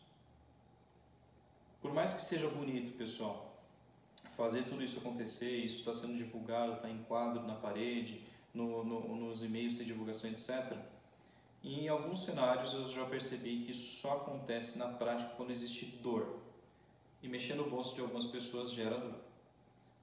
Por 1.80 1.94
mais 1.94 2.12
que 2.12 2.24
seja 2.24 2.50
bonito, 2.50 2.98
pessoal, 2.98 3.53
fazer 4.36 4.64
tudo 4.64 4.84
isso 4.84 5.00
acontecer, 5.00 5.58
isso 5.58 5.80
está 5.80 5.94
sendo 5.94 6.18
divulgado, 6.18 6.74
está 6.74 6.90
em 6.90 7.04
quadro 7.04 7.46
na 7.46 7.56
parede, 7.56 8.22
no, 8.54 8.84
no, 8.84 9.16
nos 9.16 9.44
e-mails 9.44 9.78
de 9.78 9.86
divulgação, 9.86 10.30
etc. 10.30 10.78
Em 11.64 11.88
alguns 11.88 12.24
cenários 12.24 12.74
eu 12.74 12.88
já 12.88 13.06
percebi 13.06 13.64
que 13.64 13.72
isso 13.72 14.02
só 14.02 14.18
acontece 14.18 14.78
na 14.78 14.88
prática 14.88 15.32
quando 15.36 15.52
existe 15.52 15.86
dor. 15.86 16.40
E 17.22 17.28
mexer 17.30 17.56
no 17.56 17.70
bolso 17.70 17.96
de 17.96 18.02
algumas 18.02 18.26
pessoas 18.26 18.72
gera 18.72 18.98
dor. 18.98 19.16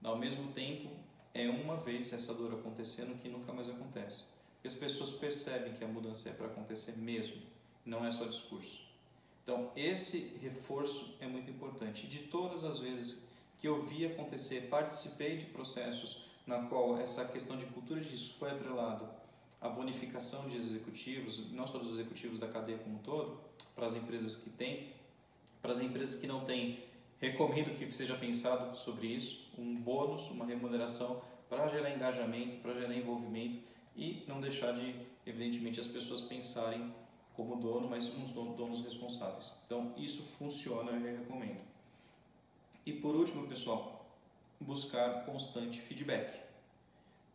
Ao 0.02 0.16
mesmo 0.16 0.52
tempo, 0.52 0.88
é 1.34 1.48
uma 1.48 1.76
vez 1.76 2.12
essa 2.12 2.32
dor 2.32 2.54
acontecendo 2.54 3.20
que 3.20 3.28
nunca 3.28 3.52
mais 3.52 3.68
acontece. 3.68 4.24
Porque 4.54 4.68
as 4.68 4.74
pessoas 4.74 5.12
percebem 5.12 5.74
que 5.74 5.84
a 5.84 5.86
mudança 5.86 6.30
é 6.30 6.32
para 6.32 6.46
acontecer 6.46 6.96
mesmo, 6.96 7.36
não 7.84 8.04
é 8.06 8.10
só 8.10 8.24
discurso. 8.24 8.88
Então, 9.42 9.70
esse 9.76 10.38
reforço 10.40 11.16
é 11.20 11.26
muito 11.26 11.50
importante. 11.50 12.06
De 12.06 12.20
todas 12.20 12.64
as 12.64 12.78
vezes 12.78 13.28
que 13.60 13.68
eu 13.68 13.82
vi 13.82 14.06
acontecer, 14.06 14.68
participei 14.68 15.36
de 15.36 15.46
processos 15.46 16.24
na 16.46 16.62
qual 16.62 16.98
essa 16.98 17.26
questão 17.26 17.56
de 17.56 17.66
cultura 17.66 18.00
de 18.00 18.08
risco 18.08 18.38
foi 18.38 18.50
atrelado 18.50 19.06
à 19.60 19.68
bonificação 19.68 20.48
de 20.48 20.56
executivos, 20.56 21.52
não 21.52 21.66
só 21.66 21.78
dos 21.78 21.92
executivos 21.92 22.38
da 22.38 22.48
cadeia 22.48 22.78
como 22.78 22.96
um 22.96 23.02
todo, 23.02 23.38
para 23.74 23.86
as 23.86 23.94
empresas 23.94 24.34
que 24.34 24.50
têm, 24.50 24.94
para 25.60 25.72
as 25.72 25.80
empresas 25.80 26.18
que 26.18 26.26
não 26.26 26.44
têm, 26.46 26.82
recomendo 27.20 27.76
que 27.76 27.92
seja 27.92 28.16
pensado 28.16 28.76
sobre 28.78 29.08
isso, 29.08 29.50
um 29.58 29.76
bônus, 29.76 30.30
uma 30.30 30.46
remuneração 30.46 31.22
para 31.48 31.68
gerar 31.68 31.90
engajamento, 31.90 32.56
para 32.62 32.72
gerar 32.72 32.94
envolvimento 32.94 33.60
e 33.94 34.24
não 34.26 34.40
deixar 34.40 34.72
de, 34.72 34.94
evidentemente, 35.26 35.78
as 35.78 35.86
pessoas 35.86 36.22
pensarem 36.22 36.94
como 37.34 37.56
dono, 37.56 37.88
mas 37.88 38.08
uns 38.16 38.30
donos 38.30 38.82
responsáveis. 38.82 39.52
Então, 39.66 39.92
isso 39.98 40.22
funciona, 40.22 40.92
eu 40.92 41.18
recomendo. 41.18 41.69
E 42.90 42.92
por 42.94 43.14
último, 43.14 43.46
pessoal, 43.46 44.04
buscar 44.58 45.24
constante 45.24 45.80
feedback 45.80 46.40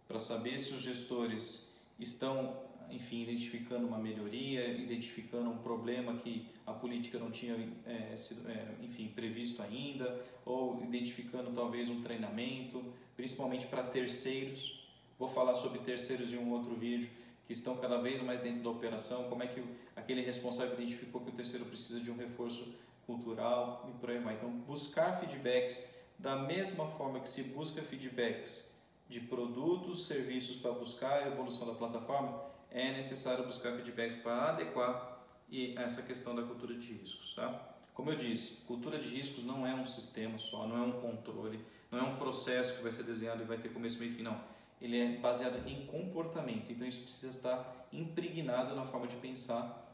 para 0.06 0.20
saber 0.20 0.60
se 0.60 0.74
os 0.74 0.82
gestores 0.82 1.80
estão, 1.98 2.58
enfim, 2.92 3.24
identificando 3.24 3.88
uma 3.88 3.98
melhoria, 3.98 4.68
identificando 4.68 5.50
um 5.50 5.58
problema 5.60 6.18
que 6.18 6.46
a 6.68 6.74
política 6.74 7.18
não 7.18 7.32
tinha, 7.32 7.56
é, 7.86 8.18
sido, 8.18 8.46
é, 8.52 8.68
enfim, 8.84 9.08
previsto 9.16 9.62
ainda, 9.62 10.22
ou 10.46 10.84
identificando 10.84 11.50
talvez 11.52 11.88
um 11.88 12.02
treinamento, 12.02 12.84
principalmente 13.16 13.66
para 13.68 13.82
terceiros. 13.82 14.86
Vou 15.18 15.30
falar 15.30 15.56
sobre 15.56 15.80
terceiros 15.80 16.34
em 16.34 16.38
um 16.38 16.52
outro 16.52 16.76
vídeo 16.76 17.10
que 17.48 17.54
estão 17.54 17.78
cada 17.78 18.02
vez 18.02 18.22
mais 18.22 18.42
dentro 18.42 18.62
da 18.62 18.72
operação, 18.72 19.30
como 19.30 19.42
é 19.42 19.48
que 19.48 19.64
aquele 19.96 20.20
responsável 20.20 20.74
identificou 20.74 21.22
que 21.22 21.30
o 21.30 21.34
terceiro 21.34 21.64
precisa 21.64 22.02
de 22.02 22.12
um 22.12 22.18
reforço 22.18 22.76
cultural 23.06 23.88
e 23.90 24.00
por 24.00 24.10
aí 24.10 24.20
vai. 24.20 24.36
Então, 24.36 24.50
buscar 24.50 25.20
feedbacks 25.20 25.84
da 26.18 26.36
mesma 26.36 26.88
forma 26.92 27.20
que 27.20 27.30
se 27.30 27.44
busca 27.44 27.82
feedbacks 27.82 28.74
de 29.08 29.20
produtos, 29.20 30.08
serviços 30.08 30.58
para 30.58 30.72
buscar 30.72 31.24
a 31.24 31.28
evolução 31.28 31.68
da 31.68 31.74
plataforma, 31.74 32.42
é 32.72 32.92
necessário 32.92 33.46
buscar 33.46 33.74
feedbacks 33.74 34.18
para 34.18 34.50
adequar 34.50 35.20
e 35.50 35.78
essa 35.78 36.02
questão 36.02 36.36
da 36.36 36.42
cultura 36.44 36.74
de 36.74 36.94
riscos, 36.94 37.34
tá? 37.36 37.74
Como 37.94 38.12
eu 38.12 38.18
disse, 38.18 38.56
cultura 38.66 39.00
de 39.00 39.08
riscos 39.08 39.46
não 39.46 39.66
é 39.66 39.74
um 39.74 39.86
sistema 39.86 40.38
só, 40.38 40.68
não 40.68 40.78
é 40.78 40.82
um 40.82 41.00
controle, 41.00 41.64
não 41.90 42.00
é 42.00 42.04
um 42.04 42.18
processo 42.18 42.76
que 42.76 42.84
vai 42.84 42.92
ser 42.92 43.04
desenhado 43.04 43.44
e 43.44 43.46
vai 43.46 43.58
ter 43.58 43.70
começo, 43.70 43.98
meio 44.00 44.12
e 44.12 44.16
fim, 44.16 44.24
não. 44.24 44.42
Ele 44.82 45.00
é 45.00 45.18
baseado 45.18 45.66
em 45.66 45.86
comportamento, 45.86 46.72
então 46.72 46.86
isso 46.86 47.02
precisa 47.02 47.38
estar 47.38 47.88
impregnado 47.94 48.76
na 48.76 48.86
forma 48.86 49.08
de 49.08 49.16
pensar 49.16 49.86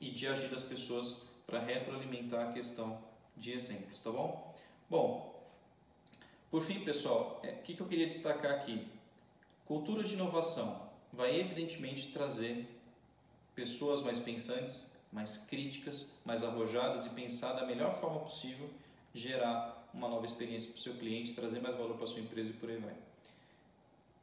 e 0.00 0.10
de 0.10 0.28
agir 0.28 0.48
das 0.48 0.62
pessoas 0.62 1.31
para 1.46 1.60
retroalimentar 1.60 2.48
a 2.48 2.52
questão 2.52 2.98
de 3.36 3.52
exemplos, 3.52 4.00
tá 4.00 4.10
bom? 4.10 4.54
Bom, 4.88 5.32
por 6.50 6.62
fim, 6.62 6.84
pessoal, 6.84 7.40
é, 7.42 7.50
o 7.50 7.62
que, 7.62 7.74
que 7.74 7.80
eu 7.80 7.86
queria 7.86 8.06
destacar 8.06 8.52
aqui? 8.52 8.86
Cultura 9.64 10.04
de 10.04 10.14
inovação 10.14 10.90
vai 11.12 11.38
evidentemente 11.38 12.12
trazer 12.12 12.68
pessoas 13.54 14.02
mais 14.02 14.18
pensantes, 14.18 14.92
mais 15.12 15.38
críticas, 15.38 16.14
mais 16.24 16.42
arrojadas 16.42 17.06
e 17.06 17.10
pensar 17.10 17.52
da 17.54 17.66
melhor 17.66 17.98
forma 18.00 18.20
possível 18.20 18.68
gerar 19.14 19.88
uma 19.92 20.08
nova 20.08 20.24
experiência 20.24 20.70
para 20.70 20.78
o 20.78 20.80
seu 20.80 20.94
cliente, 20.94 21.34
trazer 21.34 21.60
mais 21.60 21.74
valor 21.74 21.94
para 21.94 22.04
a 22.04 22.06
sua 22.06 22.20
empresa 22.20 22.50
e 22.50 22.54
por 22.54 22.70
aí 22.70 22.78
vai. 22.78 22.94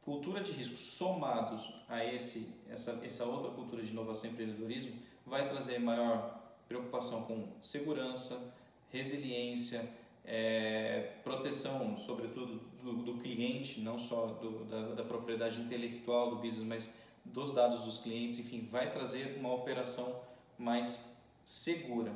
Cultura 0.04 0.42
de 0.42 0.50
risco 0.52 0.76
somados 0.76 1.72
a 1.88 2.04
esse, 2.04 2.54
essa, 2.68 3.00
essa 3.04 3.24
outra 3.24 3.52
cultura 3.52 3.82
de 3.82 3.90
inovação 3.90 4.28
e 4.28 4.32
empreendedorismo 4.32 5.00
vai 5.26 5.48
trazer 5.48 5.78
maior 5.78 6.39
preocupação 6.70 7.24
com 7.24 7.48
segurança, 7.60 8.54
resiliência, 8.92 9.90
é, 10.24 11.14
proteção, 11.24 11.98
sobretudo, 11.98 12.60
do, 12.80 12.92
do, 13.02 13.14
cliente, 13.14 13.80
não 13.80 13.98
só 13.98 14.26
do, 14.26 14.64
da, 14.66 14.94
da, 14.94 15.02
propriedade 15.02 15.60
intelectual 15.60 16.30
do 16.30 16.36
business, 16.36 16.64
mas 16.64 16.94
dos 17.24 17.52
dados 17.52 17.82
dos 17.82 17.98
clientes, 17.98 18.38
enfim, 18.38 18.68
vai 18.70 18.92
trazer 18.92 19.36
uma 19.36 19.52
operação 19.52 20.22
mais 20.56 21.20
segura. 21.44 22.12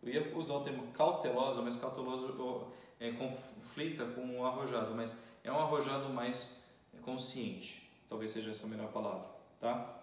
Eu 0.00 0.12
ia 0.12 0.36
usar 0.36 0.54
o 0.54 0.60
termo 0.60 0.86
cautelosa, 0.92 1.60
mas 1.60 1.74
cauteloso 1.74 2.68
é, 3.00 3.10
conflita 3.10 4.06
com 4.06 4.38
o 4.38 4.46
arrojado, 4.46 4.94
mas 4.94 5.16
é 5.42 5.50
um 5.50 5.58
arrojado 5.58 6.10
mais 6.10 6.62
consciente, 7.02 7.90
talvez 8.08 8.30
seja 8.30 8.52
essa 8.52 8.66
a 8.66 8.70
melhor 8.70 8.92
palavra, 8.92 9.26
tá? 9.60 9.95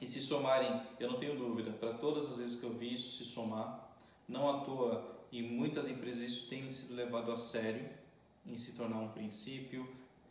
E 0.00 0.06
se 0.06 0.20
somarem, 0.20 0.80
eu 1.00 1.10
não 1.10 1.18
tenho 1.18 1.36
dúvida, 1.36 1.72
para 1.72 1.94
todas 1.94 2.30
as 2.30 2.38
vezes 2.38 2.60
que 2.60 2.64
eu 2.64 2.74
vi 2.74 2.94
isso 2.94 3.16
se 3.16 3.24
somar, 3.24 3.90
não 4.28 4.48
à 4.48 4.60
toa, 4.60 5.18
e 5.32 5.42
muitas 5.42 5.88
empresas 5.88 6.20
isso 6.22 6.48
tem 6.48 6.70
sido 6.70 6.94
levado 6.94 7.32
a 7.32 7.36
sério 7.36 7.88
em 8.46 8.56
se 8.56 8.72
tornar 8.72 8.98
um 8.98 9.08
princípio, 9.08 9.88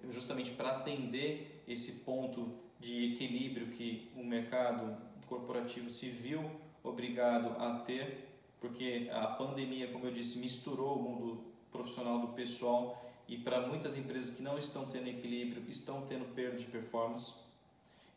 justamente 0.10 0.52
para 0.52 0.78
atender 0.78 1.64
esse 1.68 2.04
ponto 2.04 2.54
de 2.80 3.14
equilíbrio 3.14 3.68
que 3.72 4.10
o 4.16 4.24
mercado 4.24 4.98
corporativo 5.28 5.90
se 5.90 6.10
viu 6.10 6.50
obrigado 6.84 7.62
a 7.62 7.80
ter, 7.80 8.30
porque 8.60 9.10
a 9.12 9.28
pandemia, 9.28 9.92
como 9.92 10.06
eu 10.06 10.14
disse, 10.14 10.40
misturou 10.40 10.98
o 10.98 11.04
mundo 11.04 11.44
profissional 11.72 12.20
do 12.20 12.30
pessoal 12.30 13.04
e 13.28 13.38
para 13.38 13.68
muitas 13.68 13.98
empresas 13.98 14.36
que 14.36 14.42
não 14.42 14.58
estão 14.58 14.86
tendo 14.86 15.08
equilíbrio, 15.08 15.64
estão 15.70 16.06
tendo 16.08 16.34
perda 16.34 16.58
de 16.58 16.66
performance. 16.66 17.47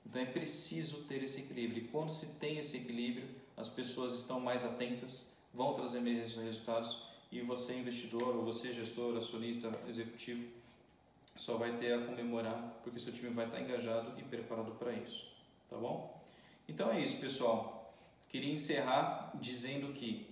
Então 0.05 0.20
é 0.20 0.26
preciso 0.26 1.05
ter 1.05 1.22
esse 1.22 1.42
equilíbrio. 1.42 1.84
E 1.84 1.88
quando 1.88 2.11
se 2.11 2.38
tem 2.38 2.59
esse 2.59 2.78
equilíbrio, 2.78 3.28
as 3.57 3.68
pessoas 3.68 4.14
estão 4.14 4.40
mais 4.40 4.64
atentas, 4.64 5.38
vão 5.53 5.74
trazer 5.74 6.01
melhores 6.01 6.36
resultados 6.36 7.03
e 7.30 7.40
você 7.40 7.78
investidor 7.78 8.36
ou 8.36 8.44
você 8.44 8.72
gestor, 8.72 9.16
acionista, 9.16 9.70
executivo, 9.88 10.48
só 11.36 11.57
vai 11.57 11.76
ter 11.76 11.92
a 11.94 12.07
comemorar 12.07 12.80
porque 12.82 12.98
seu 12.98 13.12
time 13.12 13.30
vai 13.30 13.46
estar 13.46 13.61
engajado 13.61 14.18
e 14.18 14.22
preparado 14.22 14.72
para 14.72 14.92
isso, 14.92 15.28
tá 15.68 15.76
bom? 15.76 16.20
Então 16.68 16.90
é 16.90 17.01
isso, 17.01 17.18
pessoal. 17.18 17.94
Queria 18.28 18.53
encerrar 18.53 19.32
dizendo 19.34 19.92
que 19.92 20.28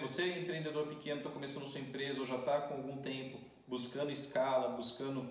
você 0.00 0.38
empreendedor 0.38 0.86
pequeno 0.86 1.18
está 1.18 1.30
começando 1.30 1.66
sua 1.66 1.80
empresa 1.80 2.20
ou 2.20 2.26
já 2.26 2.36
está 2.36 2.60
com 2.62 2.74
algum 2.74 2.98
tempo 2.98 3.38
buscando 3.66 4.10
escala, 4.10 4.76
buscando 4.76 5.28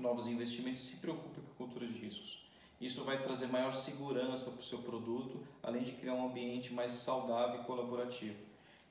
novos 0.00 0.26
investimentos, 0.26 0.82
se 0.82 0.96
preocupe 0.96 1.40
com 1.40 1.52
a 1.52 1.56
cultura 1.56 1.86
de 1.86 1.98
riscos. 1.98 2.44
Isso 2.80 3.04
vai 3.04 3.22
trazer 3.22 3.46
maior 3.46 3.74
segurança 3.74 4.50
para 4.50 4.60
o 4.60 4.64
seu 4.64 4.78
produto, 4.78 5.40
além 5.62 5.82
de 5.82 5.92
criar 5.92 6.14
um 6.14 6.26
ambiente 6.26 6.72
mais 6.72 6.92
saudável 6.92 7.60
e 7.60 7.64
colaborativo. 7.64 8.36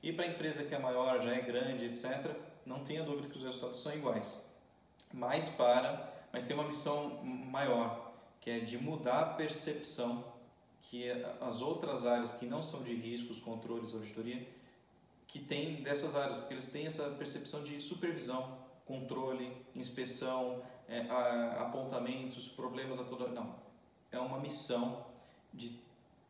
E 0.02 0.12
para 0.12 0.24
a 0.24 0.28
empresa 0.28 0.64
que 0.64 0.74
é 0.74 0.78
maior, 0.78 1.20
já 1.22 1.34
é 1.34 1.40
grande, 1.40 1.84
etc., 1.84 2.34
não 2.64 2.84
tenha 2.84 3.02
dúvida 3.02 3.28
que 3.28 3.36
os 3.36 3.42
resultados 3.42 3.80
são 3.80 3.92
iguais. 3.92 4.40
Mas 5.12 5.48
para, 5.48 6.08
mas 6.32 6.44
tem 6.44 6.54
uma 6.54 6.66
missão 6.66 7.22
maior, 7.24 8.12
que 8.40 8.48
é 8.48 8.60
de 8.60 8.78
mudar 8.78 9.20
a 9.20 9.26
percepção 9.34 10.24
que 10.82 11.08
as 11.40 11.60
outras 11.60 12.04
áreas 12.04 12.32
que 12.32 12.46
não 12.46 12.62
são 12.62 12.82
de 12.82 12.94
riscos, 12.94 13.38
controles, 13.38 13.94
auditoria, 13.94 14.46
que 15.28 15.38
tem 15.38 15.82
dessas 15.82 16.16
áreas, 16.16 16.38
porque 16.38 16.54
eles 16.54 16.68
têm 16.68 16.86
essa 16.86 17.04
percepção 17.10 17.62
de 17.62 17.80
supervisão, 17.80 18.58
controle, 18.84 19.52
inspeção, 19.76 20.60
é, 20.90 21.00
apontamentos, 21.58 22.48
problemas 22.48 22.98
a 22.98 23.04
toda. 23.04 23.28
Não. 23.28 23.54
É 24.10 24.18
uma 24.18 24.40
missão 24.40 25.06
de 25.54 25.78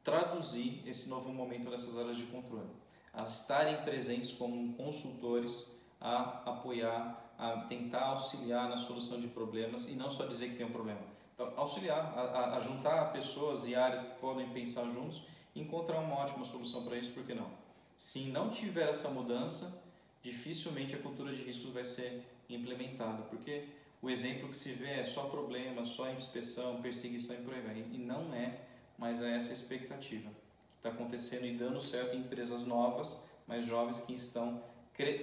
traduzir 0.05 0.83
esse 0.87 1.09
novo 1.09 1.33
momento 1.33 1.71
nessas 1.71 1.97
áreas 1.99 2.19
de 2.19 2.25
controle, 2.25 2.69
a 3.13 3.25
estarem 3.25 3.83
presentes 3.83 4.33
como 4.33 4.75
consultores, 4.75 5.67
a 6.01 6.43
apoiar, 6.51 7.33
a 7.39 7.63
tentar 7.63 8.05
auxiliar 8.09 8.69
na 8.69 8.77
solução 8.77 9.21
de 9.21 9.29
problemas 9.29 9.89
e 9.89 9.93
não 9.93 10.11
só 10.11 10.27
dizer 10.27 10.51
que 10.51 10.57
tem 10.57 10.67
um 10.67 10.73
problema. 10.73 11.01
Então, 11.35 11.53
auxiliar, 11.57 11.99
a, 12.17 12.57
a 12.57 12.61
juntar 12.61 13.13
pessoas 13.13 13.67
e 13.67 13.75
áreas 13.75 14.03
que 14.03 14.21
podem 14.21 14.51
pensar 14.51 14.85
juntos 14.93 15.23
e 15.55 15.61
encontrar 15.61 15.99
uma 16.01 16.17
ótima 16.17 16.45
solução 16.45 16.85
para 16.85 16.97
isso, 16.97 17.13
por 17.13 17.25
que 17.25 17.35
não? 17.35 17.51
Se 17.97 18.25
não 18.25 18.51
tiver 18.51 18.89
essa 18.89 19.09
mudança, 19.09 19.83
dificilmente 20.23 20.95
a 20.95 20.99
cultura 20.99 21.35
de 21.35 21.43
riscos 21.43 21.73
vai 21.73 21.85
ser 21.85 22.25
implementada, 22.49 23.23
porque 23.25 23.69
o 24.03 24.09
exemplo 24.09 24.49
que 24.49 24.57
se 24.57 24.73
vê 24.73 25.01
é 25.01 25.05
só 25.05 25.25
problema, 25.25 25.85
só 25.85 26.11
inspeção, 26.11 26.81
perseguição 26.81 27.37
e 27.37 27.43
por 27.43 27.55
aí 27.55 27.61
vai. 27.61 27.85
E 27.93 27.99
não 27.99 28.35
é 28.35 28.61
mais 28.97 29.23
essa 29.23 29.53
expectativa 29.53 30.31
que 30.31 30.77
está 30.79 30.91
acontecendo 30.91 31.45
e 31.45 31.53
dando 31.53 31.81
certo 31.81 32.17
em 32.17 32.21
empresas 32.21 32.65
novas, 32.67 33.29
mais 33.47 33.67
jovens 33.67 34.01
que 34.01 34.15
estão, 34.15 34.63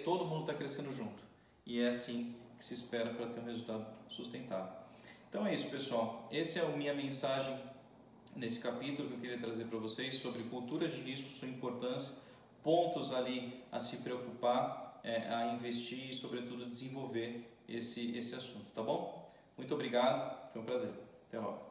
todo 0.03 0.25
mundo 0.25 0.41
está 0.41 0.53
crescendo 0.53 0.93
junto. 0.93 1.23
E 1.65 1.81
é 1.81 1.89
assim 1.89 2.35
que 2.57 2.65
se 2.65 2.73
espera 2.73 3.13
para 3.13 3.27
ter 3.27 3.39
um 3.39 3.45
resultado 3.45 3.85
sustentável. 4.07 4.71
Então 5.29 5.45
é 5.45 5.53
isso, 5.53 5.69
pessoal. 5.69 6.27
Essa 6.31 6.59
é 6.59 6.65
a 6.65 6.69
minha 6.69 6.93
mensagem 6.93 7.57
nesse 8.35 8.59
capítulo 8.59 9.09
que 9.09 9.15
eu 9.15 9.19
queria 9.19 9.39
trazer 9.39 9.65
para 9.65 9.79
vocês 9.79 10.15
sobre 10.15 10.43
cultura 10.43 10.87
de 10.87 10.97
risco, 11.01 11.29
sua 11.29 11.47
importância, 11.47 12.15
pontos 12.63 13.13
ali 13.13 13.63
a 13.71 13.79
se 13.79 13.97
preocupar, 13.97 14.99
é, 15.03 15.27
a 15.33 15.53
investir 15.53 16.09
e, 16.09 16.13
sobretudo, 16.13 16.65
desenvolver 16.67 17.56
esse, 17.67 18.17
esse 18.17 18.35
assunto, 18.35 18.71
tá 18.73 18.81
bom? 18.81 19.31
Muito 19.57 19.73
obrigado, 19.73 20.51
foi 20.53 20.61
um 20.61 20.65
prazer. 20.65 20.91
Até 21.27 21.39
logo. 21.39 21.66